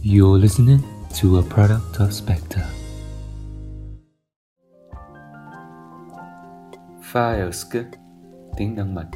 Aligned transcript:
You're 0.00 0.38
listening 0.38 0.84
to 1.16 1.38
a 1.38 1.42
product 1.42 1.98
of 1.98 2.12
Spectre. 2.12 2.64
Fire 7.02 7.52
skip, 7.52 7.84
tiếng 8.56 8.76
đăng 8.76 8.94
mạch, 8.94 9.08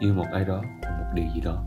yêu 0.00 0.14
một 0.14 0.26
ai 0.32 0.44
đó, 0.44 0.62
một 0.82 1.04
điều 1.14 1.26
gì 1.34 1.40
đó. 1.40 1.64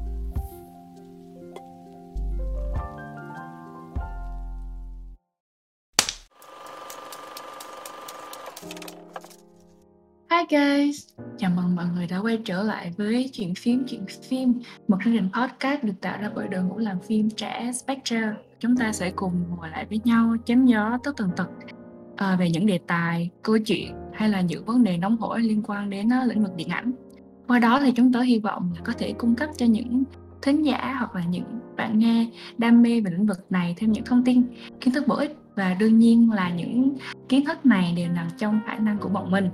Hi 10.29 10.45
guys, 10.49 11.07
chào 11.37 11.51
mừng 11.55 11.60
mọi 11.81 11.89
người 11.95 12.07
đã 12.07 12.17
quay 12.17 12.37
trở 12.45 12.63
lại 12.63 12.91
với 12.97 13.29
chuyện 13.33 13.55
phim 13.55 13.83
chuyện 13.87 14.05
phim, 14.29 14.53
một 14.87 14.97
chương 15.03 15.13
trình 15.13 15.29
podcast 15.33 15.83
được 15.83 15.93
tạo 16.01 16.21
ra 16.21 16.31
bởi 16.35 16.47
đội 16.47 16.63
ngũ 16.63 16.77
làm 16.77 16.99
phim 16.99 17.29
trẻ 17.29 17.71
Spectre. 17.73 18.33
Chúng 18.59 18.77
ta 18.77 18.91
sẽ 18.93 19.11
cùng 19.15 19.33
ngồi 19.49 19.69
lại 19.69 19.85
với 19.89 19.99
nhau 20.03 20.35
chém 20.45 20.65
gió 20.65 20.97
tất 21.03 21.11
tần 21.17 21.29
tật 21.37 21.49
à, 22.15 22.35
về 22.39 22.49
những 22.49 22.65
đề 22.65 22.79
tài, 22.87 23.29
câu 23.41 23.57
chuyện 23.57 23.95
hay 24.13 24.29
là 24.29 24.41
những 24.41 24.65
vấn 24.65 24.83
đề 24.83 24.97
nóng 24.97 25.17
hổi 25.17 25.41
liên 25.41 25.61
quan 25.67 25.89
đến 25.89 26.07
uh, 26.07 26.29
lĩnh 26.29 26.43
vực 26.43 26.51
điện 26.55 26.69
ảnh. 26.69 26.91
Qua 27.47 27.59
đó 27.59 27.79
thì 27.79 27.91
chúng 27.91 28.13
tôi 28.13 28.25
hy 28.25 28.39
vọng 28.39 28.71
là 28.75 28.81
có 28.83 28.93
thể 28.97 29.13
cung 29.17 29.35
cấp 29.35 29.49
cho 29.57 29.65
những 29.65 30.03
thính 30.41 30.65
giả 30.65 30.95
hoặc 30.97 31.15
là 31.15 31.25
những 31.25 31.59
bạn 31.77 31.99
nghe 31.99 32.29
đam 32.57 32.81
mê 32.81 33.01
về 33.01 33.11
lĩnh 33.11 33.25
vực 33.25 33.45
này 33.49 33.73
thêm 33.77 33.91
những 33.91 34.05
thông 34.05 34.23
tin, 34.23 34.43
kiến 34.81 34.93
thức 34.93 35.07
bổ 35.07 35.15
ích 35.15 35.37
và 35.55 35.73
đương 35.73 35.99
nhiên 35.99 36.31
là 36.31 36.49
những 36.49 36.93
kiến 37.29 37.45
thức 37.45 37.65
này 37.65 37.93
đều 37.97 38.09
nằm 38.09 38.27
trong 38.37 38.59
khả 38.65 38.75
năng 38.75 38.97
của 38.97 39.09
bọn 39.09 39.31
mình 39.31 39.49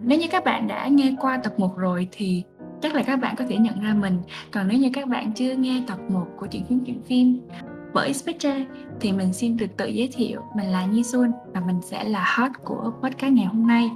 nếu 0.00 0.18
như 0.18 0.26
các 0.30 0.44
bạn 0.44 0.68
đã 0.68 0.86
nghe 0.86 1.14
qua 1.20 1.36
tập 1.36 1.52
1 1.58 1.76
rồi 1.76 2.08
thì 2.12 2.42
chắc 2.82 2.94
là 2.94 3.02
các 3.02 3.16
bạn 3.16 3.34
có 3.38 3.44
thể 3.48 3.56
nhận 3.56 3.80
ra 3.80 3.94
mình. 3.94 4.18
Còn 4.50 4.68
nếu 4.68 4.78
như 4.78 4.90
các 4.92 5.08
bạn 5.08 5.32
chưa 5.32 5.54
nghe 5.54 5.82
tập 5.86 5.98
1 6.08 6.26
của 6.36 6.46
chuyện 6.46 6.64
phim 6.64 6.84
chuyện 6.84 7.02
phim 7.02 7.40
bởi 7.94 8.14
Spectre 8.14 8.64
thì 9.00 9.12
mình 9.12 9.32
xin 9.32 9.56
được 9.56 9.76
tự 9.76 9.86
giới 9.86 10.10
thiệu, 10.12 10.40
mình 10.56 10.66
là 10.66 10.86
Nhi 10.86 11.02
Xuân 11.02 11.32
và 11.52 11.60
mình 11.60 11.80
sẽ 11.82 12.04
là 12.04 12.36
host 12.38 12.52
của 12.64 12.92
podcast 13.02 13.32
ngày 13.32 13.44
hôm 13.44 13.66
nay. 13.66 13.90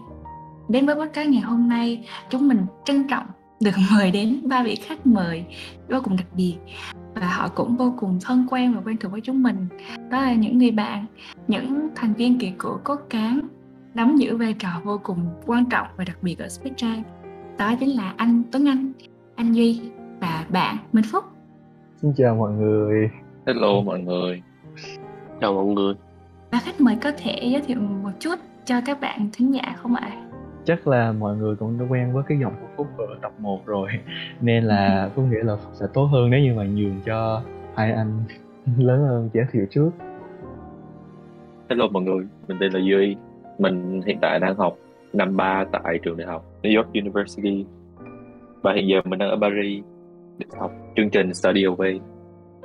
Đến 0.69 0.87
với 0.87 0.95
podcast 0.95 1.29
ngày 1.29 1.41
hôm 1.41 1.69
nay, 1.69 2.07
chúng 2.31 2.49
mình 2.49 2.67
trân 2.85 3.09
trọng 3.09 3.27
được 3.61 3.71
mời 3.93 4.11
đến 4.11 4.41
ba 4.45 4.63
vị 4.63 4.75
khách 4.75 5.07
mời 5.07 5.45
vô 5.89 5.99
cùng 6.05 6.17
đặc 6.17 6.27
biệt 6.35 6.57
và 7.15 7.29
họ 7.29 7.49
cũng 7.49 7.77
vô 7.77 7.95
cùng 7.99 8.19
thân 8.25 8.47
quen 8.51 8.75
và 8.75 8.81
quen 8.85 8.97
thuộc 8.97 9.13
với 9.13 9.21
chúng 9.21 9.43
mình. 9.43 9.69
Đó 10.11 10.21
là 10.21 10.35
những 10.35 10.59
người 10.59 10.71
bạn, 10.71 11.07
những 11.49 11.89
thành 11.95 12.15
viên 12.15 12.39
kỳ 12.39 12.53
cựu 12.59 12.79
cốt 12.85 12.99
cán 13.11 13.41
đóng 13.99 14.19
giữ 14.19 14.37
vai 14.37 14.55
trò 14.59 14.69
vô 14.85 15.01
cùng 15.03 15.19
quan 15.47 15.65
trọng 15.71 15.87
và 15.97 16.05
đặc 16.05 16.19
biệt 16.23 16.39
ở 16.39 16.49
Spectre 16.49 17.03
đó 17.59 17.75
chính 17.81 17.97
là 17.97 18.15
anh 18.17 18.43
Tuấn 18.53 18.69
Anh, 18.69 18.93
anh 19.35 19.53
Duy 19.53 19.81
và 20.21 20.45
bạn 20.49 20.77
Minh 20.93 21.05
Phúc. 21.13 21.25
Xin 21.97 22.13
chào 22.17 22.35
mọi 22.35 22.53
người. 22.53 23.11
Hello 23.47 23.81
mọi 23.81 24.01
người. 24.01 24.43
Chào 25.41 25.55
mọi 25.55 25.65
người. 25.65 25.95
Và 26.51 26.59
khách 26.59 26.81
mời 26.81 26.97
có 27.03 27.13
thể 27.19 27.49
giới 27.53 27.63
thiệu 27.63 27.81
một 27.81 28.11
chút 28.21 28.35
cho 28.65 28.81
các 28.87 29.01
bạn 29.01 29.29
thính 29.33 29.55
giả 29.55 29.77
không 29.77 29.95
ạ? 29.95 30.11
Chắc 30.65 30.89
là 30.89 31.13
mọi 31.13 31.37
người 31.37 31.57
cũng 31.57 31.79
đã 31.79 31.85
quen 31.91 32.13
với 32.13 32.23
cái 32.29 32.39
giọng 32.39 32.55
của 32.61 32.69
Phúc 32.77 32.87
ở 32.99 33.19
tập 33.23 33.33
1 33.39 33.67
rồi 33.67 33.89
Nên 34.41 34.65
là 34.65 35.11
Phúc 35.15 35.25
nghĩ 35.31 35.39
là 35.43 35.57
Phúc 35.57 35.73
sẽ 35.75 35.87
tốt 35.95 36.05
hơn 36.05 36.31
nếu 36.31 36.41
như 36.41 36.55
mà 36.55 36.65
nhường 36.65 37.01
cho 37.07 37.43
hai 37.75 37.93
anh 37.93 38.25
lớn 38.79 39.01
hơn 39.01 39.31
giới 39.35 39.45
thiệu 39.53 39.67
trước 39.71 39.91
Hello 41.71 41.89
mọi 41.89 42.03
người, 42.03 42.27
mình 42.49 42.57
tên 42.61 42.73
là 42.73 42.81
Duy 42.81 43.17
mình 43.59 44.03
hiện 44.07 44.19
tại 44.23 44.39
đang 44.41 44.57
học 44.57 44.79
năm 45.13 45.37
ba 45.37 45.65
tại 45.73 45.99
trường 46.03 46.17
đại 46.17 46.27
học 46.27 46.45
New 46.63 46.77
York 46.77 46.93
University 46.93 47.65
và 48.63 48.73
hiện 48.73 48.89
giờ 48.89 49.01
mình 49.05 49.19
đang 49.19 49.31
ở 49.31 49.37
Paris 49.41 49.85
để 50.39 50.47
học 50.59 50.73
chương 50.97 51.11
trình 51.11 51.35
Study 51.35 51.65
Away. 51.65 52.01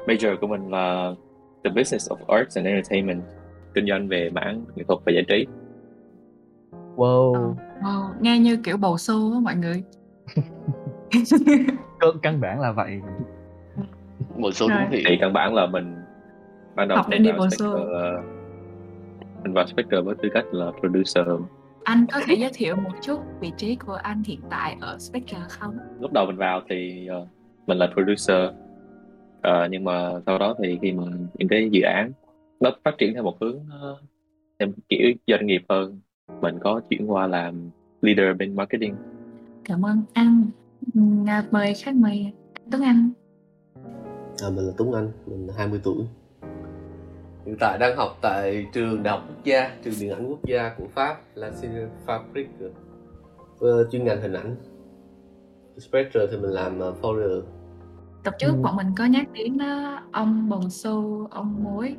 Major 0.08 0.40
của 0.42 0.48
mình 0.48 0.70
là 0.70 1.16
The 1.64 1.70
Business 1.70 2.12
of 2.12 2.18
Arts 2.28 2.58
and 2.58 2.68
Entertainment, 2.68 3.22
kinh 3.74 3.86
doanh 3.88 4.08
về 4.08 4.30
mảng 4.30 4.66
nghệ 4.76 4.84
thuật 4.88 5.00
và 5.06 5.12
giải 5.12 5.24
trí. 5.28 5.46
Wow. 6.96 7.34
Ờ, 7.34 7.54
wow, 7.82 8.10
nghe 8.22 8.40
như 8.40 8.58
kiểu 8.58 8.78
bầu 8.78 8.98
xô 8.98 9.32
á 9.34 9.40
mọi 9.40 9.56
người. 9.56 9.84
Cơ, 12.00 12.08
căn 12.22 12.42
bản 12.42 12.60
là 12.60 12.72
vậy. 12.72 13.02
Bầu 14.38 14.52
xô 14.52 14.68
đúng. 14.70 15.02
Thì 15.06 15.18
căn 15.22 15.34
bản 15.34 15.54
là 15.54 15.66
mình 15.66 15.96
ban 16.76 16.88
đầu 16.88 16.98
Học 16.98 17.06
để 17.10 17.18
đi 17.18 17.32
bầu 17.32 17.50
xô. 17.50 17.78
Mình 19.44 19.54
vào 19.54 19.68
Spectre 19.68 20.02
với 20.02 20.16
tư 20.24 20.30
cách 20.34 20.46
là 20.52 20.72
producer. 20.80 21.28
Anh 21.84 22.06
có 22.14 22.20
thể 22.28 22.36
giới 22.40 22.52
thiệu 22.54 22.76
một 22.76 22.92
chút 23.02 23.20
vị 23.40 23.52
trí 23.58 23.76
của 23.76 23.94
anh 23.94 24.24
hiện 24.26 24.40
tại 24.50 24.78
ở 24.82 24.98
Spectre 25.00 25.38
không? 25.50 25.78
Lúc 26.00 26.14
đầu 26.14 26.26
mình 26.26 26.38
vào 26.38 26.62
thì 26.70 27.08
ờ, 27.08 27.28
mình 27.68 27.78
là 27.78 27.88
producer 27.94 28.52
Ờ, 29.44 29.68
nhưng 29.72 29.84
mà 29.84 30.12
sau 30.26 30.38
đó 30.38 30.56
thì 30.64 30.80
khi 30.82 30.92
mà 30.92 31.04
những 31.34 31.48
cái 31.48 31.70
dự 31.72 31.82
án 31.82 32.12
nó 32.60 32.72
phát 32.84 32.96
triển 32.98 33.14
theo 33.14 33.24
một 33.24 33.42
hướng 33.42 33.58
nó 33.70 33.98
theo 34.60 34.70
kiểu 34.90 35.14
doanh 35.28 35.46
nghiệp 35.46 35.62
hơn 35.70 36.00
mình 36.42 36.60
có 36.62 36.82
chuyển 36.90 37.12
qua 37.12 37.28
làm 37.28 37.70
leader 38.02 38.38
bên 38.38 38.56
marketing 38.56 38.96
Cảm 39.66 39.86
ơn 39.86 40.02
anh. 40.14 40.44
À, 41.28 41.44
Mời 41.52 41.74
khách 41.84 41.96
mời 41.96 42.34
Tuấn 42.72 42.82
Anh. 42.82 43.10
À, 44.44 44.50
mình 44.56 44.66
là 44.66 44.74
Tuấn 44.78 44.92
Anh, 44.92 45.12
mình 45.26 45.48
20 45.58 45.80
tuổi. 45.84 46.06
Hiện 47.46 47.56
tại 47.60 47.78
đang 47.78 47.98
học 47.98 48.18
tại 48.22 48.68
trường 48.74 49.04
Đại 49.04 49.12
học 49.14 49.24
Quốc 49.28 49.44
gia, 49.44 49.70
trường 49.84 49.94
điện 50.02 50.12
ảnh 50.12 50.28
quốc 50.30 50.40
gia 50.46 50.74
của 50.78 50.88
Pháp 50.88 51.16
là 51.36 51.52
Cine 51.62 51.88
Fabrique. 52.08 52.70
Ờ, 53.60 53.90
chuyên 53.92 54.06
ngành 54.06 54.22
hình 54.22 54.34
ảnh. 54.34 54.56
Spectre 55.78 56.20
thì 56.32 56.38
mình 56.38 56.50
làm 56.52 56.78
uh, 56.90 56.96
folder. 57.02 57.42
Tập 58.24 58.34
trước 58.40 58.48
Ừ. 58.48 58.62
bọn 58.64 58.76
mình 58.76 58.88
có 58.98 59.06
nhắc 59.06 59.28
đến 59.34 59.58
ờ, 59.58 59.98
ông 60.12 60.50
bầu 60.50 60.62
xô, 60.70 61.28
ông 61.32 61.64
mối 61.64 61.96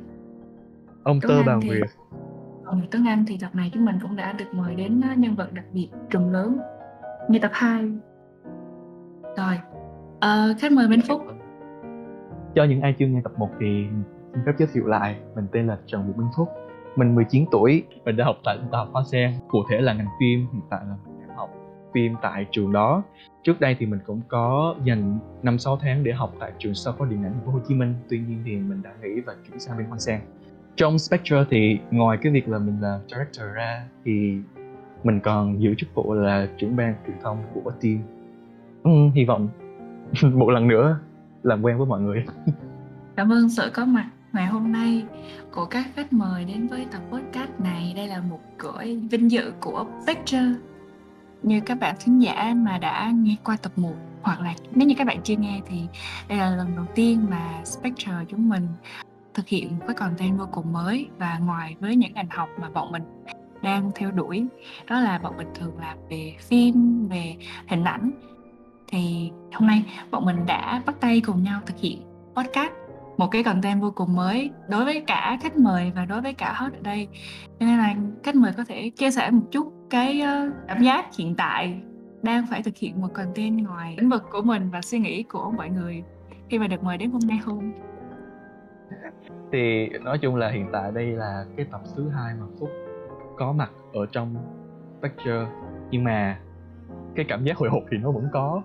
Ông 1.03 1.19
Tuấn 1.21 1.43
Tơ 1.45 1.51
Anh 1.51 1.61
thì- 1.61 1.67
Nguyệt. 1.69 1.81
Còn 2.65 2.81
Tuấn 2.91 3.05
Anh 3.07 3.25
thì 3.27 3.37
tập 3.41 3.49
này 3.55 3.69
chúng 3.73 3.85
mình 3.85 3.95
cũng 4.01 4.15
đã 4.15 4.33
được 4.33 4.45
mời 4.51 4.75
đến 4.75 5.01
ờ, 5.09 5.15
nhân 5.17 5.35
vật 5.35 5.53
đặc 5.53 5.65
biệt 5.73 5.89
trùm 6.09 6.31
lớn 6.31 6.57
như 7.29 7.39
tập 7.39 7.51
2 7.53 7.91
Rồi, 9.37 9.59
ờ, 10.19 10.53
khách 10.59 10.71
mời 10.71 10.87
Minh 10.87 10.99
Phúc 11.07 11.21
Cho 12.55 12.63
những 12.63 12.81
ai 12.81 12.95
chưa 12.99 13.05
nghe 13.07 13.21
tập 13.23 13.31
1 13.37 13.49
thì 13.59 13.85
xin 14.35 14.45
phép 14.45 14.53
giới 14.57 14.67
thiệu 14.73 14.85
lại. 14.85 15.15
Mình 15.35 15.45
tên 15.51 15.67
là 15.67 15.77
Trần 15.85 16.07
Vũ 16.07 16.13
Minh 16.17 16.31
Phúc. 16.37 16.49
Mình 16.95 17.15
19 17.15 17.45
tuổi, 17.51 17.83
mình 18.05 18.17
đã 18.17 18.25
học 18.25 18.35
tại 18.43 18.57
Đại 18.57 18.67
học 18.71 18.89
Hoa 18.91 19.03
Sen, 19.11 19.33
cụ 19.47 19.59
thể 19.69 19.81
là 19.81 19.93
ngành 19.93 20.07
phim, 20.19 20.47
hiện 20.53 20.61
tại 20.69 20.79
là 20.89 20.95
mình 21.05 21.27
đang 21.27 21.37
học 21.37 21.49
phim 21.93 22.15
tại 22.21 22.45
trường 22.51 22.71
đó. 22.71 23.03
Trước 23.43 23.59
đây 23.59 23.75
thì 23.79 23.85
mình 23.85 23.99
cũng 24.05 24.21
có 24.27 24.75
dành 24.83 25.19
5-6 25.43 25.77
tháng 25.81 26.03
để 26.03 26.11
học 26.11 26.33
tại 26.39 26.51
trường 26.59 26.73
phó 26.97 27.05
điện 27.05 27.23
ảnh 27.23 27.33
thành 27.33 27.45
phố 27.45 27.51
Hồ 27.51 27.59
Chí 27.67 27.75
Minh. 27.75 27.93
Tuy 28.09 28.19
nhiên 28.19 28.41
thì 28.45 28.55
mình 28.55 28.81
đã 28.83 28.91
nghỉ 29.01 29.21
và 29.21 29.35
chuyển 29.47 29.59
sang 29.59 29.77
bên 29.77 29.87
Hoa 29.87 29.97
Sen. 29.99 30.19
Trong 30.75 30.99
Spectre 30.99 31.45
thì 31.49 31.79
ngoài 31.91 32.17
cái 32.21 32.31
việc 32.31 32.49
là 32.49 32.59
mình 32.59 32.81
là 32.81 32.99
director 33.07 33.47
ra 33.55 33.87
thì 34.05 34.37
mình 35.03 35.19
còn 35.19 35.61
giữ 35.61 35.75
chức 35.77 35.89
vụ 35.95 36.13
là 36.13 36.47
trưởng 36.57 36.75
ban 36.75 36.95
truyền 37.07 37.17
thông 37.23 37.37
của 37.53 37.71
team. 37.81 37.99
Ừ, 38.83 38.91
hy 39.13 39.25
vọng 39.25 39.49
một 40.33 40.49
lần 40.49 40.67
nữa 40.67 40.99
làm 41.43 41.61
quen 41.61 41.77
với 41.77 41.87
mọi 41.87 42.01
người. 42.01 42.25
Cảm 43.15 43.31
ơn 43.31 43.49
sự 43.49 43.69
có 43.73 43.85
mặt 43.85 44.09
ngày 44.35 44.45
hôm 44.45 44.71
nay 44.71 45.05
của 45.51 45.65
các 45.65 45.85
khách 45.95 46.13
mời 46.13 46.45
đến 46.45 46.67
với 46.67 46.85
tập 46.91 47.01
podcast 47.11 47.49
này. 47.59 47.93
Đây 47.95 48.07
là 48.07 48.21
một 48.29 48.39
cõi 48.57 48.99
vinh 49.11 49.31
dự 49.31 49.53
của 49.59 49.85
Spectre. 50.03 50.43
Như 51.43 51.61
các 51.65 51.79
bạn 51.79 51.95
khán 51.99 52.19
giả 52.19 52.53
mà 52.55 52.77
đã 52.77 53.11
nghe 53.15 53.35
qua 53.43 53.57
tập 53.61 53.71
1 53.75 53.93
hoặc 54.21 54.41
là 54.41 54.53
nếu 54.71 54.87
như 54.87 54.95
các 54.97 55.07
bạn 55.07 55.21
chưa 55.23 55.35
nghe 55.35 55.61
thì 55.65 55.81
đây 56.27 56.37
là 56.37 56.55
lần 56.55 56.75
đầu 56.75 56.85
tiên 56.95 57.25
mà 57.29 57.61
Spectre 57.63 58.11
chúng 58.29 58.49
mình 58.49 58.67
thực 59.33 59.47
hiện 59.47 59.79
một 59.79 59.85
cái 59.87 59.95
content 59.95 60.37
vô 60.37 60.47
cùng 60.51 60.73
mới 60.73 61.07
và 61.17 61.37
ngoài 61.37 61.75
với 61.79 61.95
những 61.95 62.13
ngành 62.13 62.29
học 62.29 62.49
mà 62.61 62.69
bọn 62.69 62.91
mình 62.91 63.03
đang 63.61 63.91
theo 63.95 64.11
đuổi 64.11 64.45
đó 64.87 64.99
là 64.99 65.17
bọn 65.17 65.37
mình 65.37 65.47
thường 65.55 65.79
làm 65.79 65.97
về 66.09 66.35
phim, 66.39 67.07
về 67.07 67.35
hình 67.67 67.83
ảnh 67.83 68.11
thì 68.87 69.31
hôm 69.53 69.67
nay 69.67 69.83
bọn 70.11 70.25
mình 70.25 70.45
đã 70.45 70.81
bắt 70.85 70.95
tay 70.99 71.21
cùng 71.25 71.43
nhau 71.43 71.61
thực 71.65 71.77
hiện 71.77 72.01
podcast 72.35 72.84
một 73.17 73.27
cái 73.31 73.43
content 73.43 73.81
vô 73.81 73.91
cùng 73.95 74.15
mới 74.15 74.51
đối 74.69 74.85
với 74.85 75.03
cả 75.07 75.37
khách 75.41 75.57
mời 75.57 75.91
và 75.95 76.05
đối 76.05 76.21
với 76.21 76.33
cả 76.33 76.53
host 76.57 76.73
ở 76.73 76.79
đây. 76.83 77.07
Cho 77.59 77.65
nên 77.65 77.77
là 77.77 77.95
khách 78.23 78.35
mời 78.35 78.51
có 78.57 78.63
thể 78.67 78.89
chia 78.89 79.11
sẻ 79.11 79.31
một 79.31 79.43
chút 79.51 79.73
cái 79.89 80.21
ờ, 80.21 80.49
cảm 80.67 80.83
giác 80.83 81.15
hiện 81.17 81.35
tại 81.35 81.81
đang 82.23 82.47
phải 82.47 82.63
thực 82.63 82.77
hiện 82.77 83.01
một 83.01 83.13
content 83.13 83.67
ngoài 83.67 83.95
lĩnh 83.97 84.09
vực 84.09 84.23
của 84.31 84.41
mình 84.41 84.69
và 84.69 84.81
suy 84.81 84.99
nghĩ 84.99 85.23
của 85.23 85.51
mọi 85.57 85.69
người 85.69 86.03
khi 86.49 86.59
mà 86.59 86.67
được 86.67 86.83
mời 86.83 86.97
đến 86.97 87.11
hôm 87.11 87.21
nay 87.27 87.39
không? 87.43 87.71
Thì 89.51 89.89
nói 89.89 90.17
chung 90.17 90.35
là 90.35 90.49
hiện 90.49 90.69
tại 90.73 90.91
đây 90.91 91.05
là 91.05 91.45
cái 91.57 91.65
tập 91.71 91.81
thứ 91.95 92.09
hai 92.09 92.33
mà 92.39 92.45
phúc 92.59 92.69
có 93.37 93.51
mặt 93.51 93.71
ở 93.93 94.05
trong 94.11 94.35
Spectre 94.99 95.45
nhưng 95.91 96.03
mà 96.03 96.39
cái 97.15 97.25
cảm 97.29 97.43
giác 97.43 97.57
hồi 97.57 97.69
hộp 97.69 97.83
thì 97.91 97.97
nó 97.97 98.11
vẫn 98.11 98.27
có. 98.33 98.61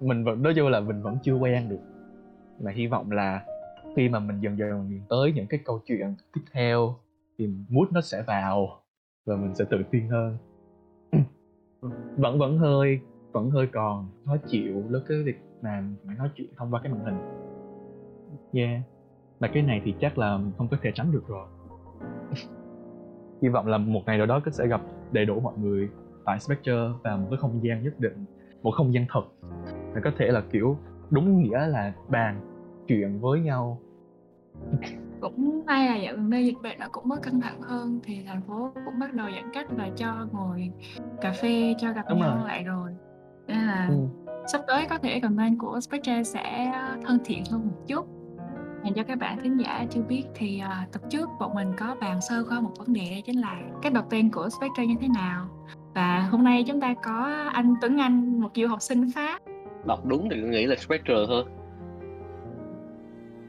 Mình 0.00 0.24
vẫn, 0.24 0.42
nói 0.42 0.52
chung 0.56 0.68
là 0.68 0.80
mình 0.80 1.02
vẫn 1.02 1.18
chưa 1.22 1.34
quen 1.34 1.68
được. 1.68 1.80
Mà 2.60 2.70
hy 2.70 2.86
vọng 2.86 3.10
là 3.10 3.40
khi 3.96 4.08
mà 4.08 4.20
mình 4.20 4.40
dần 4.40 4.58
dần 4.58 4.88
nhìn 4.88 5.02
tới 5.08 5.32
những 5.32 5.46
cái 5.46 5.60
câu 5.64 5.80
chuyện 5.86 6.14
tiếp 6.34 6.40
theo 6.52 6.94
thì 7.38 7.46
mood 7.68 7.88
nó 7.92 8.00
sẽ 8.00 8.22
vào 8.26 8.80
và 9.26 9.36
mình 9.36 9.54
sẽ 9.54 9.64
tự 9.70 9.82
tin 9.90 10.08
hơn. 10.08 10.36
Vẫn 12.16 12.38
vẫn 12.38 12.58
hơi 12.58 13.00
vẫn 13.32 13.50
hơi 13.50 13.66
còn 13.66 14.08
khó 14.24 14.36
chịu 14.46 14.82
với 14.88 15.00
cái 15.08 15.22
việc 15.22 15.40
mà 15.62 15.84
phải 16.06 16.16
nói 16.16 16.30
chuyện 16.36 16.48
thông 16.56 16.74
qua 16.74 16.80
cái 16.82 16.92
màn 16.92 17.04
hình. 17.04 17.18
Yeah. 18.52 18.80
Mà 19.40 19.48
cái 19.54 19.62
này 19.62 19.82
thì 19.84 19.94
chắc 20.00 20.18
là 20.18 20.38
không 20.58 20.68
có 20.68 20.76
thể 20.82 20.92
tránh 20.94 21.12
được 21.12 21.28
rồi. 21.28 21.46
Hy 23.42 23.48
vọng 23.48 23.66
là 23.66 23.78
một 23.78 24.02
ngày 24.06 24.18
nào 24.18 24.26
đó 24.26 24.40
sẽ 24.52 24.66
gặp 24.66 24.80
đầy 25.12 25.24
đủ 25.24 25.40
mọi 25.40 25.58
người 25.58 25.88
tại 26.24 26.40
Spectre 26.40 26.72
và 27.02 27.16
một 27.16 27.26
cái 27.30 27.38
không 27.40 27.60
gian 27.62 27.82
nhất 27.82 28.00
định 28.00 28.24
một 28.62 28.70
không 28.70 28.94
gian 28.94 29.06
thật. 29.08 29.24
Và 29.94 30.00
có 30.04 30.10
thể 30.18 30.26
là 30.26 30.42
kiểu 30.52 30.76
đúng 31.10 31.38
nghĩa 31.38 31.66
là 31.66 31.92
bàn 32.08 32.40
chuyện 32.86 33.20
với 33.20 33.40
nhau 33.40 33.80
cũng 35.20 35.62
may 35.66 35.86
là 35.86 35.96
dạo 35.96 36.14
gần 36.14 36.30
đây 36.30 36.46
dịch 36.46 36.62
bệnh 36.62 36.78
nó 36.78 36.86
cũng 36.92 37.08
bớt 37.08 37.22
căng 37.22 37.40
thẳng 37.40 37.62
hơn 37.62 38.00
thì 38.04 38.22
thành 38.26 38.42
phố 38.48 38.72
cũng 38.84 38.98
bắt 38.98 39.14
đầu 39.14 39.28
giãn 39.34 39.50
cách 39.52 39.66
và 39.70 39.88
cho 39.96 40.26
ngồi 40.32 40.70
cà 41.20 41.32
phê 41.32 41.74
cho 41.78 41.92
gặp 41.92 42.04
Đúng 42.08 42.18
nhau 42.18 42.36
rồi. 42.38 42.48
lại 42.48 42.64
rồi. 42.64 42.90
Nên 43.46 43.56
là 43.56 43.88
ừ. 43.90 43.96
sắp 44.46 44.60
tới 44.66 44.86
có 44.90 44.98
thể 44.98 45.20
content 45.20 45.58
của 45.58 45.80
Spectre 45.80 46.22
sẽ 46.22 46.72
thân 47.06 47.18
thiện 47.24 47.42
hơn 47.50 47.66
một 47.66 47.86
chút. 47.86 48.06
Dành 48.84 48.94
cho 48.94 49.02
các 49.02 49.18
bạn 49.18 49.38
thính 49.42 49.56
giả 49.56 49.86
chưa 49.90 50.02
biết 50.02 50.24
thì 50.34 50.58
à, 50.58 50.86
tập 50.92 51.02
trước 51.10 51.28
bọn 51.40 51.54
mình 51.54 51.72
có 51.78 51.96
bàn 52.00 52.20
sơ 52.20 52.44
qua 52.48 52.60
một 52.60 52.72
vấn 52.78 52.92
đề 52.92 53.10
đó 53.14 53.20
chính 53.24 53.40
là 53.40 53.60
cách 53.82 53.92
đọc 53.92 54.06
tên 54.10 54.30
của 54.30 54.48
Spectre 54.48 54.86
như 54.86 54.94
thế 55.00 55.08
nào. 55.14 55.48
Và 55.94 56.28
hôm 56.30 56.44
nay 56.44 56.64
chúng 56.66 56.80
ta 56.80 56.94
có 57.02 57.48
anh 57.52 57.74
Tuấn 57.80 57.98
Anh 58.00 58.40
một 58.40 58.50
du 58.54 58.66
học 58.66 58.82
sinh 58.82 59.10
Pháp. 59.14 59.40
Đọc 59.86 60.06
đúng 60.06 60.28
thì 60.30 60.40
nghĩ 60.40 60.66
là 60.66 60.76
Spectre 60.76 61.14
thôi. 61.28 61.44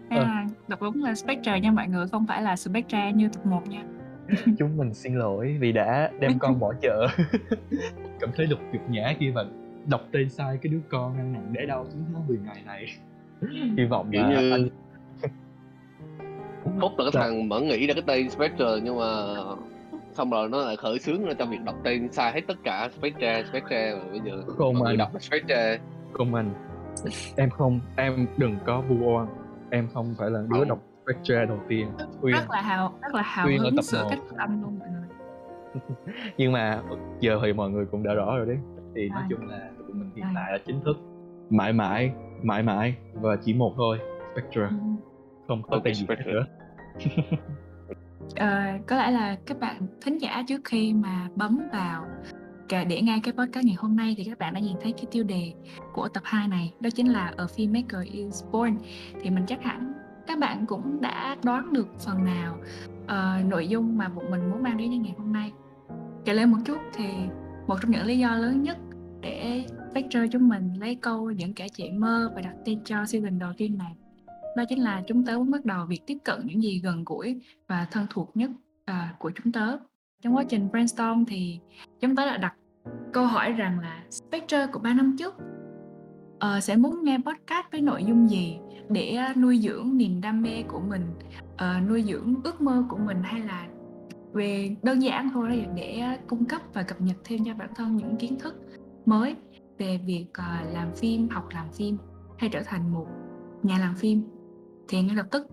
Là 0.09 0.34
đọc 0.67 0.81
đúng 0.81 1.03
là 1.03 1.15
Spectre 1.15 1.59
nha 1.59 1.71
mọi 1.71 1.87
người 1.87 2.07
không 2.07 2.25
phải 2.27 2.41
là 2.41 2.55
Spectre 2.55 3.11
như 3.11 3.29
tập 3.29 3.45
1 3.45 3.67
nha. 3.69 3.83
Chúng 4.57 4.77
mình 4.77 4.93
xin 4.93 5.15
lỗi 5.15 5.57
vì 5.59 5.71
đã 5.71 6.11
đem 6.19 6.39
con 6.39 6.59
bỏ 6.59 6.73
chợ. 6.81 7.07
Cảm 8.19 8.29
thấy 8.35 8.45
đục 8.45 8.59
nhục 8.73 8.89
nhã 8.89 9.13
khi 9.19 9.31
mà 9.31 9.41
đọc 9.85 10.01
tên 10.11 10.29
sai 10.29 10.57
cái 10.61 10.73
đứa 10.73 10.79
con 10.89 11.17
ăn 11.17 11.33
nặng 11.33 11.47
để 11.51 11.65
đau 11.65 11.85
9 11.91 12.03
tháng 12.13 12.27
10 12.27 12.37
ngày 12.45 12.61
này. 12.65 12.85
Hy 13.77 13.85
vọng 13.85 14.09
kiểu 14.11 14.21
là 14.21 14.29
như 14.41 14.51
anh 14.51 14.69
Phúc 16.81 16.91
là 16.97 17.05
cái 17.13 17.21
thằng 17.23 17.49
vẫn 17.49 17.67
nghĩ 17.67 17.87
ra 17.87 17.93
cái 17.93 18.03
tên 18.07 18.29
Spectre 18.29 18.65
nhưng 18.83 18.99
mà 18.99 19.05
xong 20.13 20.29
rồi 20.29 20.49
nó 20.49 20.57
lại 20.57 20.75
khởi 20.75 20.99
xướng 20.99 21.25
ra 21.25 21.33
trong 21.33 21.49
việc 21.51 21.61
đọc 21.65 21.75
tên 21.83 22.11
sai 22.11 22.31
hết 22.31 22.41
tất 22.47 22.57
cả 22.63 22.89
Spectre 22.97 23.43
Spectre 23.49 23.95
và 23.95 24.03
bây 24.11 24.19
giờ 24.25 24.43
Không 24.47 24.83
anh. 24.83 24.97
đọc 24.97 25.13
là 25.13 25.19
Spectre. 25.19 25.77
Không 26.13 26.35
anh 26.35 26.53
em 27.35 27.49
không 27.49 27.79
em 27.95 28.27
đừng 28.37 28.55
có 28.65 28.81
vu 28.81 28.95
oan 29.15 29.27
em 29.75 29.87
không 29.93 30.15
phải 30.17 30.29
là 30.29 30.43
đứa 30.49 30.65
đọc 30.65 30.79
Spectre 31.03 31.45
đầu 31.45 31.59
tiên. 31.67 31.87
Uyên. 32.21 32.35
Rất 32.35 32.49
là 32.49 32.61
hào 32.61 32.93
rất 33.01 33.13
là 33.13 33.21
hào 33.21 33.47
Uyên 33.47 33.57
ở 33.59 33.63
hứng 33.63 33.75
một. 33.75 34.07
cách 34.09 34.19
âm 34.37 34.61
luôn 34.61 34.79
mọi 34.79 34.87
người. 34.89 35.07
Nhưng 36.37 36.51
mà 36.51 36.81
giờ 37.19 37.39
thì 37.43 37.53
mọi 37.53 37.69
người 37.69 37.85
cũng 37.85 38.03
đã 38.03 38.13
rõ 38.13 38.37
rồi 38.37 38.45
đấy. 38.45 38.57
Thì 38.95 39.09
nói 39.09 39.23
chung 39.29 39.47
là 39.47 39.69
tụi 39.77 39.93
mình 39.95 40.11
hiện 40.15 40.25
tại 40.35 40.51
là 40.51 40.57
chính 40.65 40.81
thức 40.85 40.97
mãi 41.49 41.73
mãi 41.73 42.11
mãi 42.43 42.63
mãi 42.63 42.95
và 43.13 43.35
chỉ 43.35 43.53
một 43.53 43.73
thôi 43.77 43.97
Spectre. 44.33 44.61
Ừ. 44.61 44.75
không 45.47 45.61
có 45.63 45.75
Ok, 45.75 45.83
tên 45.83 45.93
gì 45.93 46.05
nữa. 46.25 46.45
Ờ, 48.35 48.61
có 48.87 48.95
lẽ 48.97 49.11
là 49.11 49.37
các 49.45 49.59
bạn 49.59 49.87
thính 50.01 50.17
giả 50.17 50.43
trước 50.47 50.61
khi 50.65 50.93
mà 50.93 51.27
bấm 51.35 51.59
vào 51.73 52.05
để 52.69 53.01
ngay 53.01 53.19
cái 53.23 53.33
podcast 53.33 53.65
ngày 53.65 53.75
hôm 53.77 53.95
nay 53.95 54.13
thì 54.17 54.23
các 54.23 54.39
bạn 54.39 54.53
đã 54.53 54.59
nhìn 54.59 54.77
thấy 54.81 54.91
cái 54.91 55.05
tiêu 55.11 55.23
đề 55.23 55.53
của 55.93 56.07
tập 56.07 56.23
2 56.25 56.47
này 56.47 56.73
đó 56.79 56.89
chính 56.89 57.13
là 57.13 57.33
A 57.37 57.45
Filmmaker 57.45 58.11
is 58.11 58.43
Born. 58.51 58.77
Thì 59.21 59.29
mình 59.29 59.45
chắc 59.47 59.63
hẳn 59.63 59.93
các 60.27 60.39
bạn 60.39 60.65
cũng 60.65 61.01
đã 61.01 61.37
đoán 61.43 61.73
được 61.73 61.87
phần 61.99 62.25
nào 62.25 62.57
uh, 63.03 63.45
nội 63.45 63.67
dung 63.67 63.97
mà 63.97 64.09
bọn 64.09 64.31
mình 64.31 64.49
muốn 64.49 64.63
mang 64.63 64.77
đến 64.77 64.91
cho 64.91 64.97
ngày 64.97 65.13
hôm 65.17 65.33
nay. 65.33 65.51
Kể 66.25 66.33
lên 66.33 66.51
một 66.51 66.57
chút 66.65 66.77
thì 66.93 67.05
một 67.67 67.75
trong 67.81 67.91
những 67.91 68.05
lý 68.05 68.17
do 68.17 68.35
lớn 68.35 68.63
nhất 68.63 68.77
để 69.21 69.65
vector 69.93 70.23
chúng 70.31 70.49
mình 70.49 70.73
lấy 70.79 70.95
câu 70.95 71.31
những 71.31 71.53
kẻ 71.53 71.67
chạy 71.73 71.91
mơ 71.91 72.31
và 72.35 72.41
đặt 72.41 72.53
tên 72.65 72.79
cho 72.83 73.05
season 73.05 73.39
đầu 73.39 73.51
tiên 73.57 73.77
này 73.77 73.93
đó 74.55 74.63
chính 74.69 74.79
là 74.79 75.03
chúng 75.07 75.25
tớ 75.25 75.37
muốn 75.37 75.51
bắt 75.51 75.65
đầu 75.65 75.85
việc 75.85 76.01
tiếp 76.07 76.17
cận 76.23 76.41
những 76.45 76.63
gì 76.63 76.79
gần 76.83 77.03
gũi 77.05 77.41
và 77.67 77.87
thân 77.91 78.07
thuộc 78.09 78.31
nhất 78.37 78.51
uh, 78.91 79.19
của 79.19 79.31
chúng 79.35 79.51
tớ 79.51 79.77
trong 80.25 80.35
quá 80.35 80.43
trình 80.43 80.71
brainstorm 80.71 81.25
thì 81.25 81.59
chúng 81.99 82.15
ta 82.15 82.25
đã 82.25 82.37
đặt 82.37 82.55
câu 83.13 83.25
hỏi 83.25 83.51
rằng 83.51 83.79
là 83.79 84.03
Spectre 84.09 84.67
của 84.67 84.79
3 84.79 84.93
năm 84.93 85.15
trước 85.19 85.35
uh, 86.35 86.63
sẽ 86.63 86.75
muốn 86.75 87.03
nghe 87.03 87.17
podcast 87.17 87.65
với 87.71 87.81
nội 87.81 88.03
dung 88.03 88.29
gì 88.29 88.59
để 88.89 89.15
ờ, 89.15 89.33
nuôi 89.35 89.57
dưỡng 89.57 89.97
niềm 89.97 90.21
đam 90.21 90.41
mê 90.41 90.63
của 90.67 90.79
mình 90.79 91.01
uh, 91.53 91.89
nuôi 91.89 92.03
dưỡng 92.03 92.35
ước 92.43 92.61
mơ 92.61 92.83
của 92.89 92.97
mình 92.97 93.23
hay 93.23 93.39
là 93.39 93.67
về 94.33 94.75
đơn 94.83 95.03
giản 95.03 95.29
thôi 95.33 95.49
là 95.49 95.73
để 95.75 96.17
cung 96.27 96.45
cấp 96.45 96.61
và 96.73 96.83
cập 96.83 97.01
nhật 97.01 97.17
thêm 97.23 97.45
cho 97.45 97.53
bản 97.53 97.69
thân 97.75 97.97
những 97.97 98.17
kiến 98.17 98.39
thức 98.39 98.55
mới 99.05 99.35
về 99.77 99.99
việc 100.05 100.25
uh, 100.29 100.73
làm 100.73 100.95
phim 100.95 101.29
học 101.29 101.47
làm 101.53 101.71
phim 101.71 101.97
hay 102.37 102.49
trở 102.49 102.61
thành 102.65 102.93
một 102.93 103.07
nhà 103.63 103.77
làm 103.79 103.95
phim. 103.95 104.23
Thì 104.87 105.01
ngay 105.01 105.15
lập 105.15 105.25
tức 105.31 105.47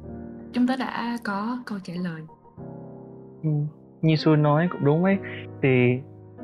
chúng 0.52 0.66
ta 0.66 0.76
đã 0.76 1.18
có 1.24 1.62
câu 1.66 1.78
trả 1.84 1.94
lời. 1.94 2.22
Ừ, 3.42 3.50
như 4.02 4.16
Xuân 4.16 4.42
nói 4.42 4.68
cũng 4.72 4.84
đúng 4.84 5.04
ấy. 5.04 5.18
Thì 5.62 6.00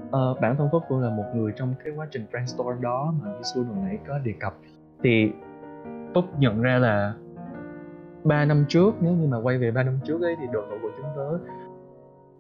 uh, 0.07 0.41
bản 0.41 0.57
thân 0.57 0.69
Phúc 0.73 0.83
cũng 0.89 1.01
là 1.01 1.11
một 1.11 1.25
người 1.35 1.53
trong 1.57 1.75
cái 1.85 1.93
quá 1.97 2.07
trình 2.11 2.27
brainstorm 2.31 2.81
đó 2.81 3.15
mà 3.23 3.29
như 3.29 3.43
Xuân 3.55 3.65
hồi 3.65 3.77
nãy 3.85 3.99
có 4.09 4.19
đề 4.19 4.33
cập. 4.41 4.55
Thì 5.03 5.33
Phúc 6.15 6.25
nhận 6.39 6.63
ra 6.63 6.79
là 6.79 7.15
3 8.25 8.45
năm 8.45 8.65
trước 8.69 8.95
nếu 9.01 9.13
như 9.13 9.27
mà 9.27 9.39
quay 9.41 9.59
về 9.59 9.71
3 9.71 9.83
năm 9.83 9.99
trước 10.05 10.23
ấy 10.23 10.37
thì 10.41 10.47
đội 10.53 10.69
ngũ 10.69 10.77
của 10.83 10.91
chúng 10.97 11.07
tớ 11.17 11.39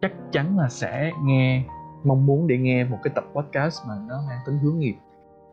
chắc 0.00 0.12
chắn 0.30 0.58
là 0.58 0.68
sẽ 0.68 1.12
nghe 1.24 1.64
mong 2.04 2.26
muốn 2.26 2.46
để 2.46 2.58
nghe 2.58 2.84
một 2.84 2.98
cái 3.02 3.12
tập 3.14 3.24
podcast 3.34 3.88
mà 3.88 3.94
nó 4.08 4.22
mang 4.28 4.38
tính 4.46 4.58
hướng 4.58 4.78
nghiệp. 4.78 4.94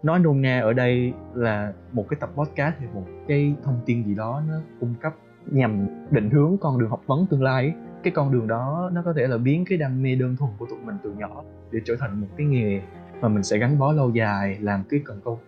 Nói 0.04 0.20
nôm 0.20 0.42
na 0.42 0.60
ở 0.60 0.74
đây 0.74 1.14
là 1.34 1.74
một 1.92 2.06
cái 2.10 2.18
tập 2.20 2.30
podcast 2.36 2.76
thì 2.80 2.86
một 2.94 3.06
cái 3.28 3.56
thông 3.64 3.80
tin 3.86 4.04
gì 4.04 4.16
đó 4.16 4.42
nó 4.50 4.56
cung 4.80 4.96
cấp 5.02 5.14
nhằm 5.46 5.88
định 6.12 6.30
hướng 6.30 6.58
con 6.58 6.80
đường 6.80 6.90
học 6.90 7.02
vấn 7.08 7.26
tương 7.30 7.44
lai 7.44 7.64
ấy 7.64 7.74
cái 8.06 8.12
con 8.12 8.32
đường 8.32 8.48
đó 8.48 8.90
nó 8.94 9.02
có 9.06 9.14
thể 9.14 9.28
là 9.28 9.38
biến 9.38 9.66
cái 9.66 9.78
đam 9.78 10.04
mê 10.04 10.16
đơn 10.16 10.36
thuần 10.36 10.52
của 10.58 10.66
tụi 10.66 10.80
mình 10.86 10.96
từ 11.04 11.14
nhỏ 11.14 11.44
để 11.72 11.80
trở 11.86 11.96
thành 12.00 12.22
một 12.22 12.28
cái 12.38 12.48
nghề 12.48 12.82
mà 13.22 13.28
mình 13.28 13.44
sẽ 13.44 13.58
gắn 13.58 13.80
bó 13.80 13.92
lâu 13.92 14.10
dài, 14.10 14.58
làm 14.62 14.84
cái 14.90 15.00
cần 15.06 15.22
câu 15.26 15.40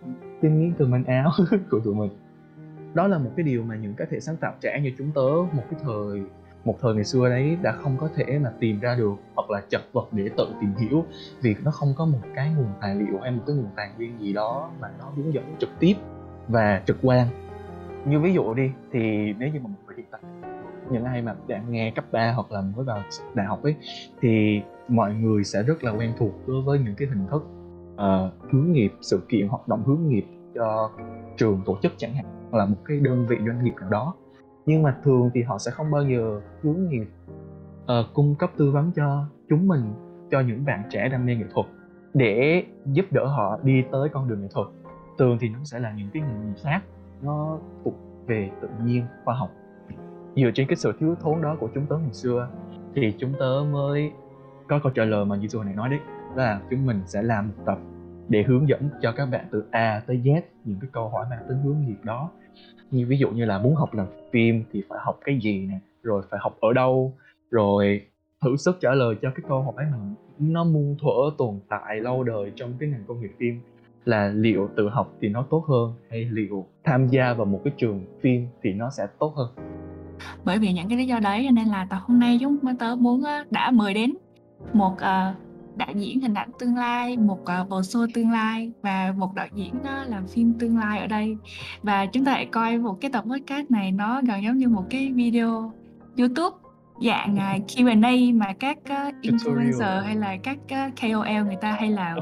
kim 0.42 0.58
miếng 0.58 0.72
từ 0.78 0.86
manh 0.86 1.04
áo 1.04 1.30
của 1.70 1.80
tụi 1.80 1.94
mình. 1.94 2.10
Đó 2.94 3.06
là 3.06 3.18
một 3.18 3.30
cái 3.36 3.44
điều 3.44 3.62
mà 3.62 3.76
những 3.76 3.94
cá 3.94 4.04
thể 4.10 4.20
sáng 4.20 4.36
tạo 4.36 4.54
trẻ 4.60 4.80
như 4.82 4.92
chúng 4.98 5.10
tớ 5.14 5.56
một 5.56 5.62
cái 5.70 5.80
thời, 5.82 6.22
một 6.64 6.78
thời 6.80 6.94
ngày 6.94 7.04
xưa 7.04 7.28
đấy 7.28 7.56
đã 7.62 7.72
không 7.72 7.96
có 7.96 8.08
thể 8.16 8.38
mà 8.38 8.50
tìm 8.60 8.80
ra 8.80 8.94
được 8.94 9.14
hoặc 9.34 9.50
là 9.50 9.62
chật 9.68 9.82
vật 9.92 10.08
để 10.12 10.30
tự 10.36 10.46
tìm 10.60 10.74
hiểu 10.74 11.04
vì 11.42 11.54
nó 11.64 11.70
không 11.70 11.94
có 11.96 12.06
một 12.06 12.20
cái 12.34 12.54
nguồn 12.56 12.70
tài 12.80 12.94
liệu 12.94 13.20
hay 13.22 13.30
một 13.30 13.42
cái 13.46 13.56
nguồn 13.56 13.70
tài 13.76 13.90
nguyên 13.96 14.20
gì 14.20 14.32
đó 14.32 14.70
mà 14.80 14.88
nó 14.98 15.12
hướng 15.16 15.34
dẫn 15.34 15.44
trực 15.58 15.70
tiếp 15.78 15.94
và 16.48 16.82
trực 16.86 16.98
quan. 17.02 17.26
Như 18.04 18.20
ví 18.20 18.32
dụ 18.32 18.54
đi, 18.54 18.70
thì 18.92 19.00
nếu 19.38 19.48
như 19.48 19.60
mà 19.60 19.68
một 19.68 19.78
những 20.90 21.04
ai 21.04 21.22
mà 21.22 21.34
đã 21.46 21.62
nghe 21.68 21.90
cấp 21.90 22.04
3 22.12 22.32
hoặc 22.32 22.52
là 22.52 22.60
mới 22.60 22.84
vào 22.84 23.02
đại 23.34 23.46
học 23.46 23.62
ấy 23.62 23.74
thì 24.20 24.62
mọi 24.88 25.14
người 25.14 25.44
sẽ 25.44 25.62
rất 25.62 25.84
là 25.84 25.92
quen 25.92 26.12
thuộc 26.18 26.32
đối 26.46 26.62
với 26.62 26.78
những 26.78 26.94
cái 26.94 27.08
hình 27.08 27.26
thức 27.30 27.42
uh, 27.94 28.52
hướng 28.52 28.72
nghiệp 28.72 28.92
sự 29.00 29.22
kiện 29.28 29.48
hoạt 29.48 29.68
động 29.68 29.82
hướng 29.86 30.08
nghiệp 30.08 30.24
cho 30.54 30.90
trường 31.36 31.62
tổ 31.66 31.78
chức 31.82 31.92
chẳng 31.96 32.14
hạn 32.14 32.24
hoặc 32.50 32.58
là 32.58 32.64
một 32.64 32.76
cái 32.84 33.00
đơn 33.00 33.26
vị 33.26 33.36
doanh 33.46 33.64
nghiệp 33.64 33.74
nào 33.80 33.90
đó. 33.90 34.14
Nhưng 34.66 34.82
mà 34.82 34.96
thường 35.04 35.30
thì 35.34 35.42
họ 35.42 35.58
sẽ 35.58 35.70
không 35.70 35.90
bao 35.90 36.02
giờ 36.02 36.40
hướng 36.62 36.88
nghiệp 36.88 37.06
uh, 37.82 38.14
cung 38.14 38.34
cấp 38.34 38.50
tư 38.56 38.70
vấn 38.70 38.92
cho 38.92 39.24
chúng 39.48 39.68
mình 39.68 39.82
cho 40.30 40.40
những 40.40 40.64
bạn 40.64 40.82
trẻ 40.90 41.08
đam 41.08 41.26
mê 41.26 41.34
nghệ 41.34 41.44
thuật 41.54 41.66
để 42.14 42.64
giúp 42.86 43.04
đỡ 43.10 43.26
họ 43.26 43.58
đi 43.62 43.84
tới 43.92 44.08
con 44.08 44.28
đường 44.28 44.42
nghệ 44.42 44.48
thuật. 44.50 44.66
Thường 45.18 45.38
thì 45.40 45.48
nó 45.48 45.58
sẽ 45.64 45.78
là 45.78 45.92
những 45.92 46.08
cái 46.12 46.22
nghề 46.22 46.46
nghiệp 46.46 46.60
khác 46.62 46.80
nó 47.22 47.58
thuộc 47.84 47.94
về 48.26 48.50
tự 48.60 48.68
nhiên 48.84 49.04
khoa 49.24 49.34
học 49.34 49.50
dựa 50.36 50.50
trên 50.54 50.66
cái 50.66 50.76
sự 50.76 50.92
thiếu 50.98 51.14
thốn 51.20 51.42
đó 51.42 51.56
của 51.60 51.68
chúng 51.74 51.86
tớ 51.86 51.96
ngày 51.98 52.12
xưa, 52.12 52.48
thì 52.94 53.14
chúng 53.18 53.32
tớ 53.38 53.64
mới 53.72 54.10
có 54.68 54.78
câu 54.82 54.92
trả 54.92 55.04
lời 55.04 55.24
mà 55.24 55.36
như 55.36 55.48
hồi 55.54 55.64
này 55.64 55.74
nói 55.74 55.88
đấy 55.88 55.98
là 56.36 56.60
chúng 56.70 56.86
mình 56.86 57.00
sẽ 57.06 57.22
làm 57.22 57.48
một 57.48 57.62
tập 57.66 57.78
để 58.28 58.42
hướng 58.42 58.68
dẫn 58.68 58.88
cho 59.02 59.12
các 59.12 59.26
bạn 59.26 59.46
từ 59.50 59.64
A 59.70 60.02
tới 60.06 60.20
Z 60.24 60.40
những 60.64 60.78
cái 60.80 60.90
câu 60.92 61.08
hỏi 61.08 61.26
mang 61.30 61.44
tính 61.48 61.58
hướng 61.58 61.80
nghiệp 61.86 61.98
đó. 62.02 62.30
Như 62.90 63.06
ví 63.06 63.18
dụ 63.18 63.30
như 63.30 63.44
là 63.44 63.58
muốn 63.58 63.74
học 63.74 63.94
làm 63.94 64.06
phim 64.32 64.64
thì 64.72 64.82
phải 64.88 64.98
học 65.02 65.18
cái 65.24 65.38
gì 65.42 65.66
nè, 65.66 65.78
rồi 66.02 66.22
phải 66.30 66.40
học 66.42 66.56
ở 66.60 66.72
đâu, 66.72 67.12
rồi 67.50 68.06
thử 68.44 68.56
sức 68.56 68.76
trả 68.80 68.94
lời 68.94 69.14
cho 69.22 69.30
cái 69.34 69.44
câu 69.48 69.62
hỏi 69.62 69.84
mà 69.92 69.98
nó 70.38 70.64
muôn 70.64 70.96
thuở 71.00 71.36
tồn 71.38 71.60
tại 71.68 72.00
lâu 72.00 72.24
đời 72.24 72.52
trong 72.56 72.72
cái 72.78 72.88
ngành 72.88 73.04
công 73.06 73.20
nghiệp 73.20 73.32
phim 73.38 73.60
là 74.04 74.28
liệu 74.28 74.68
tự 74.76 74.88
học 74.88 75.12
thì 75.20 75.28
nó 75.28 75.46
tốt 75.50 75.64
hơn 75.68 75.92
hay 76.10 76.24
liệu 76.24 76.66
tham 76.84 77.06
gia 77.06 77.32
vào 77.32 77.46
một 77.46 77.60
cái 77.64 77.74
trường 77.76 78.04
phim 78.20 78.46
thì 78.62 78.72
nó 78.72 78.90
sẽ 78.90 79.06
tốt 79.18 79.34
hơn? 79.36 79.77
Bởi 80.44 80.58
vì 80.58 80.72
những 80.72 80.88
cái 80.88 80.98
lý 80.98 81.06
do 81.06 81.18
đấy 81.20 81.42
cho 81.44 81.50
nên 81.50 81.68
là 81.68 81.86
tập 81.90 81.98
hôm 82.06 82.18
nay 82.18 82.38
chúng 82.40 82.76
tớ 82.78 82.96
muốn 82.96 83.22
ờ, 83.22 83.44
đã 83.50 83.70
mời 83.70 83.94
đến 83.94 84.14
một 84.72 84.98
ờ, 84.98 85.34
đạo 85.78 85.92
diễn 85.94 86.20
hình 86.20 86.34
ảnh 86.34 86.50
tương 86.58 86.76
lai 86.76 87.16
một 87.16 87.38
uh, 87.40 87.68
bồ 87.68 87.80
show 87.80 88.06
tương 88.14 88.30
lai 88.30 88.72
và 88.82 89.14
một 89.16 89.34
đạo 89.34 89.46
diễn 89.54 89.74
ờ, 89.84 90.04
làm 90.08 90.26
phim 90.26 90.54
tương 90.58 90.78
lai 90.78 90.98
ở 90.98 91.06
đây. 91.06 91.36
Và 91.82 92.06
chúng 92.06 92.24
ta 92.24 92.32
hãy 92.32 92.46
coi 92.46 92.78
một 92.78 93.00
cái 93.00 93.10
tập 93.10 93.24
podcast 93.30 93.70
này 93.70 93.92
nó 93.92 94.20
gần 94.26 94.42
giống 94.42 94.56
như 94.56 94.68
một 94.68 94.84
cái 94.90 95.12
video 95.12 95.72
YouTube 96.18 96.56
dạng 97.04 97.34
uh, 97.34 97.66
Q&A 97.66 98.12
mà 98.34 98.52
các 98.60 98.78
uh, 98.78 99.14
influencer 99.22 100.02
hay 100.02 100.16
là 100.16 100.36
các 100.42 100.58
uh, 100.64 101.00
KOL 101.00 101.46
người 101.46 101.56
ta 101.60 101.72
hay 101.72 101.90
làm. 101.90 102.18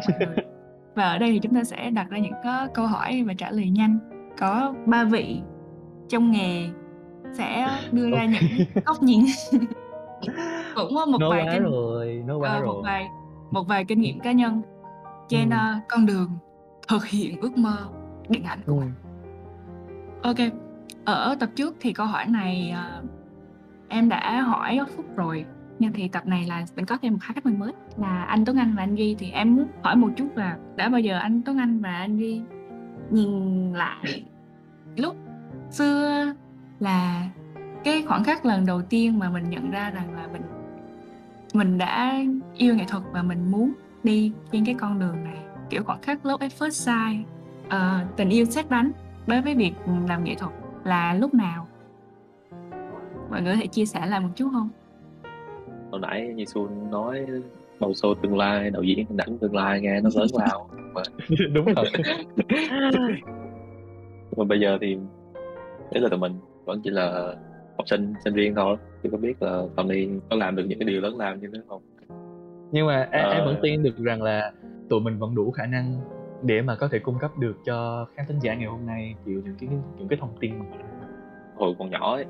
Và 0.95 1.05
ở 1.05 1.19
đây 1.19 1.33
thì 1.33 1.39
chúng 1.39 1.55
ta 1.55 1.65
sẽ 1.65 1.91
đặt 1.91 2.11
ra 2.11 2.19
những 2.19 2.33
uh, 2.33 2.75
câu 2.75 2.87
hỏi 2.87 3.25
và 3.27 3.35
trả 3.35 3.51
lời 3.51 3.71
nhanh. 3.71 3.99
Có 4.39 4.75
ba 4.87 5.05
vị 5.05 5.41
trong 6.09 6.31
nghề 6.31 6.69
sẽ 7.33 7.79
đưa 7.93 8.11
ra 8.11 8.25
những 8.27 8.67
góc 8.85 9.03
nhìn 9.03 9.25
cũng 10.75 10.95
một 10.95 11.19
nói 11.21 11.31
vài 11.31 11.45
quá 11.47 11.53
kinh 11.53 11.63
rồi 11.63 12.23
nói 12.27 12.37
quá 12.37 12.51
ờ, 12.51 12.61
rồi 12.61 12.75
một 12.75 12.81
vài 12.85 13.09
một 13.51 13.63
vài 13.69 13.85
kinh 13.85 14.01
nghiệm 14.01 14.21
cá 14.21 14.33
nhân 14.33 14.63
trên 15.29 15.51
Ừ. 15.51 15.57
ờ, 15.57 15.75
con 15.89 16.07
đường 16.07 16.31
thực 16.89 17.07
hiện 17.07 17.41
ước 17.41 17.59
mơ 17.59 17.77
điện 18.29 18.45
ảnh 18.45 18.59
của 18.67 18.73
ừ. 18.73 18.81
mình. 18.81 18.93
Ok, 20.23 20.37
ở 21.05 21.37
tập 21.41 21.49
trước 21.55 21.75
thì 21.81 21.93
câu 21.93 22.07
hỏi 22.07 22.27
này 22.27 22.71
ờ, 22.77 23.03
em 23.89 24.09
đã 24.09 24.41
hỏi 24.41 24.81
Phúc 24.97 25.07
rồi 25.17 25.45
nhưng 25.79 25.93
thì 25.93 26.09
tập 26.09 26.27
này 26.27 26.45
là 26.49 26.67
mình 26.77 26.85
có 26.87 26.99
thêm 27.03 27.13
một 27.13 27.19
hai 27.23 27.35
khách 27.35 27.47
mời 27.47 27.55
mới 27.55 27.73
là 27.97 28.25
anh 28.25 28.45
Tuấn 28.45 28.57
Anh 28.57 28.75
và 28.77 28.83
anh 28.83 28.95
Duy 28.95 29.15
thì 29.19 29.31
em 29.31 29.57
muốn 29.57 29.67
hỏi 29.83 29.97
một 29.97 30.09
chút 30.17 30.29
là 30.37 30.57
đã 30.77 30.89
bao 30.89 31.01
giờ 31.01 31.19
anh 31.19 31.43
Tuấn 31.43 31.59
Anh 31.59 31.81
và 31.81 31.91
anh 31.91 32.17
Duy 32.19 32.41
nhìn 33.11 33.73
lại 33.73 34.23
lúc 34.97 35.17
xưa 35.71 36.25
là 36.81 37.29
cái 37.85 38.05
khoảnh 38.07 38.25
khắc 38.25 38.47
lần 38.47 38.67
đầu 38.67 38.83
tiên 38.83 39.19
mà 39.19 39.31
mình 39.31 39.51
nhận 39.51 39.71
ra 39.71 39.91
rằng 39.91 40.15
là 40.15 40.29
mình 40.33 40.43
mình 41.55 41.79
đã 41.79 42.23
yêu 42.57 42.75
nghệ 42.75 42.85
thuật 42.89 43.03
và 43.13 43.23
mình 43.23 43.51
muốn 43.51 43.73
đi 44.05 44.33
trên 44.53 44.65
cái 44.65 44.75
con 44.75 44.99
đường 44.99 45.25
này. 45.25 45.39
Kiểu 45.71 45.83
khoảnh 45.85 46.03
khắc 46.03 46.27
love 46.27 46.47
at 46.47 46.53
first 46.59 46.71
sight 46.71 47.27
ờ, 47.69 48.05
tình 48.17 48.29
yêu 48.29 48.45
xét 48.45 48.71
đánh 48.71 48.93
đối 49.27 49.43
với 49.43 49.55
việc 49.55 49.73
làm 50.09 50.25
nghệ 50.25 50.35
thuật 50.35 50.53
là 50.85 51.15
lúc 51.15 51.35
nào? 51.35 51.69
Mọi 53.31 53.43
người 53.43 53.55
có 53.55 53.61
thể 53.61 53.67
chia 53.67 53.87
sẻ 53.87 54.07
lại 54.07 54.21
một 54.21 54.29
chút 54.37 54.49
không? 54.53 54.69
Hồi 55.91 56.01
nãy 56.01 56.33
như 56.35 56.45
xuân 56.45 56.91
nói 56.91 57.27
bầu 57.81 57.95
sô 57.95 58.15
tương 58.15 58.37
lai 58.37 58.71
đạo 58.71 58.83
diễn 58.83 58.99
hình 58.99 59.17
ảnh 59.17 59.39
tương 59.39 59.55
lai 59.55 59.81
nghe 59.81 60.01
nó 60.01 60.11
lớn 60.15 60.27
lao. 60.33 60.71
Mà 60.95 61.03
đúng 61.53 61.67
rồi. 61.67 61.87
Mà 64.37 64.45
bây 64.45 64.61
giờ 64.61 64.79
thì 64.81 64.97
đấy 65.93 66.03
là 66.03 66.09
tụi 66.09 66.19
mình 66.19 66.33
vẫn 66.67 66.81
chỉ 66.85 66.91
là 66.91 67.35
học 67.79 67.89
sinh 67.89 68.15
sinh 68.25 68.35
viên 68.35 68.55
thôi. 68.55 68.77
Chưa 69.03 69.09
có 69.13 69.19
biết 69.19 69.43
là 69.43 69.63
Tony 69.77 70.09
có 70.31 70.37
làm 70.37 70.57
được 70.57 70.65
những 70.69 70.79
cái 70.79 70.89
điều 70.89 71.01
lớn 71.01 71.17
lao 71.19 71.37
như 71.37 71.49
thế 71.53 71.61
không? 71.69 71.83
Nhưng 72.73 72.87
mà 72.87 73.09
em, 73.13 73.25
em 73.31 73.41
Ờ. 73.41 73.45
vẫn 73.45 73.57
tin 73.63 73.83
được 73.83 73.97
rằng 73.99 74.23
là 74.23 74.53
tụi 74.89 75.01
mình 75.01 75.19
vẫn 75.19 75.35
đủ 75.35 75.51
khả 75.51 75.67
năng 75.67 76.01
để 76.43 76.63
mà 76.63 76.77
có 76.77 76.89
thể 76.89 76.99
cung 76.99 77.19
cấp 77.21 77.31
được 77.39 77.57
cho 77.67 78.07
khán 78.15 78.27
thính 78.29 78.39
giả 78.39 78.55
ngày 78.55 78.67
hôm 78.69 78.87
nay 78.87 79.15
kiểu 79.27 79.41
những 79.45 79.55
cái 79.61 79.69
những 79.99 80.09
cái 80.09 80.19
thông 80.21 80.35
tin 80.41 80.59
mà 80.59 80.65
hồi 81.57 81.75
còn 81.79 81.91
nhỏ 81.91 82.15
ấy, 82.15 82.25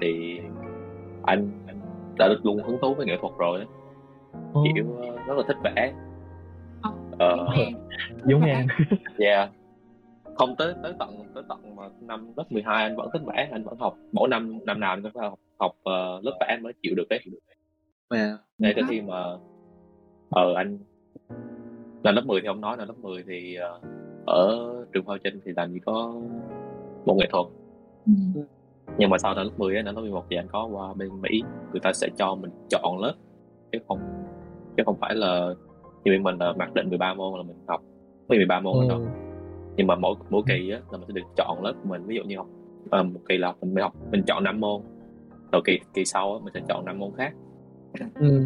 thì 0.00 0.40
anh 1.22 1.50
đã 2.18 2.28
được 2.28 2.40
luôn 2.46 2.62
hứng 2.62 2.78
thú 2.82 2.94
với 2.94 3.06
nghệ 3.06 3.16
thuật 3.20 3.32
rồi 3.38 3.58
ấy. 3.58 3.66
kiểu 4.74 4.96
ờ, 5.00 5.16
rất 5.26 5.34
là 5.36 5.42
thích 5.48 5.56
vẽ. 5.64 5.92
Ờ, 6.82 6.92
ờ, 7.18 7.46
em. 7.54 7.74
Giống 8.26 8.42
em. 8.42 8.66
Yeah 9.18 9.50
không 10.34 10.56
tới 10.58 10.74
tới 10.82 10.92
tận 10.98 11.24
tới 11.34 11.44
tận 11.48 11.76
mà 11.76 11.82
năm 12.00 12.32
lớp 12.36 12.44
12 12.50 12.82
anh 12.82 12.96
vẫn 12.96 13.08
thích 13.12 13.22
vẽ 13.26 13.48
anh 13.52 13.64
vẫn 13.64 13.78
học. 13.78 13.96
Mỗi 14.12 14.28
năm 14.28 14.58
năm 14.66 14.80
nào 14.80 14.90
anh 14.90 15.02
cũng 15.02 15.12
phải 15.14 15.28
học 15.28 15.38
học 15.58 15.72
ờ, 15.82 16.20
lớp 16.22 16.32
vẽ 16.40 16.46
anh 16.48 16.62
mới 16.62 16.72
chịu 16.82 16.94
được 16.96 17.04
đấy. 17.10 17.20
Mà 18.10 18.38
ngay 18.58 18.72
tới 18.76 18.84
khi 18.88 19.00
mà 19.00 19.36
ờ 20.30 20.54
anh 20.54 20.78
là 22.02 22.12
lớp 22.12 22.22
10 22.26 22.40
thì 22.40 22.46
ông 22.46 22.60
nói 22.60 22.76
là 22.76 22.84
lớp 22.84 22.94
10 23.02 23.24
thì 23.26 23.54
ờ, 23.54 23.80
ở 24.26 24.70
trường 24.92 25.04
Hoa 25.04 25.18
Trinh 25.24 25.40
thì 25.44 25.52
làm 25.56 25.72
gì 25.72 25.78
có 25.86 26.14
môn 27.04 27.16
nghệ 27.16 27.28
thuật. 27.32 27.46
Ừ. 28.06 28.40
nhưng 28.98 29.10
mà 29.10 29.18
sau 29.18 29.34
đó 29.34 29.42
lớp 29.42 29.50
10 29.58 29.76
á 29.76 29.82
đến 29.82 29.94
lớp 29.94 30.00
11 30.00 30.24
thì 30.30 30.36
anh 30.36 30.48
có 30.52 30.66
qua 30.66 30.94
bên 30.94 31.20
Mỹ. 31.20 31.42
Người 31.72 31.80
ta 31.80 31.92
sẽ 31.92 32.08
cho 32.16 32.34
mình 32.34 32.50
chọn 32.70 32.98
lớp. 32.98 33.14
Chứ 33.72 33.78
không 33.88 33.98
chứ 34.76 34.82
không 34.86 34.96
phải 35.00 35.14
là 35.14 35.54
như 36.04 36.12
bên 36.12 36.22
mình 36.22 36.38
là 36.38 36.52
mặc 36.52 36.74
định 36.74 36.88
13 36.88 37.14
môn 37.14 37.38
là 37.38 37.42
mình 37.42 37.56
học. 37.66 37.82
Với 38.28 38.38
13 38.38 38.60
môn 38.60 38.88
ừ. 38.88 39.00
Nhưng 39.76 39.86
mà 39.86 39.94
mỗi 39.96 40.14
mỗi 40.30 40.42
kỳ 40.46 40.70
á 40.70 40.80
là 40.90 40.98
mình 40.98 41.08
sẽ 41.08 41.12
được 41.12 41.26
chọn 41.36 41.62
lớp 41.64 41.72
của 41.82 41.88
mình 41.88 42.02
ví 42.06 42.16
dụ 42.16 42.22
như 42.22 42.36
học 42.36 42.46
ờ, 42.90 43.02
một 43.02 43.20
kỳ 43.28 43.36
là 43.38 43.54
mình 43.62 43.82
học 43.82 43.92
mình 44.12 44.22
chọn 44.26 44.44
5 44.44 44.60
môn. 44.60 44.82
Rồi 45.52 45.62
kỳ 45.64 45.78
kỳ 45.94 46.04
sau 46.04 46.32
á, 46.32 46.38
mình 46.44 46.54
sẽ 46.54 46.60
chọn 46.68 46.84
5 46.84 46.98
môn 46.98 47.10
khác. 47.16 47.32
Ừ. 48.14 48.42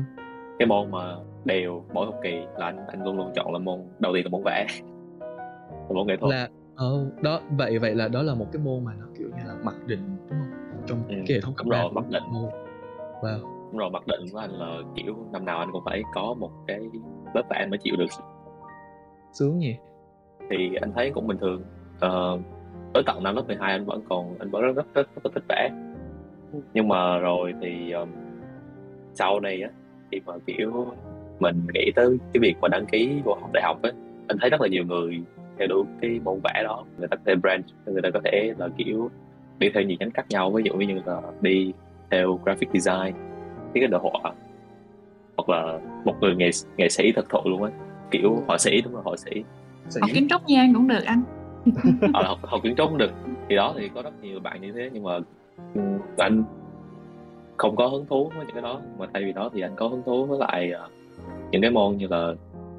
cái 0.58 0.66
môn 0.66 0.90
mà 0.90 1.16
đều 1.44 1.84
mỗi 1.92 2.06
học 2.06 2.14
kỳ 2.22 2.30
là 2.56 2.66
anh 2.66 2.86
anh 2.86 3.04
luôn 3.04 3.16
luôn 3.16 3.30
chọn 3.34 3.52
là 3.52 3.58
môn 3.58 3.80
đầu 3.98 4.12
tiên 4.14 4.24
là 4.24 4.30
môn 4.30 4.42
vẽ. 4.44 4.66
Là 5.88 5.94
môn 5.94 6.06
nghệ 6.06 6.16
thuật. 6.16 6.30
Là 6.34 6.48
ờ, 6.76 7.10
đó 7.22 7.40
vậy 7.58 7.78
vậy 7.78 7.94
là 7.94 8.08
đó 8.08 8.22
là 8.22 8.34
một 8.34 8.46
cái 8.52 8.62
môn 8.62 8.84
mà 8.84 8.92
nó 9.00 9.06
kiểu 9.18 9.28
như 9.28 9.42
là 9.46 9.54
mặc 9.64 9.74
định 9.86 10.00
đúng 10.30 10.38
không? 10.38 10.82
Trong 10.86 10.98
Ừ, 11.08 11.14
cái 11.26 11.36
hệ 11.36 11.40
thống 11.40 11.54
cấp 11.54 11.66
rồi, 11.70 11.90
mặc 11.92 12.04
định. 12.10 12.22
môn. 12.32 12.50
wow. 13.22 13.40
Đúng 13.70 13.78
rồi 13.78 13.90
mặc 13.90 14.06
định 14.06 14.20
của 14.32 14.38
anh 14.38 14.50
là 14.50 14.78
kiểu 14.96 15.16
năm 15.32 15.44
nào 15.44 15.58
anh 15.58 15.68
cũng 15.72 15.82
phải 15.84 16.02
có 16.14 16.34
một 16.34 16.50
cái 16.66 16.80
lớp 17.34 17.42
vẽ 17.50 17.66
mới 17.70 17.78
chịu 17.78 17.94
được. 17.98 18.06
Sướng 19.32 19.58
nhỉ 19.58 19.76
thì 20.50 20.74
anh 20.80 20.92
thấy 20.92 21.10
cũng 21.10 21.26
bình 21.26 21.38
thường. 21.38 21.62
Ờ, 22.00 22.38
tới 22.92 23.02
tận 23.06 23.22
năm 23.22 23.36
lớp 23.36 23.42
12 23.46 23.72
anh 23.72 23.84
vẫn 23.84 24.00
còn 24.08 24.34
anh 24.38 24.50
vẫn 24.50 24.62
rất 24.62 24.76
rất 24.76 24.86
rất, 24.94 25.24
rất, 25.24 25.30
thích 25.34 25.44
vẽ. 25.48 25.70
Nhưng 26.74 26.88
mà 26.88 27.18
rồi 27.18 27.54
thì 27.60 27.90
um, 27.90 28.08
sau 29.14 29.40
này 29.40 29.62
á 29.62 29.70
khi 30.10 30.20
mà 30.26 30.32
kiểu 30.46 30.86
mình 31.40 31.66
nghĩ 31.74 31.92
tới 31.94 32.18
cái 32.32 32.40
việc 32.40 32.56
mà 32.60 32.68
đăng 32.68 32.86
ký 32.86 33.20
vô 33.24 33.34
học 33.40 33.50
đại 33.52 33.62
học 33.62 33.82
á 33.82 33.90
anh 34.28 34.38
thấy 34.40 34.50
rất 34.50 34.60
là 34.60 34.68
nhiều 34.68 34.84
người 34.84 35.20
theo 35.58 35.68
đuổi 35.68 35.84
cái 36.00 36.20
môn 36.24 36.40
vẽ 36.44 36.62
đó. 36.64 36.84
Người 36.98 37.08
ta 37.08 37.16
có 37.16 37.22
thể 37.26 37.34
branch 37.34 37.64
người 37.86 38.02
ta 38.02 38.08
có 38.14 38.20
thể 38.24 38.54
là 38.58 38.68
kiểu 38.76 39.10
đi 39.58 39.70
theo 39.74 39.82
nhiều 39.82 39.96
nhánh 40.00 40.10
khác 40.10 40.26
nhau. 40.28 40.50
Ví 40.50 40.62
dụ 40.64 40.74
như 40.74 41.00
là 41.04 41.20
đi 41.40 41.72
theo 42.10 42.40
graphic 42.44 42.68
design 42.74 43.14
kế 43.74 43.86
đồ 43.86 43.98
họa 43.98 44.32
hoặc 45.36 45.48
là 45.48 45.78
một 46.04 46.14
người 46.20 46.36
nghệ 46.36 46.50
nghệ 46.76 46.88
sĩ 46.88 47.12
thực 47.12 47.28
thụ 47.28 47.38
luôn 47.44 47.62
á. 47.62 47.70
Kiểu 48.10 48.42
họa 48.46 48.58
sĩ 48.58 48.80
đúng 48.80 48.94
là 48.94 49.00
họa 49.04 49.16
sĩ 49.16 49.44
Sĩ. 49.88 50.00
học 50.00 50.10
kiến 50.14 50.28
trúc 50.28 50.42
nha 50.46 50.60
anh 50.60 50.74
cũng 50.74 50.88
được 50.88 51.04
anh. 51.06 51.22
Ờ, 52.14 52.22
học, 52.22 52.38
học 52.42 52.60
kiến 52.62 52.74
trúc 52.76 52.88
cũng 52.88 52.98
được. 52.98 53.10
Thì 53.48 53.56
đó 53.56 53.74
thì 53.78 53.88
có 53.94 54.02
rất 54.02 54.10
nhiều 54.22 54.40
bạn 54.40 54.60
như 54.60 54.72
thế 54.72 54.90
nhưng 54.92 55.02
mà 55.02 55.18
ừ, 55.74 55.80
anh 56.16 56.44
không 57.56 57.76
có 57.76 57.86
hứng 57.86 58.06
thú 58.06 58.28
với 58.36 58.46
những 58.46 58.54
cái 58.54 58.62
đó. 58.62 58.80
Mà 58.98 59.06
thay 59.14 59.24
vì 59.24 59.32
đó 59.32 59.50
thì 59.54 59.60
anh 59.60 59.72
có 59.76 59.88
hứng 59.88 60.02
thú 60.06 60.26
với 60.26 60.38
lại 60.38 60.70
ờ, 60.72 60.88
những 61.50 61.62
cái 61.62 61.70
môn 61.70 61.96
như 61.96 62.06
là 62.10 62.32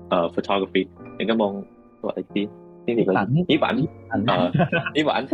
ờ, 0.09 0.29
photography 0.29 0.85
những 1.17 1.27
cái 1.27 1.37
môn 1.37 1.63
gọi 2.01 2.13
là 2.15 2.21
gì? 2.35 2.47
Gì 2.87 2.95
Nhiếp 2.95 3.07
là 3.07 3.19
ảnh. 3.21 3.33
nhiếp 3.47 3.61
ảnh. 3.61 3.85
Ờ, 4.27 4.51
nhiếp 4.93 5.07
ảnh. 5.07 5.25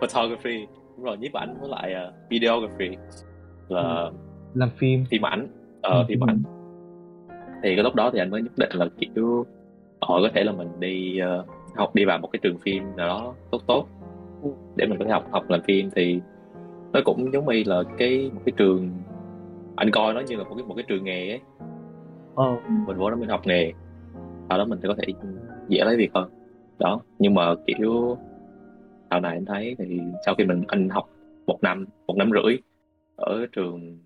Photography. 0.00 0.66
Đúng 0.96 1.04
rồi 1.04 1.16
nhiếp 1.16 1.32
ảnh 1.32 1.56
với 1.60 1.68
lại 1.70 1.92
ờ, 1.92 2.12
videography. 2.30 2.96
Là 3.68 4.10
làm 4.54 4.70
phim. 4.76 5.04
phim 5.10 5.26
ảnh. 5.26 5.46
Ờ, 5.82 5.98
Ừ, 5.98 6.04
phim 6.08 6.20
ừ. 6.20 6.24
ảnh. 6.28 6.42
Thì 7.62 7.74
cái 7.74 7.84
lúc 7.84 7.94
đó 7.94 8.10
thì 8.12 8.18
anh 8.18 8.30
mới 8.30 8.42
nhất 8.42 8.52
định 8.56 8.70
là 8.72 8.86
kiểu 8.98 9.46
họ 10.00 10.20
có 10.22 10.28
thể 10.34 10.44
là 10.44 10.52
mình 10.52 10.68
đi 10.80 11.18
ờ, 11.18 11.44
học 11.74 11.94
đi 11.94 12.04
vào 12.04 12.18
một 12.18 12.28
cái 12.32 12.40
trường 12.42 12.58
phim 12.58 12.96
nào 12.96 13.08
đó 13.08 13.34
tốt 13.50 13.62
tốt. 13.66 13.86
Để 14.76 14.86
mình 14.86 14.98
có 14.98 15.04
thể 15.04 15.10
học 15.10 15.24
học 15.30 15.50
làm 15.50 15.60
phim 15.62 15.90
thì 15.96 16.20
nó 16.92 17.00
cũng 17.04 17.32
giống 17.32 17.46
như 17.46 17.62
là 17.66 17.82
cái 17.98 18.30
một 18.34 18.40
cái 18.46 18.52
trường 18.56 18.90
anh 19.76 19.90
coi 19.90 20.14
nó 20.14 20.20
như 20.20 20.36
là 20.36 20.44
một 20.44 20.54
cái 20.56 20.64
một 20.66 20.74
cái 20.74 20.84
trường 20.88 21.04
nghề 21.04 21.30
ấy. 21.30 21.40
Ờ. 22.34 22.56
Mình 22.86 22.96
vô 22.96 23.10
đó 23.10 23.16
mình 23.16 23.28
học 23.28 23.46
nghề 23.46 23.72
sau 24.48 24.58
đó 24.58 24.64
mình 24.64 24.78
sẽ 24.82 24.88
có 24.88 24.94
thể 24.98 25.12
dễ 25.68 25.84
lấy 25.84 25.96
việc 25.96 26.10
hơn. 26.14 26.30
Đó 26.78 27.00
nhưng 27.18 27.34
mà 27.34 27.54
kiểu 27.66 28.16
sau 29.10 29.20
này 29.20 29.32
anh 29.32 29.44
thấy 29.44 29.76
thì 29.78 30.00
sau 30.26 30.34
khi 30.34 30.44
mình 30.44 30.64
anh 30.68 30.88
học 30.88 31.10
một 31.46 31.58
năm 31.62 31.86
một 32.06 32.16
năm 32.16 32.30
rưỡi 32.32 32.56
ở 33.16 33.46
trường 33.52 33.98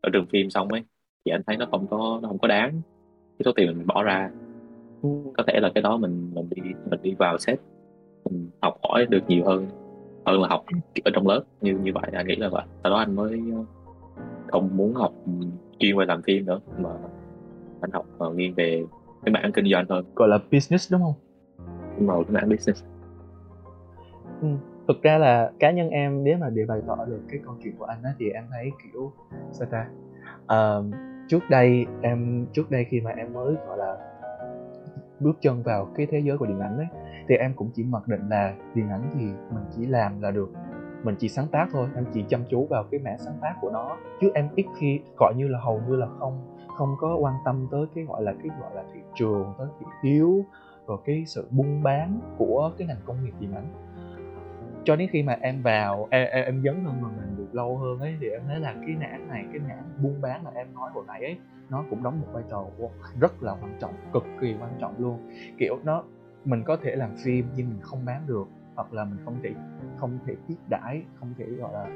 ở 0.00 0.10
trường 0.12 0.26
phim 0.26 0.50
xong 0.50 0.68
ấy 0.68 0.82
thì 1.24 1.32
anh 1.32 1.42
thấy 1.46 1.56
nó 1.56 1.66
không 1.70 1.86
có 1.86 2.18
nó 2.22 2.28
không 2.28 2.38
có 2.38 2.48
đáng. 2.48 2.80
Cái 3.38 3.44
số 3.44 3.52
tiền 3.56 3.66
mình 3.66 3.86
bỏ 3.86 4.02
ra 4.02 4.30
có 5.36 5.44
thể 5.46 5.60
là 5.60 5.70
cái 5.74 5.82
đó 5.82 5.96
mình 5.96 6.30
mình 6.34 6.48
đi 6.50 6.62
mình 6.90 7.02
đi 7.02 7.14
vào 7.18 7.38
set 7.38 7.60
mình 8.24 8.50
học 8.62 8.74
hỏi 8.88 9.06
được 9.06 9.22
nhiều 9.28 9.44
hơn 9.44 9.66
hơn 10.26 10.42
là 10.42 10.48
học 10.48 10.64
ở 11.04 11.10
trong 11.14 11.26
lớp 11.26 11.42
như 11.60 11.78
như 11.82 11.92
vậy 11.94 12.10
anh 12.12 12.26
nghĩ 12.26 12.36
là 12.36 12.48
vậy. 12.48 12.64
Sau 12.82 12.92
đó 12.92 12.98
anh 12.98 13.16
mới 13.16 13.40
không 14.48 14.76
muốn 14.76 14.94
học 14.94 15.12
ừ, 15.26 15.32
chuyên 15.78 15.96
về 15.96 16.04
làm 16.06 16.22
phim 16.22 16.46
nữa 16.46 16.60
mà 16.78 16.90
anh 17.80 17.90
học 17.92 18.06
ờ, 18.18 18.32
nghiêng 18.32 18.54
về 18.54 18.84
cái 19.24 19.32
mảng 19.32 19.52
kinh 19.52 19.70
doanh 19.72 19.86
hơn 19.88 20.04
gọi 20.14 20.28
là 20.28 20.38
business 20.52 20.92
đúng 20.92 21.00
không? 21.00 21.14
Đúng 21.98 22.08
rồi 22.08 22.24
cái 22.24 22.34
mảng 22.34 22.48
business. 22.48 22.84
Thực 24.88 25.02
ra 25.02 25.18
là 25.18 25.52
cá 25.58 25.70
nhân 25.70 25.90
em 25.90 26.24
nếu 26.24 26.38
mà 26.38 26.50
để 26.50 26.62
bày 26.68 26.80
tỏ 26.86 27.04
được 27.04 27.20
cái 27.28 27.40
câu 27.44 27.54
chuyện 27.62 27.74
của 27.78 27.84
anh 27.84 28.02
á 28.02 28.10
thì 28.18 28.30
em 28.30 28.44
thấy 28.50 28.70
kiểu 28.82 29.12
sao 29.52 29.68
ta? 29.70 29.86
Ờ, 30.46 30.84
trước 31.28 31.50
đây 31.50 31.86
em 32.02 32.46
trước 32.52 32.70
đây 32.70 32.86
khi 32.90 33.00
mà 33.00 33.10
em 33.10 33.32
mới 33.32 33.54
gọi 33.66 33.78
là 33.78 33.96
bước 35.20 35.36
chân 35.40 35.62
vào 35.62 35.88
cái 35.94 36.06
thế 36.10 36.18
giới 36.18 36.38
của 36.38 36.46
điện 36.46 36.60
ảnh 36.60 36.76
ấy 36.76 36.86
thì 37.28 37.34
em 37.36 37.52
cũng 37.56 37.70
chỉ 37.74 37.84
mặc 37.84 38.08
định 38.08 38.28
là 38.28 38.54
điện 38.74 38.88
ảnh 38.88 39.02
thì 39.14 39.20
mình 39.54 39.64
chỉ 39.76 39.86
làm 39.86 40.22
là 40.22 40.30
được. 40.30 40.50
Mình 41.02 41.14
chỉ 41.18 41.28
sáng 41.28 41.46
tác 41.52 41.68
thôi, 41.72 41.88
em 41.94 42.04
chỉ 42.12 42.24
chăm 42.28 42.40
chú 42.50 42.66
vào 42.66 42.84
cái 42.90 43.00
mảng 43.00 43.18
sáng 43.18 43.38
tác 43.42 43.54
của 43.60 43.70
nó. 43.70 43.96
Chứ 44.20 44.30
em 44.34 44.48
ít 44.54 44.66
khi, 44.78 45.00
gọi 45.18 45.34
như 45.36 45.48
là 45.48 45.58
hầu 45.60 45.80
như 45.88 45.96
là 45.96 46.06
không 46.18 46.56
không 46.76 46.96
có 47.00 47.16
quan 47.16 47.34
tâm 47.44 47.66
tới 47.70 47.86
cái 47.94 48.04
gọi 48.04 48.22
là 48.22 48.32
cái 48.32 48.50
gọi 48.60 48.74
là 48.74 48.84
thị 48.94 49.00
trường, 49.14 49.54
tới 49.58 49.68
thị 49.80 49.86
hiếu, 50.02 50.44
rồi 50.86 50.98
cái 51.04 51.24
sự 51.26 51.48
buôn 51.50 51.82
bán 51.82 52.20
của 52.38 52.72
cái 52.78 52.88
ngành 52.88 53.00
công 53.04 53.24
nghiệp 53.24 53.34
điện 53.40 53.52
ảnh 53.54 53.85
cho 54.86 54.96
đến 54.96 55.08
khi 55.12 55.22
mà 55.22 55.36
em 55.40 55.62
vào 55.62 56.08
em, 56.10 56.28
em, 56.30 56.44
em 56.44 56.62
dấn 56.64 56.84
thân 56.84 57.02
vào 57.02 57.12
mình 57.16 57.36
được 57.36 57.54
lâu 57.54 57.78
hơn 57.78 57.98
ấy 57.98 58.16
thì 58.20 58.28
em 58.28 58.42
thấy 58.46 58.60
là 58.60 58.74
cái 58.86 58.96
nhãn 59.00 59.28
này 59.28 59.44
cái 59.52 59.60
nhãn 59.68 59.78
buôn 60.02 60.20
bán 60.20 60.44
mà 60.44 60.50
em 60.54 60.74
nói 60.74 60.90
hồi 60.94 61.04
nãy 61.06 61.20
ấy 61.24 61.38
nó 61.70 61.84
cũng 61.90 62.02
đóng 62.02 62.20
một 62.20 62.26
vai 62.32 62.42
trò 62.50 62.64
rất 63.20 63.42
là 63.42 63.52
quan 63.52 63.76
trọng 63.80 63.94
cực 64.12 64.24
kỳ 64.40 64.54
quan 64.60 64.70
trọng 64.80 64.94
luôn. 64.98 65.30
Kiểu 65.58 65.78
nó 65.84 66.02
mình 66.44 66.62
có 66.64 66.76
thể 66.82 66.96
làm 66.96 67.10
phim 67.24 67.46
nhưng 67.56 67.68
mình 67.68 67.80
không 67.82 68.04
bán 68.04 68.26
được 68.26 68.48
hoặc 68.74 68.92
là 68.92 69.04
mình 69.04 69.18
không 69.24 69.36
thể 69.42 69.50
không 69.96 70.18
thể 70.26 70.34
tiếp 70.48 70.54
đãi 70.70 71.02
không 71.20 71.34
thể 71.38 71.44
gọi 71.44 71.72
là 71.72 71.86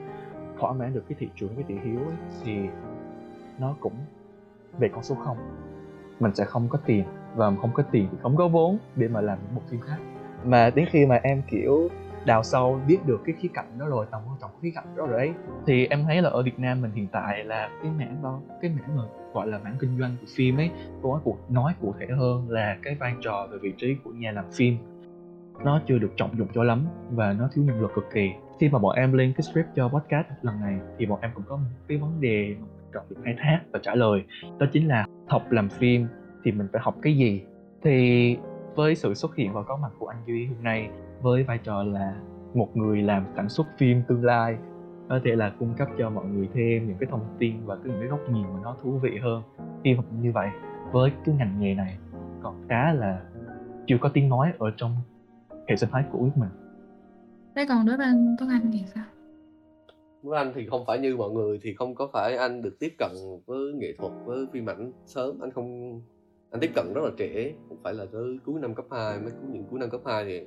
thỏa 0.59 0.73
mãn 0.73 0.95
được 0.95 1.05
cái 1.09 1.17
thị 1.19 1.29
trường 1.37 1.55
cái 1.55 1.65
thị 1.69 1.75
hiếu 1.85 1.99
ấy, 1.99 2.17
thì 2.45 2.57
nó 3.59 3.77
cũng 3.81 3.95
về 4.79 4.89
con 4.89 5.03
số 5.03 5.15
không. 5.15 5.37
Mình 6.21 6.35
sẽ 6.35 6.45
không 6.45 6.69
có 6.69 6.79
tiền 6.87 7.05
và 7.37 7.53
không 7.61 7.71
có 7.75 7.83
tiền 7.83 8.09
thì 8.13 8.19
không 8.23 8.37
có 8.37 8.49
vốn 8.49 8.79
để 8.97 9.09
mà 9.09 9.21
làm 9.21 9.39
một 9.39 9.51
bộ 9.55 9.63
phim 9.71 9.81
khác. 9.81 9.99
Mà 10.45 10.71
đến 10.71 10.87
khi 10.91 11.07
mà 11.07 11.21
em 11.23 11.43
kiểu 11.51 11.89
đào 12.27 12.43
sâu 12.43 12.81
biết 12.87 12.99
được 13.07 13.21
cái 13.25 13.35
khía 13.39 13.49
cạnh 13.55 13.79
đó 13.79 13.87
rồi, 13.87 14.07
tầm 14.11 14.21
quan 14.27 14.37
trọng 14.41 14.51
khía 14.63 14.71
cạnh 14.75 14.85
đó 14.97 15.07
rồi 15.07 15.19
ấy. 15.19 15.33
Thì 15.67 15.87
em 15.87 16.05
thấy 16.05 16.23
là 16.23 16.31
ở 16.31 16.43
Việt 16.43 16.59
Nam 16.59 16.83
mình 16.83 16.91
hiện 16.93 17.07
tại 17.13 17.45
là 17.45 17.71
cái 17.83 17.93
mảng 17.99 18.23
đó, 18.23 18.41
cái 18.63 18.71
mảng 18.71 18.97
mà 18.97 19.03
gọi 19.33 19.47
là 19.47 19.59
mảng 19.59 19.77
kinh 19.81 19.99
doanh 19.99 20.17
của 20.21 20.27
phim 20.37 20.57
ấy, 20.57 20.71
có 21.03 21.21
cuộc, 21.25 21.51
nói 21.51 21.73
cụ 21.81 21.95
thể 22.01 22.07
hơn 22.17 22.51
là 22.51 22.77
cái 22.83 22.95
vai 22.95 23.15
trò 23.21 23.49
về 23.51 23.59
vị 23.63 23.73
trí 23.77 23.97
của 24.05 24.11
nhà 24.11 24.33
làm 24.33 24.45
phim. 24.53 24.77
Nó 25.65 25.81
chưa 25.87 25.99
được 25.99 26.13
trọng 26.17 26.39
dụng 26.39 26.49
cho 26.55 26.63
lắm 26.63 26.87
và 27.11 27.33
nó 27.33 27.49
thiếu 27.53 27.65
nhân 27.65 27.81
lực 27.81 27.91
cực 27.95 28.05
kỳ. 28.15 28.31
Khi 28.61 28.69
mà 28.69 28.79
bọn 28.79 28.97
em 28.97 29.13
lên 29.13 29.33
cái 29.37 29.43
script 29.43 29.69
cho 29.77 29.89
podcast 29.89 30.27
lần 30.43 30.61
này 30.61 30.79
thì 30.99 31.07
bọn 31.07 31.21
em 31.23 31.31
cũng 31.35 31.45
có 31.49 31.57
một 31.57 31.63
cái 31.89 31.99
vấn 31.99 32.21
đề 32.21 32.57
mà 32.61 32.67
cần 32.93 33.03
được 33.11 33.17
khai 33.25 33.35
thác 33.39 33.61
và 33.73 33.81
trả 33.83 33.95
lời. 33.95 34.25
Đó 34.59 34.67
chính 34.73 34.89
là 34.89 35.07
học 35.29 35.43
làm 35.51 35.69
phim 35.69 36.07
thì 36.45 36.53
mình 36.53 36.69
phải 36.73 36.83
học 36.85 36.95
cái 37.03 37.17
gì? 37.17 37.43
Thì 37.83 38.37
với 38.75 38.95
sự 38.95 39.15
xuất 39.15 39.37
hiện 39.37 39.53
và 39.53 39.63
có 39.63 39.77
mặt 39.77 39.91
của 39.99 40.07
anh 40.07 40.23
duy 40.27 40.47
hôm 40.47 40.63
nay 40.63 40.91
với 41.23 41.43
vai 41.43 41.59
trò 41.59 41.83
là 41.83 42.15
một 42.55 42.77
người 42.77 43.03
làm 43.03 43.27
sản 43.37 43.49
xuất 43.49 43.67
phim 43.79 44.03
tương 44.09 44.25
lai. 44.25 44.57
Có 45.09 45.21
thể 45.25 45.37
là 45.37 45.53
cung 45.59 45.75
cấp 45.79 45.89
cho 45.99 46.11
mọi 46.11 46.27
người 46.27 46.49
thêm 46.55 46.89
những 46.89 46.97
cái 47.01 47.09
thông 47.11 47.25
tin 47.39 47.67
và 47.67 47.77
cái 47.77 47.85
những 47.85 48.01
cái 48.01 48.09
góc 48.09 48.21
nhìn 48.31 48.43
mà 48.43 48.61
nó 48.63 48.77
thú 48.83 48.99
vị 49.03 49.19
hơn. 49.23 49.43
Khi 49.85 49.95
học 49.95 50.05
như 50.21 50.33
vậy. 50.33 50.49
Với 50.93 51.13
cái 51.25 51.35
ngành 51.35 51.61
nghề 51.61 51.75
này 51.75 51.99
còn 52.43 52.65
khá 52.69 52.93
là 52.93 53.21
chưa 53.87 53.97
có 54.01 54.09
tiếng 54.09 54.29
nói 54.29 54.53
ở 54.59 54.71
trong 54.77 54.97
hệ 55.69 55.77
sinh 55.77 55.91
thái 55.93 56.05
của 56.13 56.19
nước 56.19 56.33
mình 56.37 56.51
thế 57.55 57.67
còn 57.69 57.87
đối 57.87 57.97
với 57.97 58.07
anh 58.07 58.37
Tuấn 58.39 58.51
Anh 58.51 58.71
thì 58.73 58.85
sao? 58.95 59.05
Với 60.23 60.39
anh 60.39 60.53
thì 60.55 60.67
không 60.67 60.85
phải 60.87 60.99
như 60.99 61.17
mọi 61.17 61.31
người 61.31 61.59
thì 61.63 61.75
không 61.75 61.95
có 61.95 62.09
phải 62.13 62.37
anh 62.37 62.63
được 62.63 62.77
tiếp 62.79 62.95
cận 62.99 63.11
với 63.47 63.73
nghệ 63.73 63.95
thuật 63.99 64.13
với 64.25 64.47
phim 64.53 64.67
ảnh 64.67 64.93
sớm. 65.07 65.41
Anh 65.41 65.51
không 65.51 66.01
anh 66.51 66.61
tiếp 66.61 66.71
cận 66.75 66.93
rất 66.95 67.01
là 67.05 67.11
trẻ 67.17 67.53
cũng 67.69 67.79
phải 67.83 67.95
là 67.95 68.07
tới 68.13 68.39
cuối 68.47 68.61
năm 68.61 68.75
cấp 68.75 68.85
2 68.91 69.19
mới 69.19 69.31
cuối 69.31 69.51
những 69.53 69.65
cuối 69.71 69.81
năm 69.81 69.91
cấp 69.91 70.01
2 70.05 70.25
thì 70.25 70.47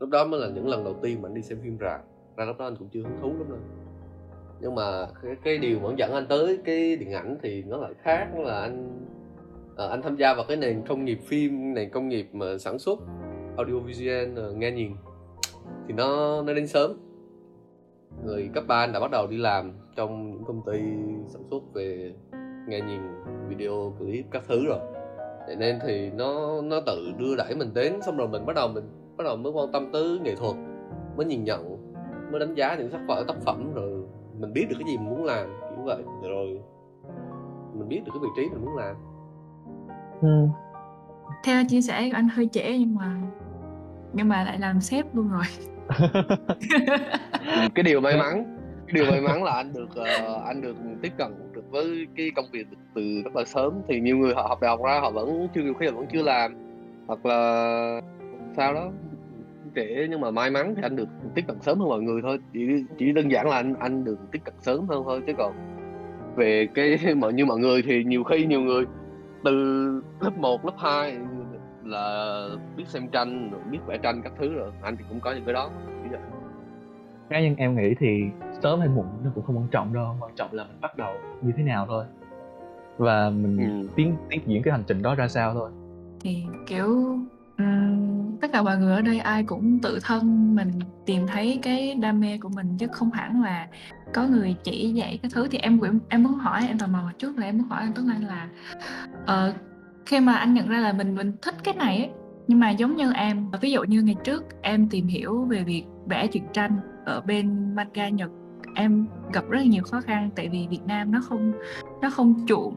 lúc 0.00 0.10
đó 0.10 0.24
mới 0.24 0.40
là 0.40 0.48
những 0.48 0.68
lần 0.68 0.84
đầu 0.84 0.94
tiên 1.02 1.22
mà 1.22 1.28
anh 1.28 1.34
đi 1.34 1.42
xem 1.42 1.58
phim 1.62 1.78
rạp. 1.80 2.00
Ra 2.36 2.44
lúc 2.44 2.58
đó 2.58 2.66
anh 2.66 2.76
cũng 2.76 2.88
chưa 2.88 3.02
hứng 3.02 3.18
thú 3.20 3.28
lắm 3.28 3.48
đâu. 3.48 3.58
Nhưng 4.60 4.74
mà 4.74 5.06
cái, 5.22 5.36
cái 5.44 5.58
điều 5.58 5.78
vẫn 5.78 5.98
dẫn 5.98 6.12
anh 6.12 6.26
tới 6.28 6.58
cái 6.64 6.96
điện 6.96 7.12
ảnh 7.12 7.38
thì 7.42 7.62
nó 7.62 7.76
lại 7.76 7.92
khác 8.02 8.28
là 8.38 8.60
anh 8.60 9.06
à, 9.76 9.86
anh 9.86 10.02
tham 10.02 10.16
gia 10.16 10.34
vào 10.34 10.44
cái 10.48 10.56
nền 10.56 10.82
công 10.88 11.04
nghiệp 11.04 11.18
phim 11.26 11.74
nền 11.74 11.90
công 11.90 12.08
nghiệp 12.08 12.28
mà 12.32 12.58
sản 12.58 12.78
xuất 12.78 12.98
audiovisual 13.56 14.36
ờ, 14.36 14.52
nghe 14.52 14.70
nhìn. 14.70 14.92
Thì 15.88 15.94
nó 15.94 16.42
nó 16.42 16.52
đến 16.52 16.66
sớm. 16.66 16.92
Người 18.24 18.50
cấp 18.54 18.64
3 18.66 18.76
anh 18.76 18.92
đã 18.92 19.00
bắt 19.00 19.10
đầu 19.10 19.26
đi 19.26 19.36
làm 19.36 19.72
trong 19.96 20.30
những 20.30 20.44
công 20.44 20.62
ty 20.66 20.78
sản 21.28 21.42
xuất 21.50 21.62
về 21.74 22.14
nghe 22.68 22.80
nhìn 22.80 23.00
video 23.48 23.94
clip 23.98 24.24
các 24.30 24.42
thứ 24.48 24.66
rồi. 24.66 24.91
Vậy 25.46 25.56
nên 25.56 25.78
thì 25.86 26.10
nó 26.10 26.60
nó 26.62 26.80
tự 26.86 27.12
đưa 27.18 27.36
đẩy 27.36 27.54
mình 27.54 27.74
đến 27.74 28.02
xong 28.02 28.16
rồi 28.16 28.28
mình 28.28 28.46
bắt 28.46 28.56
đầu 28.56 28.68
mình 28.68 28.84
bắt 29.16 29.24
đầu 29.24 29.36
mới 29.36 29.52
quan 29.52 29.72
tâm 29.72 29.92
tới 29.92 30.18
nghệ 30.22 30.34
thuật 30.34 30.56
mới 31.16 31.26
nhìn 31.26 31.44
nhận 31.44 31.76
mới 32.30 32.40
đánh 32.40 32.54
giá 32.54 32.74
những 32.74 32.90
tác 32.90 32.98
phẩm 33.08 33.24
tác 33.28 33.36
phẩm 33.44 33.74
rồi 33.74 34.02
mình 34.38 34.52
biết 34.52 34.66
được 34.70 34.76
cái 34.78 34.88
gì 34.88 34.96
mình 34.96 35.10
muốn 35.10 35.24
làm 35.24 35.46
kiểu 35.46 35.84
vậy. 35.84 36.02
Rồi 36.22 36.60
mình 37.74 37.88
biết 37.88 38.00
được 38.04 38.10
cái 38.14 38.20
vị 38.22 38.28
trí 38.36 38.48
mình 38.48 38.64
muốn 38.64 38.76
làm. 38.76 38.96
Ừ. 40.20 40.48
theo 41.44 41.64
chia 41.68 41.82
sẻ 41.82 42.08
của 42.10 42.16
anh 42.16 42.28
hơi 42.28 42.46
trẻ 42.46 42.78
nhưng 42.78 42.94
mà 42.94 43.20
nhưng 44.12 44.28
mà 44.28 44.44
lại 44.44 44.58
làm 44.58 44.80
sếp 44.80 45.14
luôn 45.14 45.30
rồi. 45.30 45.44
Cái 47.74 47.82
điều 47.82 48.00
may 48.00 48.16
mắn 48.16 48.58
cái 48.86 48.94
điều 48.94 49.12
may 49.12 49.20
mắn 49.20 49.44
là 49.44 49.52
anh 49.52 49.72
được 49.72 49.88
uh, 50.00 50.44
anh 50.44 50.60
được 50.60 50.76
tiếp 51.02 51.12
cận 51.18 51.51
với 51.72 52.06
cái 52.16 52.30
công 52.36 52.44
việc 52.52 52.66
từ, 52.94 53.22
rất 53.24 53.36
là 53.36 53.44
sớm. 53.44 53.72
Thì 53.88 54.00
nhiều 54.00 54.16
người 54.16 54.34
họ 54.34 54.42
học 54.42 54.60
đại 54.60 54.68
học 54.68 54.80
ra 54.84 55.00
họ 55.00 55.10
vẫn 55.10 55.48
chưa 55.54 55.62
nhiều 55.62 55.74
khi 55.74 55.86
là 55.86 55.92
vẫn 55.92 56.06
chưa 56.12 56.22
làm. 56.22 56.54
Hoặc 57.06 57.26
là 57.26 58.00
sao 58.56 58.74
đó 58.74 58.90
trẻ 59.74 60.06
nhưng 60.10 60.20
mà 60.20 60.30
may 60.30 60.50
mắn 60.50 60.74
thì 60.76 60.82
anh 60.82 60.96
được 60.96 61.08
tiếp 61.34 61.42
cận 61.48 61.56
sớm 61.60 61.78
hơn 61.78 61.88
mọi 61.88 62.02
người 62.02 62.22
thôi. 62.22 62.38
Chỉ 62.52 62.84
chỉ 62.98 63.12
đơn 63.12 63.30
giản 63.30 63.48
là 63.48 63.56
anh 63.56 63.74
anh 63.78 64.04
được 64.04 64.18
tiếp 64.32 64.40
cận 64.44 64.54
sớm 64.58 64.86
hơn 64.88 65.02
thôi. 65.04 65.22
Chứ 65.26 65.32
còn 65.38 65.52
về 66.36 66.68
cái 66.74 66.98
mọi 67.16 67.32
như 67.32 67.46
mọi 67.46 67.58
người 67.58 67.82
thì 67.82 68.04
nhiều 68.04 68.24
khi 68.24 68.46
nhiều 68.46 68.60
người 68.60 68.84
từ 69.44 69.52
lớp 70.20 70.38
1, 70.38 70.64
lớp 70.64 70.74
2 70.78 71.18
là 71.84 72.46
biết 72.76 72.84
xem 72.88 73.08
tranh 73.08 73.50
biết 73.70 73.78
vẽ 73.86 73.98
tranh 74.02 74.22
các 74.24 74.32
thứ 74.38 74.54
rồi. 74.54 74.70
Anh 74.82 74.96
thì 74.96 75.04
cũng 75.08 75.20
có 75.20 75.32
những 75.32 75.44
cái 75.44 75.54
đó. 75.54 75.70
Cá 77.30 77.40
nhân 77.40 77.54
em 77.58 77.76
nghĩ 77.76 77.94
thì 77.98 78.22
sớm 78.62 78.80
hay 78.80 78.88
muộn 78.88 79.06
nó 79.24 79.30
cũng 79.34 79.44
không 79.44 79.56
quan 79.56 79.68
trọng 79.70 79.94
đâu 79.94 80.16
quan 80.20 80.32
trọng 80.36 80.52
là 80.52 80.64
mình 80.64 80.80
bắt 80.80 80.96
đầu 80.96 81.14
như 81.42 81.52
thế 81.56 81.62
nào 81.62 81.86
thôi. 81.86 82.04
Và 82.98 83.30
mình 83.30 83.58
ừ. 83.58 83.88
tiến 83.96 84.16
tiến 84.30 84.40
diễn 84.46 84.62
cái 84.62 84.72
hành 84.72 84.84
trình 84.86 85.02
đó 85.02 85.14
ra 85.14 85.28
sao 85.28 85.54
thôi. 85.54 85.70
Thì 86.20 86.44
kiểu 86.66 87.18
um, 87.58 88.36
tất 88.40 88.48
cả 88.52 88.62
mọi 88.62 88.78
người 88.78 88.94
ở 88.94 89.00
đây 89.00 89.18
ai 89.18 89.44
cũng 89.44 89.78
tự 89.78 89.98
thân 90.02 90.54
mình 90.54 90.70
tìm 91.06 91.26
thấy 91.26 91.58
cái 91.62 91.94
đam 91.94 92.20
mê 92.20 92.38
của 92.38 92.48
mình 92.48 92.76
chứ 92.78 92.86
không 92.92 93.10
hẳn 93.10 93.42
là 93.42 93.68
có 94.14 94.26
người 94.26 94.56
chỉ 94.64 94.92
dạy 94.92 95.18
cái 95.22 95.30
thứ. 95.34 95.48
Thì 95.50 95.58
em 95.58 95.80
em 95.80 96.00
em 96.08 96.22
muốn 96.22 96.34
hỏi 96.34 96.64
em 96.68 96.78
tò 96.78 96.86
mò 96.86 97.02
một 97.02 97.18
chút 97.18 97.32
là 97.36 97.46
em 97.46 97.58
muốn 97.58 97.68
hỏi 97.68 97.80
anh 97.82 97.92
Tuấn 97.94 98.08
Anh 98.08 98.24
là 98.24 98.48
uh, 99.22 99.54
khi 100.06 100.20
mà 100.20 100.34
anh 100.34 100.54
nhận 100.54 100.68
ra 100.68 100.80
là 100.80 100.92
mình 100.92 101.14
mình 101.14 101.32
thích 101.42 101.54
cái 101.64 101.74
này 101.74 101.96
ấy 101.96 102.10
nhưng 102.46 102.60
mà 102.60 102.70
giống 102.70 102.96
như 102.96 103.12
em 103.12 103.50
ví 103.60 103.70
dụ 103.70 103.82
như 103.82 104.02
ngày 104.02 104.16
trước 104.24 104.44
em 104.62 104.88
tìm 104.88 105.06
hiểu 105.06 105.44
về 105.44 105.62
việc 105.62 105.84
vẽ 106.06 106.26
truyện 106.26 106.44
tranh 106.52 106.80
ở 107.04 107.20
bên 107.20 107.74
manga 107.74 108.08
Nhật 108.08 108.30
em 108.74 109.06
gặp 109.32 109.44
rất 109.48 109.58
là 109.58 109.64
nhiều 109.64 109.82
khó 109.82 110.00
khăn, 110.00 110.30
tại 110.36 110.48
vì 110.48 110.66
Việt 110.70 110.82
Nam 110.86 111.12
nó 111.12 111.20
không 111.20 111.52
nó 112.02 112.10
không 112.10 112.46
chuộng 112.48 112.76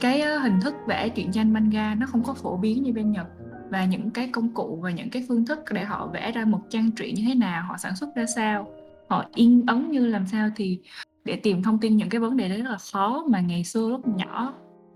cái 0.00 0.20
ờ, 0.20 0.38
hình 0.38 0.60
thức 0.60 0.74
vẽ 0.86 1.08
truyện 1.08 1.32
tranh 1.32 1.52
manga 1.52 1.94
nó 1.94 2.06
không 2.06 2.22
có 2.22 2.34
phổ 2.34 2.56
biến 2.56 2.82
như 2.82 2.92
bên 2.92 3.12
Nhật. 3.12 3.26
Và 3.70 3.84
những 3.84 4.10
cái 4.10 4.28
công 4.32 4.54
cụ 4.54 4.78
và 4.82 4.90
những 4.90 5.10
cái 5.10 5.24
phương 5.28 5.46
thức 5.46 5.58
để 5.70 5.84
họ 5.84 6.06
vẽ 6.06 6.32
ra 6.32 6.44
một 6.44 6.60
trang 6.70 6.90
truyện 6.90 7.14
như 7.14 7.22
thế 7.26 7.34
nào, 7.34 7.64
họ 7.68 7.76
sản 7.76 7.96
xuất 7.96 8.08
ra 8.16 8.26
sao, 8.26 8.68
họ 9.08 9.24
in 9.34 9.66
ấn 9.66 9.90
như 9.90 10.06
làm 10.06 10.26
sao 10.26 10.48
thì 10.56 10.78
để 11.24 11.36
tìm 11.36 11.62
thông 11.62 11.78
tin 11.78 11.96
những 11.96 12.08
cái 12.08 12.20
vấn 12.20 12.36
đề 12.36 12.48
đấy 12.48 12.58
rất 12.58 12.70
là 12.70 12.78
khó. 12.92 13.24
Mà 13.28 13.40
ngày 13.40 13.64
xưa 13.64 13.88
lúc 13.88 14.08
nhỏ, 14.08 14.54